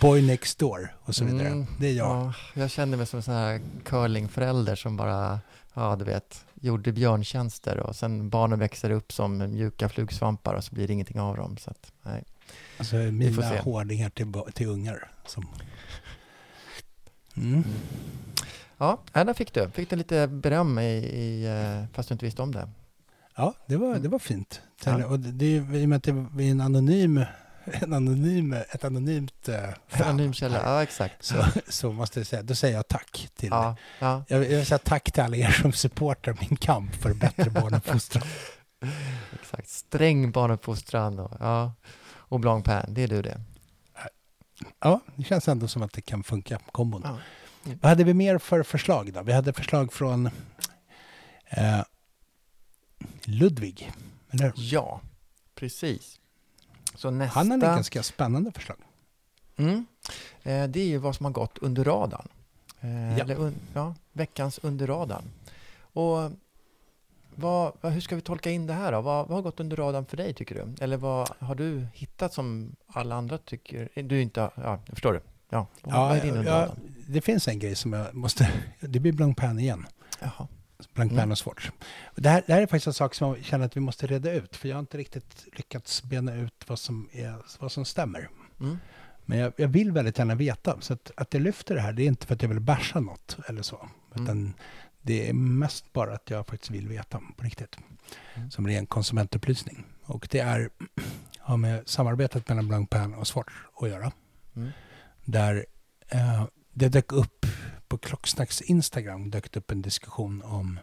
Boy 0.00 0.22
next 0.26 0.58
door 0.58 0.94
och 1.02 1.14
så 1.14 1.24
vidare. 1.24 1.46
Mm, 1.48 1.66
Det 1.80 1.86
är 1.88 1.92
jag. 1.92 2.08
Ja, 2.16 2.34
jag 2.54 2.70
kände 2.70 2.96
mig 2.96 3.06
som 3.06 3.16
en 3.16 3.22
sån 3.22 3.34
här 3.34 3.60
curlingförälder 3.84 4.74
som 4.76 4.96
bara, 4.96 5.40
ja 5.74 5.96
du 5.96 6.04
vet, 6.04 6.44
gjorde 6.54 6.92
björntjänster 6.92 7.76
och 7.80 7.96
sen 7.96 8.28
barnen 8.30 8.58
växer 8.58 8.90
upp 8.90 9.12
som 9.12 9.38
mjuka 9.38 9.88
flugsvampar 9.88 10.54
och 10.54 10.64
så 10.64 10.74
blir 10.74 10.86
det 10.86 10.92
ingenting 10.92 11.20
av 11.20 11.36
dem. 11.36 11.56
Så 11.56 11.70
att, 11.70 11.92
nej. 12.02 12.24
Alltså 12.78 12.96
får 12.96 13.10
mina 13.10 13.60
hårdingar 13.60 14.10
till, 14.10 14.32
till 14.54 14.66
ungar. 14.68 15.10
Som... 15.26 15.46
Mm. 17.36 17.64
Ja, 18.78 18.98
äh, 19.14 19.24
där 19.24 19.34
fick 19.34 19.54
du. 19.54 19.70
Fick 19.70 19.90
du 19.90 19.96
lite 19.96 20.26
beröm 20.26 20.78
i, 20.78 20.82
i, 20.96 21.46
eh, 21.46 21.84
fast 21.94 22.08
du 22.08 22.12
inte 22.12 22.24
visste 22.24 22.42
om 22.42 22.52
det. 22.52 22.68
Ja, 23.36 23.54
det 23.66 23.76
var, 23.76 23.88
Mm. 23.88 24.02
det 24.02 24.08
var 24.08 24.18
fint. 24.18 24.60
Ja. 24.84 25.06
Och 25.06 25.20
det, 25.20 25.30
det 25.32 25.78
I 25.80 25.84
och 25.84 25.88
med 25.88 25.96
att 25.96 26.02
det 26.02 26.10
är 26.44 26.50
en 26.50 26.60
anonym 26.60 27.24
en 27.64 27.92
anonym, 27.92 28.52
ett 28.52 28.84
anonymt 28.84 29.48
eh, 29.48 29.68
Anonym 29.90 30.32
källa, 30.32 30.62
ja 30.64 30.82
exakt. 30.82 31.24
så, 31.24 31.44
så 31.68 31.92
måste 31.92 32.20
jag 32.20 32.26
säga, 32.26 32.42
då 32.42 32.54
säger 32.54 32.74
jag 32.76 32.88
tack 32.88 33.28
till 33.36 33.48
Ja, 33.52 33.76
ja, 33.98 34.24
Jag 34.28 34.38
vill 34.38 34.50
jag 34.50 34.56
vill 34.58 34.66
säga 34.66 34.78
tack 34.78 35.12
till 35.12 35.22
alla 35.22 35.36
er 35.36 35.50
som 35.50 35.72
supportar 35.72 36.36
min 36.40 36.56
kamp 36.56 36.94
för 36.94 37.14
bättre 37.14 37.50
barnuppfostran. 37.60 38.22
exakt. 39.40 39.68
Sträng 39.68 40.30
barnuppfostran 40.30 41.18
och, 41.18 41.36
ja. 41.40 41.72
och 42.12 42.40
Blanc 42.40 42.64
Pan, 42.64 42.94
det 42.94 43.02
är 43.02 43.08
du 43.08 43.22
det. 43.22 43.40
Ja, 44.80 45.00
det 45.16 45.24
känns 45.24 45.48
ändå 45.48 45.68
som 45.68 45.82
att 45.82 45.92
det 45.92 46.02
kan 46.02 46.22
funka, 46.24 46.60
kombon. 46.72 47.02
Ja. 47.04 47.18
Vad 47.80 47.88
hade 47.88 48.04
vi 48.04 48.14
mer 48.14 48.38
för 48.38 48.62
förslag 48.62 49.12
då? 49.12 49.22
Vi 49.22 49.32
hade 49.32 49.52
förslag 49.52 49.92
från 49.92 50.26
eh, 51.46 51.80
Ludvig. 53.24 53.92
Eller? 54.30 54.52
Ja, 54.56 55.00
precis. 55.54 56.19
Så 57.00 57.10
nästa... 57.10 57.38
Han 57.38 57.50
hade 57.50 57.66
ett 57.66 57.74
ganska 57.74 58.02
spännande 58.02 58.52
förslag. 58.52 58.76
Mm. 59.56 59.86
Eh, 60.42 60.64
det 60.68 60.80
är 60.80 60.86
ju 60.86 60.98
vad 60.98 61.16
som 61.16 61.24
har 61.26 61.32
gått 61.32 61.58
under 61.58 61.84
radarn. 61.84 62.28
Eh, 62.80 63.18
Ja. 63.18 63.24
Eller 63.24 63.34
un, 63.34 63.54
ja, 63.74 63.94
veckans 64.12 64.60
under 64.62 64.86
radarn. 64.86 65.24
Och 65.92 66.30
vad, 67.34 67.72
vad, 67.80 67.92
hur 67.92 68.00
ska 68.00 68.16
vi 68.16 68.20
tolka 68.22 68.50
in 68.50 68.66
det 68.66 68.72
här 68.72 68.92
då? 68.92 69.00
Vad, 69.00 69.28
vad 69.28 69.36
har 69.36 69.42
gått 69.42 69.60
under 69.60 69.76
radarn 69.76 70.06
för 70.06 70.16
dig 70.16 70.34
tycker 70.34 70.54
du? 70.54 70.84
Eller 70.84 70.96
vad 70.96 71.30
har 71.38 71.54
du 71.54 71.86
hittat 71.94 72.34
som 72.34 72.76
alla 72.86 73.14
andra 73.14 73.38
tycker? 73.38 73.88
Eh, 73.94 74.04
Du 74.04 74.22
inte, 74.22 74.50
ja, 74.54 74.78
förstår 74.86 75.12
du. 75.12 75.20
Ja, 75.48 75.66
vad, 75.82 75.94
vad 75.94 76.16
är 76.16 76.22
din 76.22 76.36
under 76.36 76.52
ja, 76.52 76.58
radarn? 76.58 76.76
det 77.08 77.20
finns 77.20 77.48
en 77.48 77.58
grej 77.58 77.74
som 77.76 77.92
jag 77.92 78.14
måste... 78.14 78.50
Det 78.80 79.00
blir 79.00 79.12
Blanc 79.12 79.36
Pan 79.36 79.58
igen. 79.58 79.86
Jaha. 80.20 80.48
Blanc 80.94 81.12
Mm. 81.12 81.30
Och 82.04 82.22
Det 82.22 82.28
här, 82.28 82.42
det 82.46 82.52
här 82.52 82.62
är 82.62 82.66
faktiskt 82.66 82.86
en 82.86 82.92
sak 82.92 83.14
som 83.14 83.28
jag 83.28 83.44
känner 83.44 83.66
att 83.66 83.76
vi 83.76 83.80
måste 83.80 84.06
reda 84.06 84.32
ut. 84.32 84.56
För 84.56 84.68
jag 84.68 84.76
har 84.76 84.80
inte 84.80 84.98
riktigt 84.98 85.46
lyckats 85.52 86.02
bena 86.02 86.34
ut 86.34 86.64
vad 86.66 86.78
som, 86.78 87.08
är, 87.12 87.34
vad 87.58 87.72
som 87.72 87.84
stämmer. 87.84 88.28
Mm. 88.60 88.78
Men 89.24 89.38
jag, 89.38 89.52
jag 89.56 89.68
vill 89.68 89.92
väldigt 89.92 90.18
gärna 90.18 90.34
veta. 90.34 90.80
Så 90.80 90.92
att, 90.92 91.10
att 91.16 91.34
jag 91.34 91.42
lyfter 91.42 91.74
det 91.74 91.80
här, 91.80 91.92
det 91.92 92.02
är 92.02 92.06
inte 92.06 92.26
för 92.26 92.34
att 92.34 92.42
jag 92.42 92.48
vill 92.48 92.60
basha 92.60 93.00
något 93.00 93.36
eller 93.48 93.62
så. 93.62 93.88
Mm. 94.14 94.24
Utan 94.24 94.54
det 95.02 95.28
är 95.28 95.32
mest 95.32 95.92
bara 95.92 96.14
att 96.14 96.30
jag 96.30 96.46
faktiskt 96.46 96.70
vill 96.70 96.88
veta 96.88 97.20
på 97.36 97.44
riktigt. 97.44 97.76
Mm. 98.34 98.50
Som 98.50 98.66
ren 98.66 98.86
konsumentupplysning. 98.86 99.84
Och 100.02 100.28
det 100.30 100.38
är, 100.38 100.70
har 101.38 101.56
med 101.56 101.88
samarbetet 101.88 102.48
mellan 102.48 102.68
Blanc 102.68 102.90
Pan 102.90 103.14
och 103.14 103.26
Swatch 103.26 103.52
att 103.80 103.88
göra. 103.88 104.12
Mm. 104.56 104.70
Där 105.24 105.66
eh, 106.08 106.44
det 106.72 106.88
dök 106.88 107.12
upp 107.12 107.46
på 107.90 107.98
Klocksnacks 107.98 108.60
Instagram 108.60 109.30
dök 109.30 109.52
det 109.52 109.60
upp 109.60 109.70
en 109.70 109.82
diskussion 109.82 110.42
om 110.42 110.78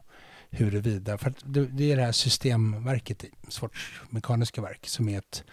huruvida, 0.49 1.17
för 1.17 1.33
det, 1.45 1.65
det 1.65 1.91
är 1.91 1.95
det 1.95 2.03
här 2.03 2.11
systemverket 2.11 3.25
Swatch 3.49 3.99
mekaniska 4.09 4.61
verk 4.61 4.87
som 4.87 5.09
är 5.09 5.17
ett 5.17 5.43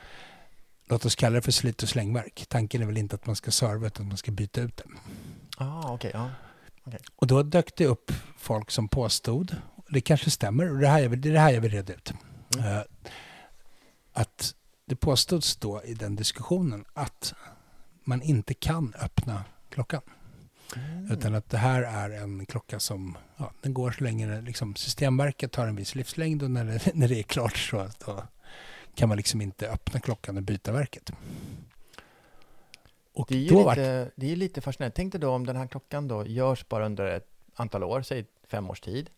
Låt 0.87 1.05
oss 1.05 1.15
kalla 1.15 1.35
det 1.35 1.43
för 1.43 1.53
slit 1.53 1.83
och 1.83 1.89
slängverk. 1.89 2.47
Tanken 2.49 2.83
är 2.83 2.87
väl 2.87 2.97
inte 2.97 3.15
att 3.17 3.27
man 3.27 3.37
ska 3.37 3.51
serva 3.51 3.87
utan 3.87 4.07
att 4.07 4.09
man 4.09 4.17
ska 4.17 4.33
byta 4.33 4.61
ut 4.61 4.77
det. 4.77 4.85
Ah, 5.57 5.93
okej, 5.93 6.11
ja. 6.15 6.31
Och 7.17 7.27
då 7.27 7.43
dök 7.43 7.77
det 7.77 7.87
upp 7.87 8.13
folk 8.39 8.71
som 8.71 8.89
påstod, 8.89 9.57
och 9.77 9.93
det 9.93 10.01
kanske 10.01 10.31
stämmer, 10.31 10.73
och 10.73 10.79
det, 10.79 10.89
här 10.89 11.01
jag 11.01 11.09
vill, 11.09 11.21
det 11.21 11.29
är 11.29 11.33
det 11.33 11.41
här 11.41 11.53
jag 11.53 11.61
vill 11.61 11.71
reda 11.71 11.95
ut. 11.95 12.13
Mm. 12.57 12.67
Eh, 12.67 12.83
att 14.13 14.55
det 14.87 14.97
påstods 14.97 15.57
då 15.57 15.83
i 15.85 15.95
den 15.95 16.17
diskussionen 16.17 16.85
att 16.95 17.35
man 18.05 18.23
inte 18.23 18.55
kan 18.55 18.95
öppna 18.95 19.45
klockan. 19.71 20.03
Mm. 20.77 21.13
Utan 21.13 21.35
att 21.35 21.51
det 21.51 21.59
här 21.59 21.83
är 21.83 22.11
en 22.23 22.47
klocka 22.47 22.81
som 22.81 23.19
ja, 23.37 23.51
den 23.63 23.75
går 23.75 23.91
så 23.91 24.05
länge 24.05 24.41
liksom, 24.41 24.75
systemverket 24.77 25.55
har 25.57 25.67
en 25.67 25.77
viss 25.77 25.95
livslängd 25.95 26.43
och 26.43 26.51
när 26.51 26.65
det, 26.65 26.81
när 26.95 27.09
det 27.09 27.19
är 27.19 27.23
klart 27.23 27.57
så 27.57 27.89
kan 28.95 29.09
man 29.09 29.17
liksom 29.17 29.41
inte 29.41 29.69
öppna 29.71 30.01
klockan 30.01 30.37
och 30.37 30.43
byta 30.43 30.73
verket. 30.73 31.13
Och 33.15 33.27
Det 33.29 33.35
är 33.35 33.39
ju 33.39 33.69
lite, 33.69 34.11
det 34.17 34.33
är 34.33 34.37
lite 34.37 34.61
fascinerande. 34.61 34.97
Tänk 34.97 35.13
dig 35.13 35.21
då 35.21 35.31
om 35.31 35.47
den 35.47 35.57
här 35.57 35.67
klockan 35.67 36.09
då 36.09 36.27
görs 36.27 36.69
bara 36.69 36.87
under 36.87 37.07
ett 37.07 37.29
antal 37.55 37.85
år, 37.85 38.03
säg 38.03 38.25
fem 38.49 38.71
års 38.71 38.81
tid. 38.81 39.11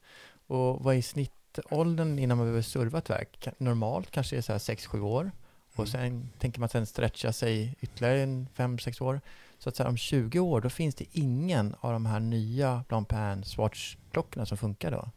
Och 0.47 0.85
vad 0.85 0.97
är 0.97 1.03
snittåldern 1.03 2.19
innan 2.19 2.37
man 2.37 2.47
behöver 2.47 2.63
serva 2.63 2.99
ett 2.99 3.11
verk? 3.11 3.49
Normalt 3.59 4.11
kanske 4.11 4.37
det 4.37 4.41
är 4.41 4.43
så 4.43 4.53
här 4.53 4.59
6-7 4.59 5.01
år. 5.01 5.31
Och 5.75 5.79
Mm. 5.79 5.87
sen 5.87 6.31
tänker 6.39 6.61
man 6.61 6.69
sen 6.69 6.87
stretcha 6.87 7.33
sig 7.33 7.77
ytterligare 7.81 8.23
en 8.23 8.49
5-6 8.57 9.03
år. 9.03 9.21
Så 9.59 9.69
att 9.69 9.77
så 9.77 9.83
här, 9.83 9.91
om 9.91 9.97
20 9.97 10.39
år, 10.39 10.61
då 10.61 10.71
finns 10.71 10.95
det 10.95 11.05
ingen 11.13 11.75
av 11.81 11.93
de 11.93 12.07
här 12.07 12.21
nya 12.21 12.85
Blancpain 12.89 13.45
Swatch-klockorna 13.45 14.45
som 14.45 14.59
funkar 14.59 14.91
då. 14.91 15.11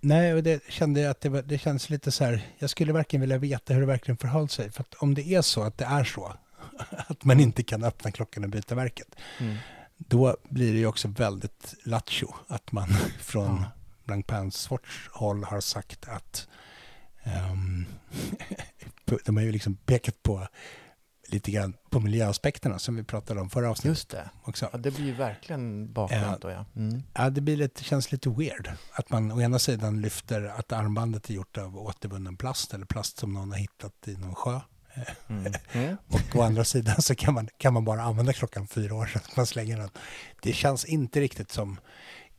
Nej, 0.00 0.34
och 0.34 0.42
det 0.42 0.62
kände 0.68 1.00
jag 1.00 1.10
att 1.10 1.20
det, 1.20 1.28
var, 1.28 1.42
det 1.42 1.58
känns 1.58 1.90
lite 1.90 2.12
så 2.12 2.24
här, 2.24 2.46
jag 2.58 2.70
skulle 2.70 2.92
verkligen 2.92 3.20
vilja 3.20 3.38
veta 3.38 3.74
hur 3.74 3.80
det 3.80 3.86
verkligen 3.86 4.18
förhåller 4.18 4.48
sig. 4.48 4.70
För 4.70 4.80
att 4.80 4.94
om 4.94 5.14
det 5.14 5.34
är 5.34 5.42
så 5.42 5.62
att 5.62 5.78
det 5.78 5.84
är 5.84 6.04
så, 6.04 6.32
att 7.06 7.24
man 7.24 7.40
inte 7.40 7.62
kan 7.62 7.84
öppna 7.84 8.10
klockan 8.10 8.44
och 8.44 8.50
byta 8.50 8.74
verket, 8.74 9.16
då 9.96 10.36
blir 10.48 10.72
det 10.72 10.78
ju 10.78 10.86
också 10.86 11.08
väldigt 11.08 11.74
lattjo 11.82 12.34
att 12.48 12.72
man 12.72 12.88
från 13.20 13.56
Ja. 13.56 13.70
Blancpains 14.04 14.56
Swatch 14.56 15.08
håll 15.10 15.44
har 15.44 15.60
sagt 15.60 16.08
att 16.08 16.48
ehm, 17.22 17.86
de 19.24 19.36
har 19.36 19.44
ju 19.44 19.52
liksom 19.52 19.76
pekat 19.76 20.22
på 20.22 20.48
lite 21.32 21.50
grann 21.50 21.74
på 21.90 22.00
miljöaspekterna 22.00 22.78
som 22.78 22.96
vi 22.96 23.04
pratade 23.04 23.40
om 23.40 23.50
förra 23.50 23.70
avsnittet 23.70 23.88
Just 23.88 24.08
det. 24.10 24.30
också. 24.44 24.68
Ja, 24.72 24.78
det 24.78 24.90
blir 24.90 25.06
ju 25.06 25.12
verkligen 25.12 25.92
bakvänt 25.92 26.42
då 26.42 26.50
ja. 26.50 26.64
Mm. 26.76 27.02
Ja, 27.14 27.30
det 27.30 27.40
blir 27.40 27.56
lite, 27.56 27.84
känns 27.84 28.12
lite 28.12 28.28
weird. 28.30 28.70
Att 28.92 29.10
man 29.10 29.32
å 29.32 29.40
ena 29.40 29.58
sidan 29.58 30.00
lyfter 30.00 30.42
att 30.58 30.72
armbandet 30.72 31.30
är 31.30 31.34
gjort 31.34 31.58
av 31.58 31.78
återvunnen 31.78 32.36
plast 32.36 32.74
eller 32.74 32.86
plast 32.86 33.18
som 33.18 33.32
någon 33.34 33.50
har 33.50 33.58
hittat 33.58 34.08
i 34.08 34.16
någon 34.16 34.34
sjö. 34.34 34.60
Mm. 35.28 35.52
Mm. 35.72 35.96
Och 36.08 36.36
å 36.36 36.42
andra 36.42 36.64
sidan 36.64 37.02
så 37.02 37.14
kan 37.14 37.34
man, 37.34 37.48
kan 37.56 37.74
man 37.74 37.84
bara 37.84 38.02
använda 38.02 38.32
klockan 38.32 38.66
fyra 38.66 38.94
år 38.94 39.06
sedan 39.06 39.22
man 39.36 39.46
slänger 39.46 39.78
den. 39.78 39.90
Det 40.42 40.52
känns 40.52 40.84
inte 40.84 41.20
riktigt 41.20 41.52
som... 41.52 41.80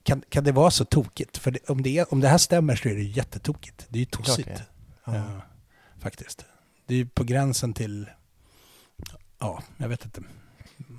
Kan, 0.04 0.24
kan 0.30 0.44
det 0.44 0.52
vara 0.52 0.72
så 0.72 0.86
tokigt? 0.86 1.38
För 1.38 1.52
det, 1.52 1.70
om, 1.70 1.82
det 1.84 1.98
är, 1.98 2.14
om 2.14 2.20
det 2.20 2.28
här 2.28 2.38
stämmer 2.38 2.76
så 2.76 2.90
är 2.90 2.96
det 2.96 3.04
jättetokigt. 3.04 3.86
Det 3.90 3.98
är 3.98 4.00
ju 4.00 4.06
tossigt. 4.06 4.50
Ja. 5.06 5.16
Ja, 5.16 5.42
faktiskt. 6.00 6.46
Det 6.88 6.94
är 6.94 6.98
ju 6.98 7.06
på 7.06 7.24
gränsen 7.24 7.74
till... 7.74 8.10
Ja, 9.40 9.64
jag 9.78 9.90
vet 9.90 10.06
inte. 10.06 10.22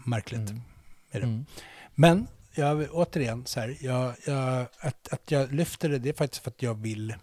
Märkligt. 0.04 0.50
Mm. 0.50 0.62
är 1.10 1.20
det. 1.20 1.26
Mm. 1.26 1.46
Men 1.94 2.26
jag, 2.54 2.88
återigen, 2.92 3.46
så 3.46 3.60
här, 3.60 3.76
jag, 3.80 4.14
jag, 4.26 4.66
att, 4.80 5.12
att 5.12 5.30
jag 5.30 5.52
lyfter 5.52 5.88
det, 5.88 5.98
det 5.98 6.08
är 6.08 6.12
faktiskt 6.12 6.42
för 6.42 6.50
att 6.50 6.62
jag 6.62 6.74
vill... 6.74 7.14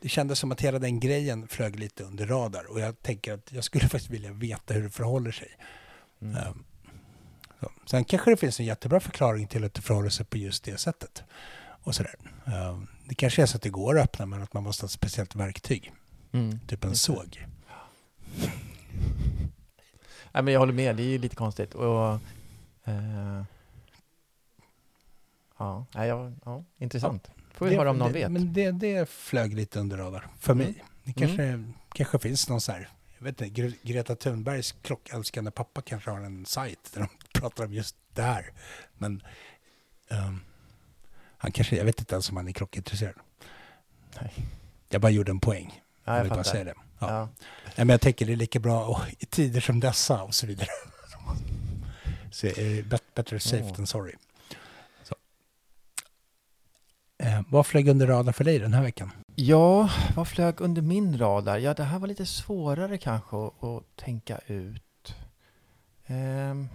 Det 0.00 0.08
kändes 0.08 0.38
som 0.38 0.52
att 0.52 0.60
hela 0.60 0.78
den 0.78 1.00
grejen 1.00 1.48
flög 1.48 1.78
lite 1.78 2.04
under 2.04 2.26
radar 2.26 2.70
och 2.70 2.80
jag 2.80 3.02
tänker 3.02 3.34
att 3.34 3.52
jag 3.52 3.64
skulle 3.64 3.88
faktiskt 3.88 4.10
vilja 4.10 4.32
veta 4.32 4.74
hur 4.74 4.82
det 4.82 4.90
förhåller 4.90 5.30
sig. 5.30 5.48
Mm. 6.22 6.36
Ehm, 6.36 6.64
så. 7.60 7.70
Sen 7.86 8.04
kanske 8.04 8.30
det 8.30 8.36
finns 8.36 8.60
en 8.60 8.66
jättebra 8.66 9.00
förklaring 9.00 9.46
till 9.46 9.64
att 9.64 9.74
det 9.74 9.82
förhåller 9.82 10.10
sig 10.10 10.26
på 10.26 10.36
just 10.36 10.64
det 10.64 10.78
sättet. 10.80 11.24
Och 11.82 11.94
så 11.94 12.02
där. 12.02 12.14
Ehm, 12.46 12.86
det 13.08 13.14
kanske 13.14 13.42
är 13.42 13.46
så 13.46 13.56
att 13.56 13.62
det 13.62 13.68
går 13.68 13.98
att 13.98 14.04
öppna 14.04 14.26
men 14.26 14.42
att 14.42 14.52
man 14.52 14.62
måste 14.62 14.82
ha 14.82 14.86
ett 14.86 14.92
speciellt 14.92 15.34
verktyg, 15.34 15.92
Mm. 16.32 16.60
typ 16.66 16.84
en 16.84 16.96
såg. 16.96 17.46
Nej, 20.36 20.42
men 20.42 20.52
jag 20.54 20.60
håller 20.60 20.72
med, 20.72 20.96
det 20.96 21.02
är 21.02 21.06
ju 21.06 21.18
lite 21.18 21.36
konstigt. 21.36 21.74
Och, 21.74 22.12
eh, 22.84 23.42
ja, 25.58 25.86
nej, 25.94 26.08
ja, 26.08 26.32
ja, 26.44 26.64
intressant. 26.78 27.30
Får 27.52 27.66
vi 27.66 27.70
Det- 27.72 27.78
höra 27.78 27.90
om 27.90 27.98
någon 27.98 28.12
det, 28.12 28.18
vet. 28.18 28.32
Men 28.32 28.52
det, 28.52 28.70
det 28.70 29.08
flög 29.08 29.54
lite 29.54 29.80
under 29.80 29.96
radar 29.96 30.26
för 30.38 30.52
Mm. 30.52 30.64
mig. 30.66 30.84
Det 31.04 31.12
kanske, 31.12 31.64
kanske 31.94 32.18
finns 32.18 32.48
någon 32.48 32.60
så 32.60 32.72
här, 32.72 32.88
jag 33.18 33.24
vet 33.24 33.40
inte, 33.40 33.62
Gre- 33.62 33.76
Greta 33.82 34.16
Thunbergs 34.16 34.72
klockälskande 34.82 35.50
pappa 35.50 35.82
kanske 35.82 36.10
har 36.10 36.20
en 36.20 36.46
sajt 36.46 36.90
där 36.94 37.00
de 37.00 37.08
pratar 37.40 37.64
om 37.64 37.72
just 37.72 37.96
det 38.14 38.22
här. 38.22 38.52
Men 38.98 39.22
ehm, 40.08 40.40
han 41.38 41.52
kanske, 41.52 41.76
jag 41.76 41.84
vet 41.84 41.98
inte 42.00 42.14
ens 42.14 42.30
om 42.30 42.36
han 42.36 42.48
är 42.48 42.52
klockintresserad. 42.52 43.14
Nej. 44.20 44.32
Jag 44.88 45.00
bara 45.00 45.10
gjorde 45.10 45.30
en 45.30 45.40
poäng. 45.40 45.82
Ja, 46.06 46.16
jag 46.16 46.26
jag 46.26 46.32
bara 46.32 46.44
säga 46.44 46.64
det. 46.64 46.74
Ja. 46.98 47.10
Ja. 47.10 47.28
Nej, 47.64 47.74
men 47.76 47.88
jag 47.88 48.00
tänker 48.00 48.26
det 48.26 48.32
är 48.32 48.36
lika 48.36 48.58
bra 48.58 48.84
och, 48.86 49.00
i 49.18 49.26
tider 49.26 49.60
som 49.60 49.80
dessa 49.80 50.22
och 50.22 50.34
så 50.34 50.46
vidare. 50.46 50.68
så 52.30 52.46
är 52.46 52.82
det 52.82 53.14
better 53.14 53.38
safe 53.38 53.64
Åh. 53.64 53.74
than 53.74 53.86
sorry. 53.86 54.12
Så. 55.02 55.14
Eh, 57.18 57.40
vad 57.48 57.66
flög 57.66 57.88
under 57.88 58.06
radar 58.06 58.32
för 58.32 58.44
dig 58.44 58.58
den 58.58 58.74
här 58.74 58.82
veckan? 58.82 59.12
Ja, 59.34 59.90
vad 60.16 60.28
flög 60.28 60.60
under 60.60 60.82
min 60.82 61.18
radar? 61.18 61.58
Ja, 61.58 61.74
det 61.74 61.84
här 61.84 61.98
var 61.98 62.08
lite 62.08 62.26
svårare 62.26 62.98
kanske 62.98 63.36
att, 63.36 63.64
att 63.64 63.96
tänka 63.96 64.38
ut. 64.46 65.14
Ehm, 66.06 66.68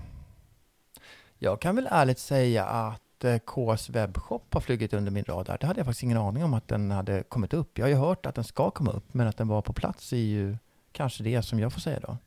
jag 1.37 1.61
kan 1.61 1.75
väl 1.75 1.87
ärligt 1.91 2.19
säga 2.19 2.65
att 2.65 3.00
eh, 3.23 3.37
KS 3.39 3.89
webbshop 3.89 4.53
har 4.53 4.61
flugit 4.61 4.93
under 4.93 5.11
min 5.11 5.23
radar. 5.23 5.57
Det 5.61 5.67
hade 5.67 5.79
jag 5.79 5.85
faktiskt 5.85 6.03
ingen 6.03 6.17
aning 6.17 6.43
om 6.43 6.53
att 6.53 6.67
den 6.67 6.91
hade 6.91 7.23
kommit 7.23 7.53
upp. 7.53 7.77
Jag 7.77 7.85
har 7.85 7.89
ju 7.89 7.95
hört 7.95 8.25
att 8.25 8.35
den 8.35 8.43
ska 8.43 8.71
komma 8.71 8.91
upp, 8.91 9.13
men 9.13 9.27
att 9.27 9.37
den 9.37 9.47
var 9.47 9.61
på 9.61 9.73
plats 9.73 10.13
är 10.13 10.17
ju 10.17 10.57
kanske 10.91 11.23
det 11.23 11.41
som 11.41 11.59
jag 11.59 11.73
får 11.73 11.81
säga 11.81 11.99
då. 11.99 12.17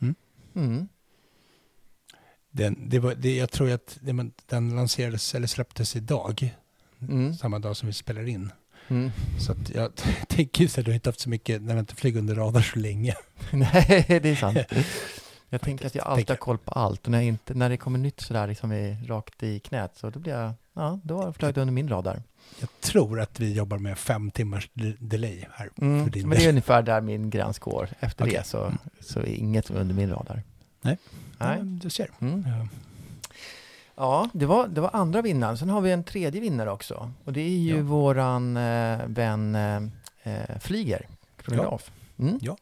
Mm. 0.00 0.14
Mm. 0.54 0.88
Den, 2.50 2.88
det 2.88 2.98
var, 2.98 3.14
det, 3.14 3.36
jag 3.36 3.50
tror 3.50 3.70
att 3.70 3.98
det, 4.00 4.30
den 4.46 4.76
lanserades 4.76 5.34
eller 5.34 5.46
släpptes 5.46 5.96
idag, 5.96 6.54
Mm. 7.08 7.34
samma 7.34 7.58
dag 7.58 7.76
som 7.76 7.86
vi 7.86 7.92
spelar 7.92 8.28
in. 8.28 8.52
Mm. 8.88 9.10
Så 9.40 9.52
att 9.52 9.70
jag 9.70 9.92
tänker 10.28 10.78
att 10.78 10.84
du 10.84 10.94
inte 10.94 11.08
haft 11.08 11.20
så 11.20 11.28
mycket, 11.28 11.62
när 11.62 11.74
vi 11.74 11.80
inte 11.80 11.94
flyger 11.94 12.18
under 12.18 12.34
radar 12.34 12.60
så 12.60 12.78
länge. 12.78 13.14
Nej, 13.52 14.20
det 14.22 14.28
är 14.28 14.36
sant. 14.36 14.58
Jag 15.52 15.60
tänker 15.60 15.86
att 15.86 15.94
jag 15.94 16.06
alltid 16.06 16.28
har 16.30 16.36
koll 16.36 16.58
på 16.58 16.70
allt 16.72 17.04
och 17.04 17.10
när, 17.10 17.20
inte, 17.20 17.54
när 17.54 17.68
det 17.68 17.76
kommer 17.76 17.98
nytt 17.98 18.20
sådär 18.20 18.46
liksom 18.46 18.72
i, 18.72 18.96
rakt 19.06 19.42
i 19.42 19.58
knät 19.60 19.92
så 19.96 20.10
då 20.10 20.18
blir 20.18 20.32
jag, 20.32 20.52
ja, 20.72 20.98
då 21.04 21.16
har 21.16 21.24
jag 21.24 21.36
flugit 21.36 21.56
under 21.56 21.72
min 21.72 21.88
radar. 21.88 22.22
Jag 22.60 22.68
tror 22.80 23.20
att 23.20 23.40
vi 23.40 23.52
jobbar 23.52 23.78
med 23.78 23.98
fem 23.98 24.30
timmars 24.30 24.70
de- 24.74 24.96
delay 25.00 25.44
här. 25.52 25.70
Mm. 25.80 25.98
Men 26.02 26.30
det 26.30 26.44
är 26.44 26.48
ungefär 26.48 26.82
där 26.82 27.00
min 27.00 27.30
gräns 27.30 27.58
går. 27.58 27.88
Efter 28.00 28.24
Okej. 28.24 28.34
det 28.38 28.44
så, 28.44 28.72
så 29.00 29.20
är 29.20 29.26
inget 29.26 29.70
under 29.70 29.94
min 29.94 30.10
radar. 30.10 30.42
Nej. 30.80 30.98
Nej. 31.38 31.56
Ja, 31.58 31.64
du 31.64 31.90
ser. 31.90 32.10
Mm. 32.20 32.44
Ja. 32.48 32.68
Ja, 33.94 34.28
det 34.32 34.46
var, 34.46 34.68
det 34.68 34.80
var 34.80 34.90
andra 34.92 35.22
vinnaren. 35.22 35.58
Sen 35.58 35.68
har 35.68 35.80
vi 35.80 35.92
en 35.92 36.04
tredje 36.04 36.40
vinnare 36.40 36.70
också. 36.70 37.12
Och 37.24 37.32
det 37.32 37.40
är 37.40 37.48
ju 37.58 37.76
Ja. 37.76 37.82
våran 37.82 38.56
eh, 38.56 38.98
vän 39.06 39.54
eh, 39.54 39.76
eh, 40.22 40.58
Flyger, 40.60 41.06
kronograf. 41.36 41.90
Mm. 42.18 42.38
Ja. 42.42 42.56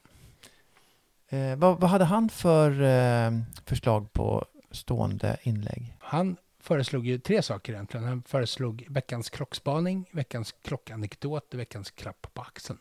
Eh, 1.31 1.57
vad, 1.57 1.81
vad 1.81 1.91
hade 1.91 2.05
han 2.05 2.29
för 2.29 2.83
eh, 2.83 3.41
förslag 3.65 4.13
på 4.13 4.45
stående 4.71 5.37
inlägg? 5.43 5.97
Han 5.99 6.37
föreslog 6.61 7.07
ju 7.07 7.19
tre 7.19 7.43
saker 7.43 7.73
egentligen. 7.73 8.07
Han 8.07 8.23
föreslog 8.23 8.87
veckans 8.89 9.31
klockspaning, 9.31 10.09
veckans 10.13 10.55
klockanekdot 10.63 11.55
och 11.55 11.61
veckans 11.61 11.91
klapp 11.91 12.27
på 12.35 12.43
axeln. 12.43 12.79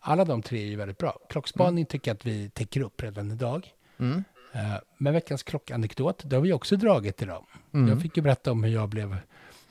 Alla 0.00 0.24
de 0.24 0.42
tre 0.42 0.62
är 0.62 0.66
ju 0.66 0.76
väldigt 0.76 0.98
bra. 0.98 1.18
Klockspaning 1.28 1.86
tycker 1.86 2.10
jag 2.10 2.16
att 2.16 2.26
vi 2.26 2.50
täcker 2.50 2.80
upp 2.80 3.02
redan 3.02 3.30
idag. 3.30 3.68
Mm. 3.98 4.24
Eh, 4.52 4.76
Men 4.98 5.12
veckans 5.12 5.42
klockanekdot, 5.42 6.22
det 6.24 6.36
har 6.36 6.42
vi 6.42 6.52
också 6.52 6.76
dragit 6.76 7.22
idag. 7.22 7.46
Mm. 7.74 7.88
Jag 7.88 8.02
fick 8.02 8.16
ju 8.16 8.22
berätta 8.22 8.52
om 8.52 8.64
hur 8.64 8.72
jag 8.72 8.88
blev 8.88 9.16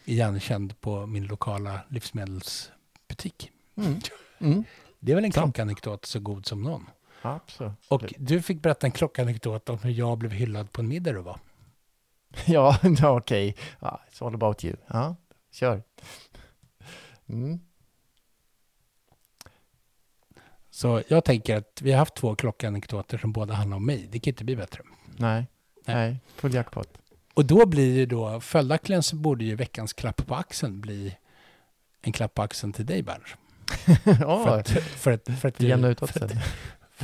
igenkänd 0.06 0.82
på 0.82 1.06
min 1.06 1.26
lokala 1.26 1.80
livsmedelsbutik. 1.90 3.52
Mm. 3.76 4.00
Mm. 4.40 4.64
Det 5.00 5.12
är 5.12 5.16
väl 5.16 5.26
en 5.26 5.32
klockanekdot 5.32 6.06
så 6.06 6.20
god 6.20 6.46
som 6.46 6.64
någon. 6.64 6.86
Absolut. 7.22 7.74
Och 7.88 8.14
du 8.18 8.42
fick 8.42 8.62
berätta 8.62 8.88
en 8.88 8.92
klockanekdot 8.92 9.70
om 9.70 9.80
hur 9.80 9.92
jag 9.92 10.18
blev 10.18 10.32
hyllad 10.32 10.72
på 10.72 10.82
en 10.82 10.88
middag 10.88 11.12
du 11.12 11.22
var. 11.22 11.40
Ja, 12.46 12.80
okej. 13.04 13.56
Ja, 13.80 14.02
it's 14.12 14.28
all 14.28 14.36
about 14.36 14.64
you. 14.64 14.76
Ja, 14.88 15.16
kör. 15.52 15.84
Mm. 17.30 17.60
Så 20.70 21.02
jag 21.08 21.26
tänker 21.26 21.56
att 21.58 21.82
vi 21.82 21.92
har 21.92 22.00
haft 22.00 22.16
två 22.16 22.36
klockanekdoter 22.36 23.18
som 23.18 23.32
båda 23.32 23.54
handlar 23.54 23.78
om 23.78 23.86
mig. 23.86 24.08
Det 24.12 24.20
kan 24.20 24.32
inte 24.32 24.44
bli 24.44 24.56
bättre. 24.56 24.84
Nej, 25.18 25.48
Nej. 25.86 25.96
nej, 25.96 26.20
full 26.36 26.54
jackpot. 26.54 26.98
Och 27.34 27.46
då 27.46 27.66
blir 27.66 27.96
ju 27.98 28.06
då, 28.06 28.40
följaktligen 28.40 29.04
så 29.04 29.16
borde 29.16 29.46
ju 29.46 29.56
veckans 29.56 29.94
klapp 29.94 30.28
på 30.28 30.36
axeln 30.36 30.82
bli 30.82 31.18
en 32.02 32.12
klapp 32.12 32.34
på 32.34 32.42
axeln 32.42 32.74
till 32.74 32.86
dig 32.86 33.04
Berns. 33.04 33.36
För 34.04 34.18
Ja, 34.20 34.60
att, 34.60 34.70
för 34.70 35.12
att, 35.12 35.30
för 35.40 35.48
att, 35.48 35.58
det 35.58 35.68
jämnar 35.68 35.88
du, 35.88 35.92
utåt 35.92 36.14
sen. 36.14 36.30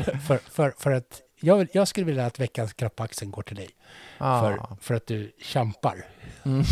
för, 0.04 0.18
för, 0.18 0.38
för, 0.38 0.74
för 0.78 0.92
att 0.92 1.22
jag, 1.40 1.68
jag 1.74 1.88
skulle 1.88 2.06
vilja 2.06 2.26
att 2.26 2.40
veckans 2.40 2.74
axeln 2.98 3.32
går 3.32 3.42
till 3.42 3.56
dig. 3.56 3.70
Ah. 4.18 4.42
För, 4.42 4.62
för 4.82 4.94
att 4.96 5.08
du 5.08 5.32
kämpar. 5.42 6.06
Mm. 6.46 6.64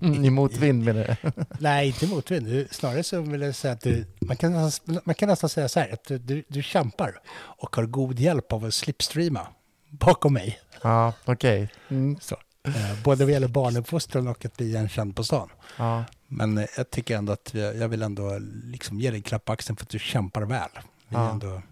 I 0.24 0.30
motvind 0.30 0.84
menar 0.84 1.16
du? 1.22 1.32
Nej, 1.60 1.86
inte 1.86 2.06
motvind. 2.06 2.46
Du- 2.46 2.68
Snarare 2.70 3.02
så 3.02 3.20
vill 3.20 3.40
jag 3.40 3.54
säga 3.54 3.72
att 3.74 3.80
du, 3.80 4.04
man 4.20 4.36
kan, 4.36 4.70
man 5.04 5.14
kan 5.14 5.28
nästan 5.28 5.50
säga 5.50 5.68
så 5.68 5.80
här, 5.80 5.92
att 5.92 6.04
du, 6.04 6.18
du, 6.18 6.44
du 6.48 6.62
kämpar 6.62 7.20
och 7.36 7.76
har 7.76 7.84
god 7.86 8.18
hjälp 8.18 8.52
av 8.52 8.64
att 8.64 8.74
slipstreama 8.74 9.46
bakom 9.90 10.32
mig. 10.34 10.60
Ja, 10.82 11.12
okej. 11.24 11.68
Mm. 11.88 12.16
Så. 12.20 12.36
Eh, 12.66 13.02
både 13.04 13.24
vad 13.24 13.32
gäller 13.32 13.48
barnuppfostran 13.48 14.28
och 14.28 14.44
att 14.44 14.56
bli 14.56 14.66
igenkänd 14.66 15.16
på 15.16 15.24
stan. 15.24 15.48
Ja. 15.78 16.04
Men 16.28 16.58
eh, 16.58 16.64
jag 16.76 16.90
tycker 16.90 17.16
ändå 17.16 17.32
att 17.32 17.54
jag, 17.54 17.76
jag 17.76 17.88
vill 17.88 18.02
ändå 18.02 18.38
liksom 18.64 19.00
ge 19.00 19.10
dig 19.10 19.16
en 19.16 19.22
klapp 19.22 19.44
på 19.44 19.52
axeln 19.52 19.76
för 19.76 19.84
att 19.84 19.88
du 19.90 19.98
kämpar 19.98 20.42
väl. 20.42 20.60
Är 20.60 20.78
Ja. 21.08 21.30
ändå... 21.30 21.62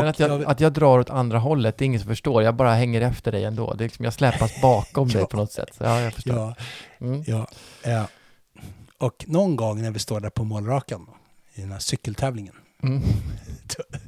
Sen 0.00 0.08
att 0.08 0.18
jag, 0.20 0.30
jag 0.30 0.44
att 0.50 0.60
jag 0.60 0.72
drar 0.72 0.98
åt 0.98 1.10
andra 1.10 1.38
hållet, 1.38 1.78
det 1.78 1.84
är 1.84 1.86
ingen 1.86 2.00
som 2.00 2.08
förstår. 2.08 2.42
Jag 2.42 2.54
bara 2.54 2.74
hänger 2.74 3.00
efter 3.00 3.32
dig 3.32 3.44
ändå. 3.44 3.74
Det 3.74 3.84
är 3.84 3.86
liksom, 3.88 4.04
jag 4.04 4.14
släpas 4.14 4.60
bakom 4.62 5.08
dig 5.12 5.20
Ja. 5.20 5.26
på 5.26 5.36
något 5.36 5.52
sätt. 5.52 5.68
Så, 5.78 5.84
ja, 5.84 6.00
jag 6.00 6.12
förstår. 6.12 6.36
Ja, 6.36 6.54
Mm. 7.00 7.22
ja, 7.26 7.46
ja. 7.84 8.08
Och 8.98 9.24
någon 9.28 9.56
gång 9.56 9.82
när 9.82 9.90
vi 9.90 9.98
står 9.98 10.20
där 10.20 10.30
på 10.30 10.44
målrakan 10.44 11.06
i 11.54 11.60
den 11.60 11.72
här 11.72 11.78
cykeltävlingen, 11.78 12.54
Mm. 12.82 13.02
då, 13.76 13.98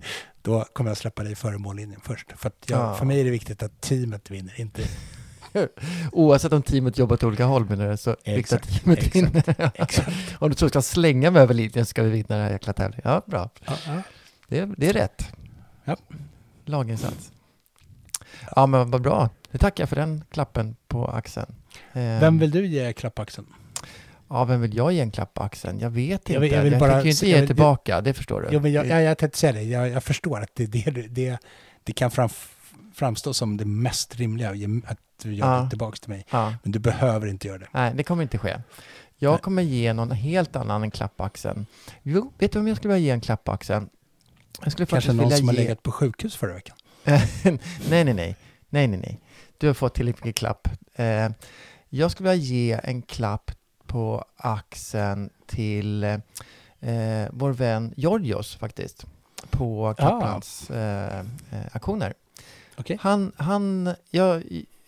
då 0.42 0.64
kommer 0.72 0.90
jag 0.90 0.96
släppa 0.96 1.22
dig 1.22 1.34
före 1.34 1.58
mållinjen 1.58 2.00
först. 2.04 2.32
För, 2.36 2.48
att 2.48 2.64
jag, 2.66 2.80
Ja. 2.80 2.94
för 2.94 3.04
mig 3.04 3.20
är 3.20 3.24
det 3.24 3.30
viktigt 3.30 3.62
att 3.62 3.80
teamet 3.80 4.30
vinner, 4.30 4.60
inte... 4.60 4.82
Oavsett 6.12 6.52
om 6.52 6.62
teamet 6.62 6.98
jobbar 6.98 7.14
åt 7.14 7.22
olika 7.22 7.44
håll 7.44 7.64
menar 7.68 7.90
du, 7.90 7.96
så 7.96 8.10
viktigt 8.10 8.28
att 8.28 8.38
Exakt, 8.38 8.82
teamet 8.84 8.98
exakt, 8.98 9.14
vinner. 9.16 9.70
Exakt. 9.74 10.08
om 10.38 10.50
du 10.50 10.56
så 10.56 10.68
ska 10.68 10.82
slänga 10.82 11.30
mig 11.30 11.42
över 11.42 11.54
linjen 11.54 11.86
ska 11.86 12.02
vi 12.02 12.10
vinna 12.10 12.26
den 12.28 12.40
här 12.44 12.50
jäkla 12.50 12.72
tävlingen. 12.72 13.02
Ja, 13.04 13.22
bra. 13.26 13.50
Ja, 13.66 13.72
ja. 13.86 14.02
Det, 14.48 14.68
det 14.76 14.88
är 14.88 14.92
rätt. 14.92 15.28
Ja. 15.88 15.96
Laginsats. 16.64 17.32
Ja, 18.56 18.66
men 18.66 18.90
vad 18.90 19.02
bra. 19.02 19.30
Det 19.50 19.58
tackar 19.58 19.82
jag 19.82 19.88
för 19.88 19.96
den 19.96 20.24
klappen 20.30 20.76
på 20.88 21.06
axeln. 21.08 21.54
Eh, 21.92 22.00
Vem 22.20 22.38
vill 22.38 22.50
du 22.50 22.66
ge 22.66 22.92
klapp 22.92 23.14
på 23.14 23.22
axeln? 23.22 23.46
Ja, 24.28 24.44
vem 24.44 24.60
vill 24.60 24.76
jag 24.76 24.92
ge 24.92 25.00
en 25.00 25.10
klapp 25.10 25.34
på 25.34 25.42
axeln? 25.42 25.78
Jag 25.80 25.90
vet 25.90 26.10
inte. 26.20 26.32
Jag 26.32 26.36
Jag, 26.36 26.40
vill- 26.40 26.52
jag 26.52 26.62
vill 26.62 26.78
bara 26.78 26.90
tänker 26.92 27.04
ju 27.04 27.10
inte 27.10 27.26
ge 27.26 27.32
jag 27.32 27.38
vill- 27.40 27.48
tillbaka, 27.48 28.00
det 28.00 28.14
förstår 28.14 28.40
du. 28.42 28.48
Jo, 28.52 28.60
men 28.60 28.72
jag, 28.72 28.86
jag, 28.86 29.02
jag 29.02 29.18
tänkte 29.18 29.38
säga 29.38 29.52
det, 29.52 29.62
jag, 29.62 29.88
jag 29.88 30.04
förstår 30.04 30.40
att 30.40 30.50
det, 30.54 30.66
det, 30.66 30.90
det, 30.90 31.38
det 31.84 31.92
kan 31.92 32.10
fram, 32.10 32.28
framstå 32.94 33.34
som 33.34 33.56
det 33.56 33.64
mest 33.64 34.16
rimliga, 34.16 34.50
att 34.86 34.98
du 35.22 35.34
gör 35.34 35.54
Ja. 35.56 35.60
det 35.62 35.68
tillbaka 35.68 35.96
till 35.96 36.10
mig. 36.10 36.26
Ja. 36.30 36.54
Men 36.62 36.72
du 36.72 36.78
behöver 36.78 37.26
inte 37.26 37.48
göra 37.48 37.58
det. 37.58 37.68
Nej, 37.72 37.92
det 37.94 38.02
kommer 38.02 38.22
inte 38.22 38.38
ske. 38.38 38.56
Jag 39.16 39.30
Nej. 39.32 39.40
kommer 39.40 39.62
ge 39.62 39.92
någon 39.92 40.10
helt 40.10 40.56
annan 40.56 40.82
en 40.82 40.90
klapp 40.90 41.16
på 41.16 41.24
axeln. 41.24 41.66
Jo, 42.02 42.32
vet 42.38 42.52
du 42.52 42.58
vem 42.58 42.68
jag 42.68 42.76
skulle 42.76 42.94
vilja 42.94 43.06
ge 43.06 43.10
en 43.12 43.20
klapp 43.20 43.44
på 43.44 43.52
axeln? 43.52 43.88
Jag 44.62 44.72
skulle 44.72 44.86
Kanske 44.86 45.12
någon 45.12 45.30
som 45.30 45.48
har 45.48 45.54
ge... 45.54 45.60
legat 45.60 45.82
på 45.82 45.92
sjukhus 45.92 46.36
förra 46.36 46.54
veckan. 46.54 46.76
nej, 47.04 48.04
nej, 48.04 48.14
nej. 48.14 48.36
Nej, 48.68 48.86
nej, 48.86 48.98
nej. 48.98 49.20
Du 49.58 49.66
har 49.66 49.74
fått 49.74 49.94
tillräckligt 49.94 50.24
mycket 50.24 50.38
klapp. 50.38 50.68
Eh, 50.94 51.28
jag 51.88 52.10
skulle 52.10 52.30
vilja 52.30 52.44
ge 52.44 52.80
en 52.84 53.02
klapp 53.02 53.50
på 53.86 54.24
axeln 54.36 55.30
till 55.46 56.04
eh, 56.04 56.20
vår 57.30 57.52
vän 57.52 57.94
Georgios 57.96 58.56
faktiskt. 58.56 59.06
På 59.50 59.94
Kaplans 59.98 60.70
eh, 60.70 61.18
eh, 61.18 61.24
aktioner. 61.72 62.14
Okej. 62.76 62.98
Han, 63.00 63.32
han, 63.36 63.94
jag 64.10 64.42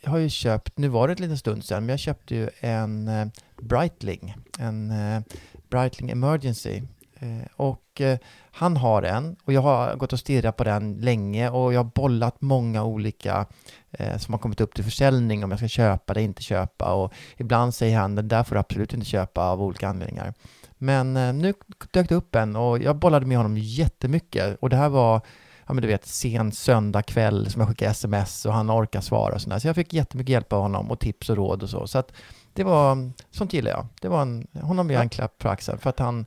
har 0.04 0.18
ju 0.18 0.28
köpt, 0.28 0.78
nu 0.78 0.88
var 0.88 1.08
det 1.08 1.14
en 1.14 1.22
liten 1.22 1.38
stund 1.38 1.64
sedan, 1.64 1.82
men 1.82 1.88
jag 1.88 1.98
köpte 1.98 2.34
ju 2.34 2.50
en 2.60 3.08
eh, 3.08 3.26
Breitling, 3.56 4.34
en 4.58 4.90
eh, 4.90 5.22
Breitling 5.70 6.10
Emergency. 6.10 6.82
Eh, 7.20 7.46
och 7.56 8.00
eh, 8.00 8.18
han 8.52 8.76
har 8.76 9.02
en 9.02 9.36
och 9.44 9.52
jag 9.52 9.60
har 9.60 9.96
gått 9.96 10.12
och 10.12 10.18
stirrat 10.18 10.56
på 10.56 10.64
den 10.64 10.94
länge 10.94 11.50
och 11.50 11.72
jag 11.72 11.78
har 11.78 11.90
bollat 11.94 12.40
många 12.40 12.84
olika 12.84 13.46
eh, 13.90 14.18
som 14.18 14.34
har 14.34 14.38
kommit 14.38 14.60
upp 14.60 14.74
till 14.74 14.84
försäljning 14.84 15.44
om 15.44 15.50
jag 15.50 15.60
ska 15.60 15.68
köpa 15.68 16.12
eller 16.12 16.22
inte 16.22 16.42
köpa 16.42 16.94
och 16.94 17.12
ibland 17.36 17.74
säger 17.74 17.98
han 17.98 18.14
den 18.14 18.28
där 18.28 18.44
får 18.44 18.54
du 18.54 18.60
absolut 18.60 18.94
inte 18.94 19.06
köpa 19.06 19.50
av 19.50 19.62
olika 19.62 19.88
anledningar. 19.88 20.34
Men 20.78 21.38
nu 21.38 21.54
dök 21.90 22.08
det 22.08 22.14
upp 22.14 22.34
en 22.34 22.56
och 22.56 22.78
jag 22.82 22.96
bollade 22.96 23.26
med 23.26 23.36
honom 23.36 23.58
jättemycket 23.58 24.58
och 24.60 24.70
det 24.70 24.76
här 24.76 24.88
var 24.88 25.20
ja 25.66 25.74
men 25.74 25.82
du 25.82 25.88
vet, 25.88 26.06
sen 26.06 26.52
söndag 26.52 27.02
kväll 27.02 27.50
som 27.50 27.60
jag 27.60 27.68
skickade 27.68 27.90
sms 27.90 28.46
och 28.46 28.52
han 28.52 28.70
orkar 28.70 29.00
svara 29.00 29.34
och 29.34 29.40
sådär. 29.40 29.58
Så 29.58 29.68
jag 29.68 29.76
fick 29.76 29.92
jättemycket 29.92 30.32
hjälp 30.32 30.52
av 30.52 30.62
honom 30.62 30.90
och 30.90 31.00
tips 31.00 31.30
och 31.30 31.36
råd 31.36 31.62
och 31.62 31.70
så. 31.70 31.86
Så 31.86 31.98
att 31.98 32.12
det 32.52 32.64
var, 32.64 33.12
sånt 33.30 33.52
gillar 33.52 33.70
jag. 33.70 33.86
Det 34.00 34.08
var 34.08 34.22
en, 34.22 34.46
honom 34.62 34.88
vill 34.88 34.94
jag 34.94 35.02
en 35.02 35.08
klapp 35.08 35.38
på 35.38 35.48
axeln 35.48 35.78
för 35.78 35.90
att 35.90 35.98
han 35.98 36.26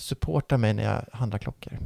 supportar 0.00 0.56
mig 0.56 0.74
när 0.74 0.82
jag 0.84 1.04
handlar 1.18 1.38
klockor. 1.38 1.78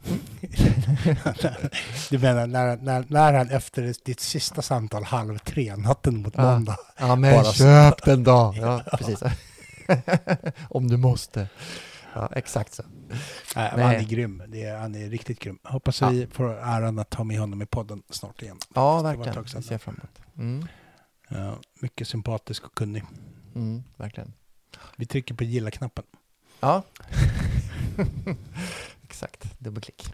du 2.10 2.18
menar 2.18 2.46
när, 2.46 2.76
när, 2.76 3.04
när 3.08 3.32
han 3.32 3.50
efter 3.50 3.94
ditt 4.04 4.20
sista 4.20 4.62
samtal 4.62 5.04
halv 5.04 5.38
tre 5.38 5.76
natten 5.76 6.22
mot 6.22 6.36
måndag 6.36 6.76
Ja 6.98 7.16
men 7.16 7.34
Bara 7.34 7.52
köp 7.52 8.04
den 8.04 8.24
då! 8.24 8.54
Ja, 8.56 8.82
precis. 8.92 9.22
Om 10.70 10.88
du 10.88 10.96
måste. 10.96 11.48
Ja, 12.14 12.30
exakt 12.36 12.74
så. 12.74 12.82
Nej, 13.56 13.70
han 13.70 13.80
är 13.80 14.02
grym. 14.02 14.42
Det 14.48 14.64
är, 14.64 14.78
han 14.78 14.94
är 14.94 15.08
riktigt 15.10 15.40
grym. 15.40 15.58
Hoppas 15.64 16.00
Ja. 16.00 16.08
vi 16.08 16.26
får 16.26 16.58
äran 16.58 16.98
att 16.98 17.14
ha 17.14 17.24
med 17.24 17.38
honom 17.40 17.62
i 17.62 17.66
podden 17.66 18.02
snart 18.10 18.42
igen. 18.42 18.58
Ja, 18.74 19.02
verkligen. 19.02 19.44
Det 19.54 19.62
ser 19.62 19.78
fram 19.78 19.94
emot. 19.94 20.18
Mm, 20.38 20.66
Ja, 21.28 21.56
mycket 21.80 22.08
sympatisk 22.08 22.64
och 22.64 22.74
kunnig. 22.74 23.04
mm, 23.54 23.82
verkligen. 23.96 24.32
Vi 24.96 25.06
trycker 25.06 25.34
på 25.34 25.44
gilla-knappen. 25.44 26.04
Ja. 26.60 26.82
Exakt, 29.02 29.44
dubbelklick. 29.58 30.12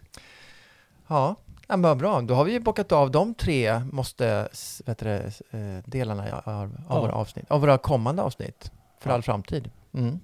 Ja, 1.07 1.35
ja 1.67 1.77
men 1.77 1.81
vad 1.81 1.97
bra. 1.97 2.21
Då 2.21 2.33
har 2.35 2.45
vi 2.45 2.51
ju 2.51 2.59
bockat 2.59 2.91
av 2.91 3.11
de 3.11 3.33
tre 3.33 3.79
måste, 3.79 4.49
vet 4.85 4.97
du, 4.99 5.09
eh, 5.51 5.77
delarna 5.85 6.41
av, 6.45 6.53
av 6.53 6.75
Ja. 6.89 7.01
våra 7.01 7.11
avsnitt. 7.11 7.45
Av 7.51 7.61
våra 7.61 7.77
kommande 7.77 8.21
avsnitt. 8.21 8.71
För 8.99 9.09
Ja. 9.09 9.13
all 9.13 9.23
framtid. 9.23 9.71
Mm. 9.93 10.19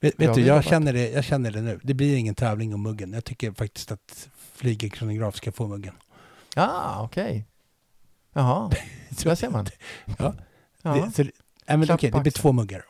Vet, 0.00 0.20
vet 0.20 0.34
du, 0.34 0.40
jag 0.46 0.64
känner, 0.64 0.92
det, 0.92 1.10
jag 1.10 1.24
känner 1.24 1.50
det 1.50 1.60
nu. 1.60 1.80
Det 1.82 1.94
blir 1.94 2.16
ingen 2.16 2.34
tävling 2.34 2.74
om 2.74 2.82
muggen. 2.82 3.12
Jag 3.12 3.24
tycker 3.24 3.52
faktiskt 3.52 3.92
att 3.92 4.28
Flygerkronograf 4.54 5.36
ska 5.36 5.52
få 5.52 5.66
muggen. 5.66 5.94
Ah, 6.56 7.02
okej. 7.02 7.44
Jaha, 8.32 8.70
så 9.16 9.28
där 9.28 9.34
ser 9.34 9.50
man. 9.50 9.66
Ja. 10.18 10.34
Ja, 10.82 10.94
Det, 10.94 11.10
så, 11.12 11.22
nej, 11.22 11.32
men 11.78 11.86
på 11.86 11.96
det 11.96 12.20
blir 12.20 12.32
två 12.32 12.52
muggar. 12.52 12.84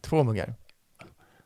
två 0.00 0.22
muggar. 0.24 0.54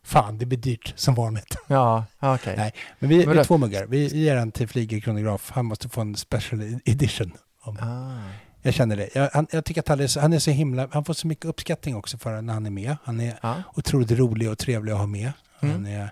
Fan 0.09 0.39
det 0.39 0.47
blir 0.47 0.59
dyrt 0.59 0.93
som 0.97 1.15
vanligt. 1.15 1.57
Ja, 1.67 2.05
okej. 2.21 2.55
Nej, 2.57 2.73
Men 2.99 3.09
vi, 3.11 3.27
Men 3.27 3.35
vi 3.35 3.41
är 3.41 3.45
två 3.45 3.59
muggar. 3.59 3.87
Vi 3.87 4.07
ger 4.19 4.37
en 4.37 4.53
till 4.53 4.69
Flyger 4.69 5.01
kronograf. 5.01 5.51
Han 5.55 5.67
måste 5.67 5.89
få 5.89 6.01
en 6.01 6.17
special 6.17 6.81
edition. 6.85 7.33
Om- 7.63 7.77
Ah. 7.81 8.31
Jag 8.63 8.75
känner 8.75 8.97
det. 8.97 9.09
Jag, 9.15 9.31
han, 9.33 9.47
jag 9.51 9.65
tycker 9.65 9.81
att 9.81 9.89
han 9.89 10.01
är, 10.01 10.07
så, 10.07 10.21
han 10.21 10.33
är 10.33 10.39
så 10.39 10.51
himla... 10.51 10.89
Han 10.93 11.05
får 11.05 11.15
så 11.15 11.27
mycket 11.27 11.45
uppskattning 11.45 11.97
också 11.97 12.19
för 12.19 12.43
när 12.43 12.55
han 12.55 12.67
är 12.67 12.71
med. 12.71 12.97
Han 13.05 13.21
är 13.21 13.39
Ja. 13.43 13.63
otroligt 13.77 14.11
rolig 14.11 14.51
och 14.51 14.59
trevlig 14.59 14.93
att 14.93 14.99
ha 14.99 15.07
med. 15.07 15.33
Han 15.61 15.71
Mm. 15.71 15.87
är, 16.01 16.11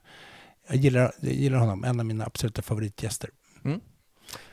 jag, 0.68 0.76
gillar, 0.76 1.12
jag 1.20 1.32
gillar 1.32 1.58
honom. 1.58 1.84
En 1.84 2.00
av 2.00 2.06
mina 2.06 2.24
absoluta 2.24 2.62
favoritgäster. 2.62 3.30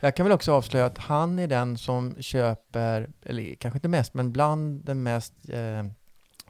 Jag 0.00 0.16
kan 0.16 0.26
väl 0.26 0.32
också 0.32 0.52
avslöja 0.52 0.86
att 0.86 0.98
han 0.98 1.38
är 1.38 1.46
den 1.46 1.78
som 1.78 2.14
köper, 2.22 3.08
eller 3.22 3.54
kanske 3.54 3.76
inte 3.78 3.88
mest, 3.88 4.14
men 4.14 4.32
bland 4.32 4.84
den 4.84 5.02
mest 5.02 5.32
eh, 5.48 5.84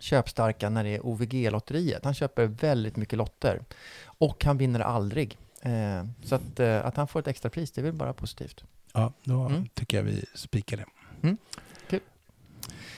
köpstarka 0.04 0.70
när 0.70 0.84
det 0.84 0.90
är 0.90 1.06
OVG-lotteriet. 1.06 2.04
Han 2.04 2.14
köper 2.14 2.46
väldigt 2.46 2.96
mycket 2.96 3.18
lotter 3.18 3.62
och 4.04 4.44
han 4.44 4.58
vinner 4.58 4.80
aldrig. 4.80 5.38
Eh, 5.62 6.04
så 6.24 6.34
att, 6.34 6.60
eh, 6.60 6.86
att 6.86 6.96
han 6.96 7.08
får 7.08 7.20
ett 7.20 7.26
extra 7.28 7.50
pris, 7.50 7.72
det 7.72 7.80
är 7.80 7.82
väl 7.82 7.92
bara 7.92 8.12
positivt. 8.12 8.64
Ja, 8.92 9.12
då 9.24 9.46
Mm. 9.46 9.68
tycker 9.74 9.96
jag 9.96 10.04
vi 10.04 10.24
spikar 10.34 10.76
det. 10.76 10.84
Mm. 11.22 11.36
Kul. 11.90 12.00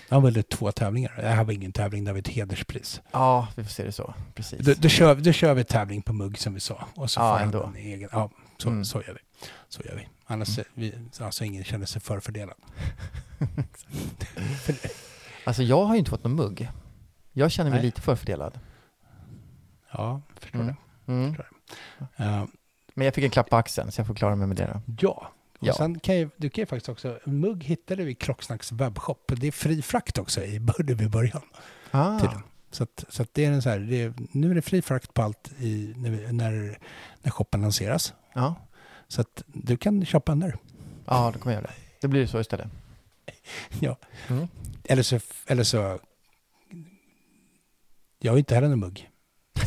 Han 0.09 0.23
valde 0.23 0.43
två 0.43 0.73
tävlingar. 0.73 1.13
Det 1.17 1.29
här 1.29 1.45
var 1.45 1.53
ingen 1.53 1.73
tävling, 1.73 2.05
det 2.05 2.13
var 2.13 2.19
ett 2.19 2.29
hederspris. 2.29 3.01
Ja, 3.13 3.49
vi 3.57 3.65
får 3.65 3.71
se 3.71 3.85
det 3.85 3.93
så. 3.93 4.15
Precis. 4.35 4.59
Då, 4.67 4.75
då, 4.79 4.89
kör, 4.89 5.15
då 5.15 5.33
kör 5.33 5.55
vi 5.55 5.65
tävling 5.65 6.03
på 6.03 6.13
mugg 6.13 6.39
som 6.39 6.55
vi 6.55 6.61
sa. 6.61 6.85
Och 6.95 7.11
så 7.11 7.21
Ja, 7.21 7.25
får 7.33 7.39
han 7.39 7.47
ändå. 7.47 7.63
en 7.63 7.77
egen. 7.77 8.09
Ja, 8.13 8.31
så, 8.59 8.69
Mm. 8.69 8.85
så 8.85 9.03
gör 9.03 9.15
vi. 9.15 9.21
Så 9.69 9.83
gör 9.83 9.95
vi. 9.97 10.09
Annars 10.27 10.59
Mm. 10.59 10.69
vi, 10.75 10.95
alltså 11.25 11.45
ingen 11.45 11.65
känner 11.65 11.87
sig 11.87 12.03
förfördelad. 12.03 12.57
Alltså 15.45 15.63
jag 15.63 15.85
har 15.85 15.95
ju 15.95 15.99
inte 15.99 16.11
fått 16.11 16.25
någon 16.25 16.35
mugg. 16.35 16.69
Jag 17.39 17.51
känner 17.51 17.71
mig 17.71 17.79
Nej. 17.79 17.87
lite 17.87 18.01
förfördelad. 18.01 18.59
Ja, 19.93 20.21
förstår 20.41 20.59
Mm. 20.61 20.75
det. 21.07 21.13
Mm. 21.13 21.31
Uh, 22.21 22.49
Men 22.95 23.05
jag 23.05 23.15
fick 23.15 23.25
en 23.25 23.31
klapp 23.31 23.51
på 23.51 23.57
axeln 23.57 23.93
så 23.93 24.01
jag 24.01 24.07
får 24.07 24.15
klara 24.15 24.37
mig 24.37 24.47
med 24.47 24.57
det 24.57 24.67
då. 24.87 24.93
ja. 25.01 25.31
Och 25.59 25.67
Ja. 25.67 25.73
sen 25.75 25.99
kan 25.99 26.17
ju, 26.17 26.31
du 26.37 26.51
kan 26.51 26.63
ju 26.63 26.67
faktiskt 26.67 26.89
också, 26.89 27.19
en 27.25 27.41
mugg 27.41 27.65
hittade 27.65 28.05
vi 28.05 28.11
i 28.11 28.15
Klocksnacks 28.15 28.73
webbshop. 28.73 29.33
Det 29.37 29.47
är 29.47 29.53
fri 29.53 29.83
frakt 29.83 30.19
också 30.19 30.45
i 30.45 30.61
början. 31.11 31.43
Ah. 31.91 32.21
Så, 32.71 32.83
att, 32.83 33.05
så 33.09 33.23
att 33.23 33.35
det 33.35 33.45
är 33.45 33.53
en 33.53 33.63
så 33.63 33.71
här, 33.71 33.79
det 33.79 34.03
är, 34.03 34.13
nu 34.33 34.51
är 34.51 34.55
det 34.55 34.63
fri 34.63 34.83
frakt 34.83 35.15
på 35.15 35.23
allt 35.23 35.53
i, 35.59 35.95
när, 35.97 36.11
vi- 36.11 36.33
när, 36.33 36.79
när 37.23 37.31
shoppen 37.31 37.61
lanseras. 37.63 38.15
Ja. 38.33 38.55
Så 39.09 39.21
att 39.21 39.43
du 39.47 39.77
kan 39.77 40.05
köpa 40.07 40.33
en 40.33 40.41
där. 40.41 40.57
ja, 41.07 41.31
då 41.35 41.39
kommer 41.39 41.55
jag 41.55 41.63
göra 41.63 41.71
det. 41.73 41.97
Det 42.01 42.09
blir 42.09 42.27
så 42.27 42.41
istället. 42.41 42.69
Ja. 43.81 43.97
Mm. 44.29 44.49
Eller 44.85 45.03
så, 45.03 45.21
eller 45.47 45.65
så... 45.65 45.99
Jag 48.19 48.33
har 48.33 48.39
inte 48.39 48.55
heller 48.55 48.69
någon 48.69 48.81
mugg. 48.81 49.11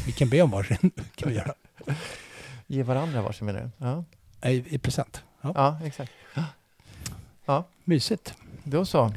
Vi 0.06 0.12
kan 0.12 0.30
be 0.30 0.41
om 0.41 0.52
varsin. 0.52 0.91
kan 1.16 1.30
vi 1.30 1.36
göra. 1.36 1.54
Ge 2.68 2.84
varandra 2.84 3.22
varsin 3.22 3.45
menar 3.45 3.60
du? 3.62 3.86
Ja, 3.86 4.04
I, 4.50 4.76
I 4.76 4.78
present. 4.78 5.24
Ja. 5.41 5.52
ja 5.56 5.80
exakt. 5.86 6.12
Mysigt. 7.84 8.34
Då 8.64 8.86
så. 8.86 9.12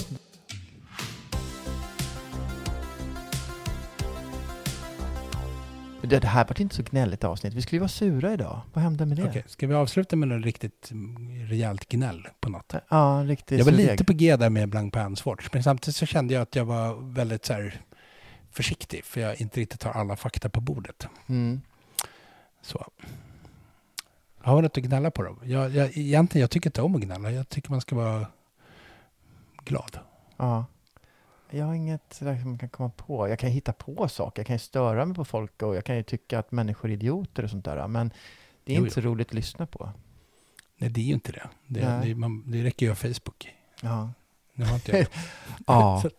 Det 6.03 6.24
här 6.24 6.45
var 6.45 6.61
inte 6.61 6.74
så 6.74 6.83
gnälligt 6.83 7.24
avsnitt. 7.24 7.55
Vi 7.55 7.62
skulle 7.62 7.76
ju 7.76 7.80
vara 7.80 7.89
sura 7.89 8.33
idag. 8.33 8.61
Vad 8.72 8.85
hände 8.85 9.07
med 9.07 9.16
det? 9.16 9.24
Okej, 9.24 9.45
ska 9.47 9.66
vi 9.66 9.74
avsluta 9.74 10.16
med 10.16 10.28
något 10.28 10.45
riktigt 10.45 10.91
mm, 10.91 11.47
rejält 11.47 11.89
gnäll 11.89 12.28
på 12.41 12.51
något? 12.51 12.74
Ja, 12.89 13.24
riktigt 13.26 13.59
Jag 13.59 13.64
var 13.64 13.72
lite 13.72 14.05
på 14.05 14.12
G 14.12 14.37
där 14.37 14.51
med 14.51 14.68
Blank 14.68 14.93
Pans 14.93 15.26
Watch, 15.26 15.49
men 15.53 15.62
samtidigt 15.62 15.97
så 15.97 16.07
kände 16.07 16.35
jag 16.35 16.43
att 16.43 16.57
jag 16.57 16.64
var 16.64 17.12
väldigt 17.14 17.45
så 17.45 17.53
här 17.53 17.80
försiktig, 18.53 19.05
för 19.05 19.20
jag 19.20 19.40
inte 19.40 19.61
riktigt 19.61 19.82
har 19.82 19.92
alla 19.92 20.16
fakta 20.16 20.48
på 20.48 20.61
bordet. 20.61 21.07
Mm. 21.26 21.61
Så. 22.62 22.86
Har 24.38 24.57
vi 24.57 24.62
något 24.62 24.78
att 24.78 24.84
gnälla 24.84 25.11
på 25.11 25.22
då? 25.22 25.36
Jag, 25.44 25.70
jag, 25.70 25.96
egentligen, 25.96 26.40
jag 26.40 26.50
tycker 26.50 26.68
inte 26.70 26.82
om 26.82 26.94
att 26.94 27.00
gnälla. 27.00 27.30
Jag 27.30 27.48
tycker 27.48 27.70
man 27.70 27.80
ska 27.80 27.96
vara 27.96 28.26
glad. 29.64 29.98
Ja. 30.36 30.64
Jag 31.50 31.66
har 31.66 31.74
inget 31.74 32.03
som 32.14 32.26
man 32.26 32.59
kan 32.59 32.68
komma 32.68 32.90
på. 32.96 33.28
Jag 33.28 33.38
kan 33.38 33.50
hitta 33.50 33.72
på 33.72 34.09
saker. 34.09 34.40
Jag 34.40 34.46
kan 34.46 34.55
ju 34.55 34.61
störa 34.61 35.07
mig 35.07 35.14
på 35.16 35.24
folk 35.24 35.62
och 35.62 35.76
jag 35.76 35.84
kan 35.84 35.96
ju 35.96 36.03
tycka 36.03 36.38
att 36.38 36.53
människor 36.53 36.90
är 36.90 36.92
idioter 36.92 37.44
och 37.44 37.50
sånt 37.50 37.64
där. 37.64 37.88
Men 37.88 38.12
det 38.64 38.72
är 38.72 38.76
Jo, 38.76 38.82
inte 38.82 38.94
så 38.94 39.00
jo. 39.00 39.11
roligt 39.11 39.28
att 39.28 39.34
lyssna 39.34 39.66
på. 39.66 39.90
Nej, 40.76 40.90
det 40.90 41.00
är 41.00 41.05
ju 41.05 41.14
inte 41.14 41.32
det. 41.32 41.48
Det, 41.66 42.00
det, 42.05 42.14
man, 42.14 42.50
det 42.50 42.64
räcker 42.64 42.86
ju 42.86 42.92
att 42.92 43.03
ha 43.03 43.09
Facebook. 43.09 43.55
Ja. 43.80 44.12
Nu 44.55 44.64
har 44.64 44.74
inte 44.74 44.96
jag 44.96 45.00
det. 45.00 45.11
Ja. 45.66 46.03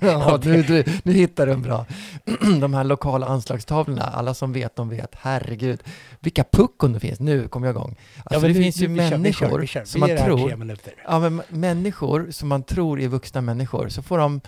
Ja, 0.00 0.40
nu, 0.44 0.62
du, 0.62 0.84
nu 1.04 1.12
hittar 1.12 1.46
du 1.46 1.52
en 1.52 1.62
bra. 1.62 1.86
De 2.60 2.74
här 2.74 2.84
lokala 2.84 3.26
anslagstavlorna, 3.26 4.02
alla 4.02 4.34
som 4.34 4.52
vet, 4.52 4.76
de 4.76 4.88
vet. 4.88 5.14
Herregud, 5.14 5.82
vilka 6.20 6.44
puckon 6.52 6.92
det 6.92 7.00
finns. 7.00 7.20
Nu 7.20 7.48
kommer 7.48 7.66
jag 7.66 7.74
igång. 7.74 7.96
Alltså, 8.24 8.40
men 8.40 8.52
det 8.52 8.58
nu- 8.58 8.64
finns 8.64 8.76
ju 8.80 8.86
vi 8.86 8.96
kör, 8.98 9.04
vi 9.04 9.10
kör, 9.10 9.18
människor 9.18 9.58
vi 9.58 9.66
kör. 9.66 9.84
som 9.84 10.00
Vi 10.00 10.14
man 10.14 10.24
tror... 10.24 10.50
Ja, 11.04 11.18
men 11.18 11.42
människor 11.48 12.26
som 12.30 12.48
man 12.48 12.62
tror 12.62 13.00
är 13.00 13.08
vuxna 13.08 13.40
människor, 13.40 13.88
så 13.88 14.02
får 14.02 14.18
de, 14.18 14.40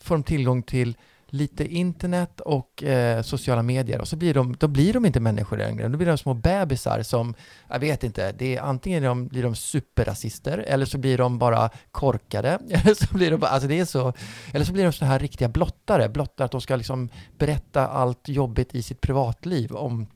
får 0.00 0.14
de 0.14 0.22
tillgång 0.22 0.62
till 0.62 0.96
lite 1.34 1.66
internet 1.66 2.40
och 2.40 2.82
eh, 2.82 3.22
sociala 3.22 3.62
medier 3.62 4.00
och 4.00 4.08
så 4.08 4.16
blir 4.16 4.34
de, 4.34 4.56
då 4.56 4.68
blir 4.68 4.92
de 4.92 5.06
inte 5.06 5.20
människor 5.20 5.56
längre. 5.56 5.88
Då 5.88 5.96
blir 5.96 6.06
de 6.06 6.18
små 6.18 6.34
bebisar 6.34 7.02
som, 7.02 7.34
jag 7.68 7.78
vet 7.78 8.04
inte, 8.04 8.32
det 8.32 8.56
är, 8.56 8.62
antingen 8.62 9.02
de, 9.02 9.26
blir 9.26 9.42
de 9.42 9.54
superrasister 9.54 10.58
eller 10.58 10.86
så 10.86 10.98
blir 10.98 11.18
de 11.18 11.38
bara 11.38 11.70
korkade. 11.92 12.58
Eller 12.70 12.94
så 12.94 13.14
blir 13.14 13.30
de 13.30 13.40
bara, 13.40 13.50
alltså 13.50 13.68
det 13.68 13.80
är 13.80 13.84
så, 13.84 14.12
eller 14.52 14.64
så 14.64 14.72
blir 14.72 14.84
de 14.84 14.92
såna 14.92 15.10
här 15.10 15.18
riktiga 15.18 15.48
blottare, 15.48 16.08
blottare 16.08 16.44
att 16.44 16.52
de 16.52 16.60
ska 16.60 16.76
liksom 16.76 17.08
berätta 17.38 17.88
allt 17.88 18.28
jobbigt 18.28 18.74
i 18.74 18.82
sitt 18.82 19.00
privatliv 19.00 19.72
om 19.72 20.06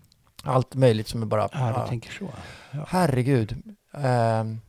allt 0.42 0.74
möjligt 0.74 1.08
som 1.08 1.22
är 1.22 1.26
bara... 1.26 1.48
Ja, 1.52 1.82
du 1.82 1.88
tänker 1.88 2.10
så. 2.10 2.28
Ja. 2.70 2.86
Herregud. 2.88 3.62
Ehm, 3.94 4.60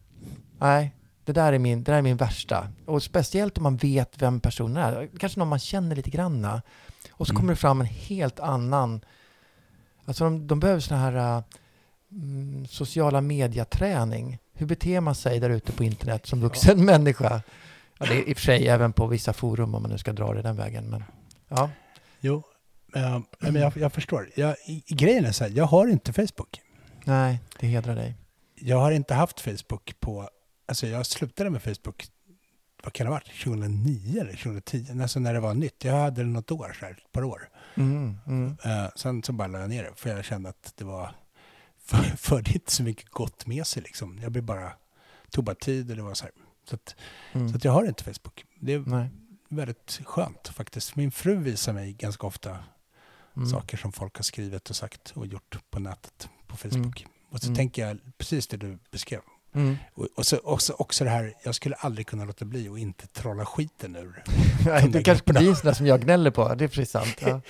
nej, 0.60 0.96
det 1.34 1.42
där, 1.42 1.54
är 1.54 1.60
min, 1.60 1.84
det 1.84 1.92
där 1.92 1.98
är 1.98 2.02
min 2.02 2.18
värsta. 2.18 2.68
Och 2.86 3.04
speciellt 3.04 3.58
om 3.58 3.64
man 3.64 3.78
vet 3.78 4.22
vem 4.22 4.40
personen 4.40 4.78
är. 4.78 5.10
Kanske 5.20 5.40
någon 5.40 5.48
man 5.48 5.60
känner 5.60 5.96
lite 5.96 6.10
granna. 6.10 6.62
Och 7.12 7.28
så 7.28 7.32
Mm. 7.34 7.40
kommer 7.40 7.54
det 7.54 7.58
fram 7.60 7.82
en 7.82 7.88
helt 7.88 8.40
annan... 8.40 9.02
Alltså 10.06 10.24
de, 10.24 10.48
de 10.48 10.60
behöver 10.60 10.80
sån 10.80 10.98
här 10.98 11.44
mm, 12.12 12.66
sociala 12.68 13.22
mediaträning. 13.22 14.38
Hur 14.54 14.66
beter 14.66 15.00
man 15.02 15.16
sig 15.16 15.40
där 15.40 15.50
ute 15.50 15.72
på 15.72 15.84
internet 15.84 16.26
som 16.26 16.40
vuxen 16.42 16.86
människa? 16.86 17.42
Ja, 17.98 18.06
det 18.06 18.14
är 18.14 18.30
i 18.30 18.34
och 18.34 18.38
för 18.38 18.44
sig 18.46 18.68
även 18.68 18.94
på 18.94 19.08
vissa 19.08 19.34
forum 19.34 19.76
om 19.76 19.82
man 19.82 19.92
nu 19.92 19.98
ska 19.98 20.14
dra 20.14 20.34
det 20.34 20.42
den 20.42 20.56
vägen. 20.56 20.90
Men, 20.90 21.04
ja. 21.48 21.70
Jo, 22.20 22.44
eh, 22.96 23.20
men 23.40 23.56
jag, 23.56 23.78
jag 23.78 23.94
förstår. 23.94 24.30
Jag, 24.36 24.56
i, 24.68 24.84
grejen 24.88 25.26
är 25.26 25.32
så 25.32 25.44
här, 25.44 25.52
jag 25.52 25.66
har 25.66 25.88
inte 25.88 26.14
Facebook. 26.14 26.62
Nej, 27.04 27.40
det 27.60 27.68
hedrar 27.68 27.96
dig. 27.96 28.16
Jag 28.56 28.78
har 28.80 28.92
inte 28.92 29.14
haft 29.14 29.40
Facebook 29.42 29.96
på... 30.00 30.30
Alltså 30.70 30.88
jag 30.88 31.06
slutade 31.06 31.50
med 31.50 31.64
Facebook, 31.64 32.08
vad 32.84 32.94
kan 32.94 33.06
det 33.06 33.10
ha 33.12 33.16
varit? 33.16 33.44
2009 33.44 34.22
eller 34.22 34.32
2010? 34.36 34.86
Alltså 35.02 35.20
när 35.20 35.34
det 35.34 35.40
var 35.40 35.54
nytt. 35.54 35.84
Jag 35.84 35.94
hade 35.94 36.22
det 36.24 36.28
något 36.30 36.52
år, 36.52 36.76
så 36.80 36.86
här, 36.86 36.92
ett 36.92 37.12
par 37.12 37.24
år. 37.24 37.50
Mm, 37.76 38.18
mm. 38.28 38.58
Eh, 38.64 38.90
sen 38.96 39.24
så 39.24 39.34
bara 39.34 39.48
la 39.48 39.60
jag 39.60 39.70
ner 39.70 39.84
det, 39.84 39.92
för 39.96 40.10
jag 40.10 40.26
kände 40.26 40.50
att 40.50 40.74
det 40.76 40.84
var... 40.84 41.16
För, 41.86 41.98
förde 42.04 42.52
inte 42.54 42.72
så 42.72 42.84
mycket 42.84 43.10
gott 43.10 43.46
med 43.46 43.68
sig 43.68 43.84
liksom. 43.84 44.20
Jag 44.22 44.32
blev 44.32 44.44
bara... 44.44 44.72
Tog 45.32 45.44
bara 45.44 45.56
tid 45.56 45.90
och 45.90 45.96
det 45.98 46.04
var 46.04 46.14
så 46.14 46.24
här. 46.24 46.32
Så 46.70 46.76
att, 46.76 46.96
Mm. 47.34 47.50
så 47.50 47.56
att 47.56 47.64
jag 47.64 47.72
har 47.72 47.86
inte 47.86 48.04
Facebook. 48.04 48.46
Det 48.60 48.74
är 48.74 48.80
Nej. 48.80 49.10
väldigt 49.50 50.02
skönt 50.06 50.48
faktiskt. 50.48 50.96
Min 50.96 51.12
fru 51.12 51.36
visar 51.36 51.74
mig 51.74 51.94
ganska 51.94 52.28
ofta 52.28 52.58
Mm. 53.36 53.50
saker 53.50 53.78
som 53.78 53.92
folk 53.92 54.16
har 54.16 54.24
skrivit 54.24 54.70
och 54.70 54.76
sagt 54.76 55.12
och 55.16 55.28
gjort 55.28 55.58
på 55.70 55.80
nätet, 55.80 56.30
på 56.48 56.58
Facebook. 56.58 57.06
Och 57.30 57.40
så 57.40 57.46
Mm. 57.48 57.56
tänker 57.56 57.88
jag 57.88 58.00
precis 58.18 58.48
det 58.48 58.58
du 58.58 58.80
beskrev. 58.92 59.22
Mm. 59.56 59.78
Och, 59.94 60.08
och 60.16 60.26
så 60.26 60.38
också, 60.44 60.74
också 60.74 61.04
det 61.04 61.10
här, 61.10 61.34
jag 61.44 61.56
skulle 61.56 61.76
aldrig 61.76 62.08
kunna 62.08 62.26
låta 62.26 62.46
bli 62.46 62.70
och 62.70 62.80
inte 62.80 63.08
trolla 63.08 63.46
skiten 63.46 63.96
ur. 63.96 64.24
Nej, 64.66 64.82
de 64.82 64.88
du 64.88 64.92
där 64.92 65.04
kanske 65.04 65.34
blir 65.34 65.50
en 65.50 65.56
sån 65.56 65.66
där 65.66 65.74
som 65.74 65.86
jag 65.86 66.02
gnäller 66.02 66.32
på. 66.32 66.56
Det 66.56 66.64
är 66.64 66.68
precis 66.68 66.92
sant. 66.92 67.16
Ja. 67.20 67.42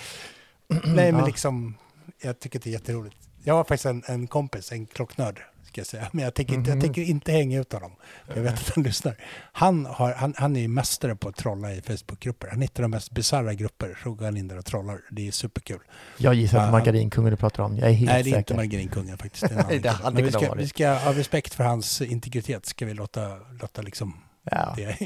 Nej, 0.83 1.11
men 1.11 1.25
liksom, 1.25 1.75
jag 2.21 2.39
tycker 2.39 2.59
att 2.59 2.63
det 2.63 2.69
är 2.69 2.71
jätteroligt. 2.71 3.15
Jag 3.43 3.53
har 3.53 3.63
faktiskt 3.63 3.85
en, 3.85 4.03
en 4.05 4.27
kompis, 4.27 4.71
en 4.71 4.85
klocknörd, 4.85 5.41
ska 5.69 5.79
jag 5.81 5.87
säga. 5.87 6.07
Men 6.11 6.23
jag 6.25 6.33
tänker, 6.33 6.53
inte, 6.53 6.69
jag 6.69 6.75
Mhm. 6.75 6.81
tänker 6.81 7.01
inte 7.01 7.31
hänga 7.31 7.59
ut 7.59 7.73
honom. 7.73 7.91
Jag 8.35 8.41
vet 8.41 8.53
att 8.53 8.71
han 8.75 8.83
lyssnar. 8.83 9.15
Han, 9.51 9.85
har, 9.85 10.13
han, 10.13 10.33
han 10.37 10.55
är 10.55 10.59
ju 10.59 10.67
mästare 10.67 11.15
på 11.15 11.29
att 11.29 11.35
trolla 11.35 11.73
i 11.73 11.81
Facebookgrupper. 11.81 12.47
Han 12.47 12.61
hittar 12.61 12.81
de 12.83 12.91
mest 12.91 13.11
bisarra 13.11 13.53
grupper, 13.53 13.99
så 14.03 14.11
går 14.13 14.25
han 14.25 14.37
in 14.37 14.47
där 14.47 14.57
och 14.57 14.65
trollar. 14.65 15.01
Det 15.11 15.27
är 15.27 15.31
superkul. 15.31 15.79
Jag 16.17 16.33
gissar 16.33 16.57
att 16.59 16.65
Ja. 16.65 16.71
margarinkungen 16.71 17.31
du 17.31 17.37
pratar 17.37 17.63
om. 17.63 17.77
Jag 17.77 17.89
är 17.89 17.93
helt 17.93 18.11
Nej, 18.11 18.23
det 18.23 18.29
är 18.29 18.31
säker. 18.31 18.37
inte 18.39 18.55
margarinkungen 18.55 19.17
faktiskt. 19.17 19.49
Det 19.69 19.79
det 19.83 19.89
hade 19.89 20.21
vi 20.21 20.31
ska, 20.31 20.53
vi 20.53 20.67
ska, 20.67 21.07
av 21.09 21.15
respekt 21.15 21.53
för 21.53 21.63
hans 21.63 22.01
integritet, 22.01 22.65
ska 22.65 22.85
vi 22.85 22.93
låta, 22.93 23.37
låta 23.61 23.81
liksom 23.81 24.13
ja. 24.43 24.73
det. 24.77 24.97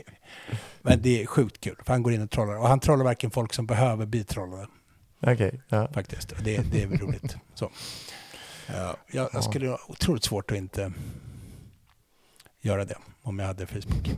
Men 0.81 1.01
det 1.01 1.21
är 1.21 1.25
sjukt 1.25 1.61
kul, 1.61 1.75
för 1.85 1.93
han 1.93 2.03
går 2.03 2.13
in 2.13 2.21
och 2.21 2.29
trollar. 2.31 2.55
Och 2.55 2.67
han 2.67 2.79
trollar 2.79 3.03
verkligen 3.05 3.31
folk 3.31 3.53
som 3.53 3.65
behöver 3.67 4.05
bli 4.05 4.23
trollade. 4.23 4.67
Okej. 5.27 5.61
Ja. 5.69 5.87
faktiskt. 5.93 6.33
Det, 6.43 6.71
det 6.71 6.83
är 6.83 6.87
väl 6.87 6.99
roligt. 6.99 7.35
Så. 7.53 7.71
Ja, 8.67 8.73
jag, 8.75 8.97
Ja. 9.25 9.29
jag 9.33 9.43
skulle 9.43 9.67
ha 9.67 9.79
otroligt 9.87 10.23
svårt 10.23 10.51
att 10.51 10.57
inte 10.57 10.93
göra 12.61 12.85
det 12.85 12.95
om 13.21 13.39
jag 13.39 13.47
hade 13.47 13.65
Facebook. 13.65 14.09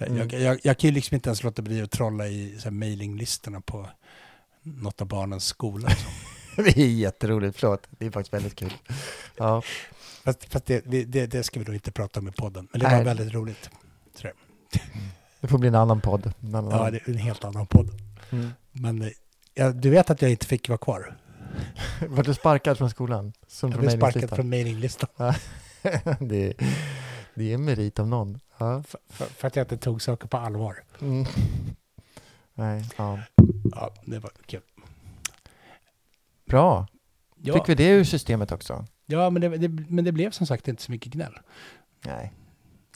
Här, 0.00 0.06
Mm. 0.06 0.18
jag, 0.18 0.32
jag, 0.40 0.60
jag 0.62 0.78
kan 0.78 0.88
ju 0.88 0.94
liksom 0.94 1.14
inte 1.14 1.28
ens 1.28 1.42
låta 1.42 1.62
bli 1.62 1.82
att 1.82 1.90
trolla 1.90 2.28
i 2.28 2.58
mailinglistorna 2.70 3.60
på 3.60 3.88
något 4.62 5.00
av 5.00 5.06
barnens 5.08 5.44
skola. 5.44 5.88
Det 6.56 6.76
är 6.78 6.86
jätteroligt, 6.88 7.58
förlåt. 7.58 7.86
Det 7.90 8.06
är 8.06 8.10
faktiskt 8.10 8.34
väldigt 8.34 8.54
kul. 8.56 8.72
Ja, 9.36 9.62
Fast, 10.24 10.44
fast 10.52 10.66
det, 10.66 10.80
det, 10.80 11.26
det 11.26 11.42
ska 11.42 11.60
vi 11.60 11.66
nog 11.66 11.74
inte 11.74 11.92
prata 11.92 12.20
om 12.20 12.28
i 12.28 12.32
podden. 12.32 12.68
Men 12.72 12.80
det 12.80 12.88
Nej. 12.88 12.96
var 12.96 13.04
väldigt 13.04 13.34
roligt. 13.34 13.70
Så, 14.14 14.28
det 15.40 15.48
får 15.48 15.58
bli 15.58 15.68
en 15.68 15.74
annan 15.74 16.00
podd. 16.00 16.32
En 16.40 16.54
annan. 16.54 16.70
ja, 16.84 16.90
det 16.90 16.96
är 16.96 17.08
en 17.10 17.18
helt 17.18 17.44
annan 17.44 17.66
podd. 17.66 17.90
Mm. 18.30 18.50
Men 18.72 19.02
eh, 19.02 19.08
ja, 19.54 19.70
du 19.72 19.90
vet 19.90 20.10
att 20.10 20.22
jag 20.22 20.30
inte 20.30 20.46
fick 20.46 20.68
vara 20.68 20.78
kvar? 20.78 21.16
Var 22.08 22.22
du 22.22 22.34
sparkad 22.34 22.78
från 22.78 22.90
skolan? 22.90 23.32
Som 23.46 23.70
Jag 23.70 23.80
blev 23.80 23.90
sparkad 23.90 24.30
från 24.30 24.48
mailinglistan. 24.50 25.08
det, 26.20 26.54
det 27.34 27.50
är 27.50 27.54
en 27.54 27.64
merit 27.64 27.98
om 27.98 28.10
någon. 28.10 28.40
Ja. 28.58 28.82
För, 28.82 29.00
för, 29.08 29.24
för 29.26 29.48
att 29.48 29.56
jag 29.56 29.64
inte 29.64 29.76
tog 29.76 30.02
saker 30.02 30.28
på 30.28 30.36
allvar. 30.36 30.84
Mm. 31.00 31.24
Nej, 32.54 32.84
ja. 32.96 33.18
Ja, 33.72 33.94
det 34.04 34.18
var 34.18 34.30
kul. 34.46 34.60
Bra. 36.46 36.86
Ja, 37.42 37.54
Fick 37.54 37.68
vi 37.68 37.74
det 37.74 37.88
ur 37.88 38.04
systemet 38.04 38.52
också? 38.52 38.86
ja 39.06 39.30
men, 39.30 39.42
det, 39.42 39.48
det, 39.48 39.68
men 39.68 40.04
det 40.04 40.12
blev 40.12 40.30
som 40.30 40.46
sagt 40.46 40.68
inte 40.68 40.82
så 40.82 40.92
mycket 40.92 41.12
gnäll. 41.12 41.38
Nej. 42.04 42.32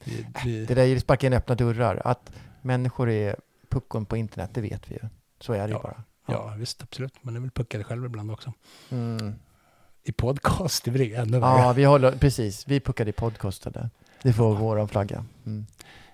Det, 0.04 0.26
det, 0.44 0.66
Det 0.66 0.74
där 0.74 0.86
är 0.86 0.98
sparka 0.98 1.26
in 1.26 1.32
öppna 1.32 1.54
dörrar. 1.54 2.02
Att 2.04 2.32
människor 2.62 3.10
är 3.10 3.36
puckon 3.68 4.06
på 4.06 4.16
internet, 4.16 4.50
det 4.54 4.60
vet 4.60 4.90
vi 4.90 4.94
ju. 4.94 5.08
Så 5.40 5.52
är 5.52 5.58
det 5.58 5.66
ju 5.68 5.72
Ja. 5.72 5.82
bara. 5.82 6.02
Ja, 6.26 6.54
visst, 6.56 6.82
absolut. 6.82 7.24
Man 7.24 7.36
är 7.36 7.40
väl 7.40 7.50
puckad 7.50 7.86
själv 7.86 8.04
ibland 8.04 8.30
också. 8.30 8.52
Mm. 8.90 9.34
I 10.02 10.12
podcast, 10.12 10.84
det 10.84 10.90
blir 10.90 11.04
ju 11.04 11.14
ännu 11.14 11.36
Ja, 11.38 11.56
värre. 11.56 11.74
vi 11.74 11.84
håller, 11.84 12.12
precis. 12.12 12.68
Vi 12.68 12.80
puckade 12.80 13.10
i 13.10 13.12
podcastade. 13.12 13.90
Det 14.22 14.32
får 14.32 14.54
våran 14.56 14.88
flagga. 14.88 15.24
Mm. 15.46 15.66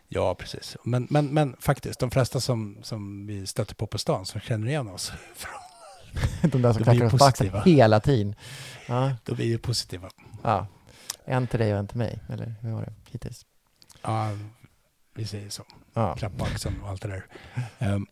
Ja, 0.09 0.35
precis. 0.35 0.77
Men, 0.85 1.07
men, 1.11 1.27
men 1.27 1.57
faktiskt, 1.61 2.01
de 2.01 2.11
flesta 2.11 2.41
som, 2.41 2.79
som 2.83 3.27
vi 3.27 3.47
stöter 3.47 3.75
på 3.75 3.87
på 3.87 3.99
stan 3.99 4.27
som 4.27 4.41
känner 4.41 4.67
igen 4.69 4.89
oss, 4.89 5.13
De 6.43 6.63
där 6.63 6.73
som 6.73 6.83
De 6.83 6.85
knackar 6.85 7.05
oss 7.15 7.19
på 7.19 7.25
axeln 7.25 7.63
hela 7.65 8.01
tiden. 8.01 8.35
Ja, 8.89 9.13
då 9.25 9.35
blir 9.35 9.47
ju 9.47 9.59
positiva. 9.59 10.11
ja. 10.43 10.67
En 11.29 11.47
till 11.47 11.59
dig 11.61 11.73
och 11.73 11.79
en 11.79 11.87
till 11.89 11.99
mig. 11.99 12.19
Eller 12.29 12.55
hur 12.61 12.73
var 12.73 12.81
det 12.83 12.93
hittills? 13.11 13.47
Ja, 14.03 14.31
vi 15.15 15.27
säger 15.27 15.51
så. 15.51 15.63
Ja. 15.95 16.17
Klapp 16.17 16.39
på 16.39 16.45
axeln 16.45 16.81
och 16.83 16.89
allt 16.89 17.03
det 17.03 17.09
där. 17.09 17.27
Ehm, 17.79 18.07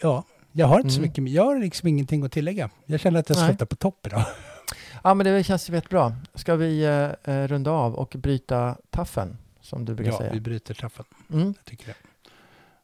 ja, 0.00 0.24
jag 0.56 0.66
har 0.66 0.80
inte 0.80 0.90
så 0.90 0.98
Mm. 0.98 1.08
mycket, 1.08 1.28
jag 1.34 1.44
har 1.44 1.58
liksom 1.58 1.88
ingenting 1.88 2.22
att 2.24 2.32
tillägga. 2.32 2.70
Jag 2.86 3.00
känner 3.00 3.20
att 3.20 3.28
jag 3.28 3.38
slutar 3.38 3.66
på 3.66 3.76
topp 3.76 4.06
idag. 4.06 4.24
ja, 5.02 5.14
men 5.14 5.26
det 5.26 5.44
känns 5.44 5.70
rätt 5.70 5.88
bra. 5.88 6.12
Ska 6.34 6.56
vi 6.56 6.84
eh, 6.84 7.34
eh, 7.34 7.48
runda 7.48 7.70
av 7.70 7.94
och 7.94 8.14
bryta 8.18 8.76
taffen, 8.90 9.36
som 9.60 9.84
du 9.84 9.94
brukar 9.94 10.12
Ja, 10.12 10.18
säga? 10.18 10.32
vi 10.32 10.40
bryter 10.40 10.74
traffen. 10.74 11.04
Mm. 11.32 11.46
Jag 11.46 11.64
tycker 11.64 11.86
det. 11.86 11.94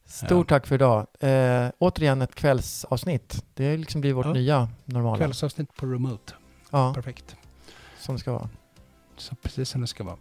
Stort 0.04 0.50
Ja. 0.50 0.56
tack 0.56 0.66
för 0.66 0.74
idag. 0.74 1.06
Eh, 1.20 1.68
återigen 1.78 2.22
ett 2.22 2.34
kvällsavsnitt. 2.34 3.44
Det 3.54 3.76
liksom 3.76 4.00
blir 4.00 4.12
vårt 4.12 4.26
Ja. 4.26 4.32
nya 4.32 4.68
normala. 4.84 5.16
Kvällsavsnitt 5.18 5.76
på 5.76 5.86
remote. 5.86 6.32
Ja, 6.70 6.94
Perfekt. 6.94 7.36
som 7.98 8.14
det 8.14 8.18
ska 8.20 8.32
vara. 8.32 8.48
Så 9.16 9.34
precis 9.34 9.68
som 9.68 9.80
det 9.80 9.86
ska 9.86 10.04
vara. 10.04 10.16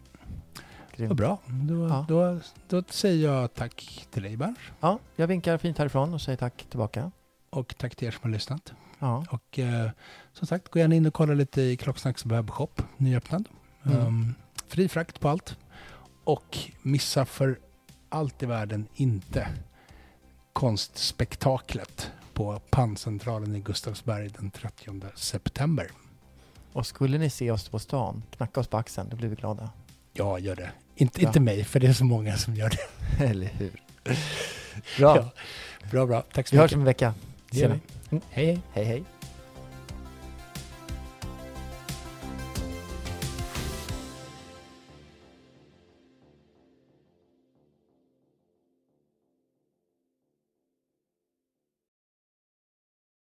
Grymt. 0.96 1.10
Vad 1.10 1.18
bra. 1.18 1.38
Då, 1.46 1.88
Ja. 1.88 2.06
då, 2.08 2.40
då 2.68 2.84
säger 2.90 3.28
jag 3.34 3.54
tack 3.54 4.06
till 4.12 4.24
dig 4.24 4.38
Berns. 4.38 4.58
Ja, 4.80 5.00
jag 5.16 5.28
vinkar 5.28 5.58
fint 5.58 5.78
härifrån 5.78 6.14
och 6.14 6.22
säger 6.22 6.38
tack 6.38 6.66
tillbaka. 6.70 7.12
Och 7.50 7.76
tack 7.78 7.96
till 7.96 8.08
er 8.08 8.12
som 8.12 8.20
har 8.24 8.30
lyssnat. 8.30 8.74
Ja, 9.00 9.26
Och 9.32 9.60
eh, 9.60 9.90
som 10.34 10.48
sagt, 10.48 10.70
gå 10.70 10.80
gärna 10.80 10.96
in 10.96 11.06
och 11.06 11.14
kolla 11.14 11.34
lite 11.34 11.62
i 11.62 11.78
Klocksnacks 11.78 12.26
webbshop, 12.26 12.82
nyöppnad. 12.98 13.50
Mm. 13.86 13.98
Ehm, 14.02 14.34
fri 14.68 14.90
frakt 14.90 15.20
på 15.20 15.30
allt. 15.30 15.58
Och 16.24 16.58
missa 16.82 17.26
för 17.26 17.60
allt 18.10 18.44
i 18.44 18.46
världen 18.46 18.88
inte 18.96 19.48
konstspektaklet 20.54 22.12
på 22.34 22.60
Panncentralen 22.70 23.56
i 23.56 23.60
Gustavsberg 23.60 24.30
den 24.30 24.52
30 24.52 25.02
september. 25.16 25.88
och 26.74 26.86
skulle 26.88 27.18
ni 27.18 27.30
se 27.30 27.52
oss 27.52 27.70
på 27.70 27.80
stan, 27.80 28.24
knacka 28.38 28.60
oss 28.60 28.68
på 28.68 28.78
axeln, 28.78 29.10
då 29.10 29.18
blir 29.18 29.30
vi 29.30 29.36
glada. 29.36 29.70
Ja, 30.14 30.40
gör 30.40 30.56
det. 30.56 30.72
Inte, 30.96 31.22
Ja. 31.22 31.28
inte 31.28 31.40
mig, 31.40 31.64
för 31.64 31.80
det 31.80 31.88
är 31.88 31.94
så 31.94 32.06
många 32.06 32.38
som 32.38 32.56
gör 32.56 32.70
det. 32.70 33.24
Eller 33.26 33.48
hur? 33.48 33.82
Bra. 34.98 35.16
Ja. 35.18 35.30
Bra, 35.92 36.06
bra. 36.06 36.24
Tack 36.34 36.48
så 36.48 36.56
Vi 36.56 36.60
hörs 36.62 36.72
mycket. 36.72 36.76
om 36.76 36.82
en 36.82 36.86
vecka. 36.86 37.14
Det 37.52 37.60
gör 37.60 37.68
vi. 37.68 37.80
ni? 38.10 38.22
Hej, 38.30 38.46
hej. 38.46 38.60
Hej, 38.74 38.86
hej. 38.86 39.04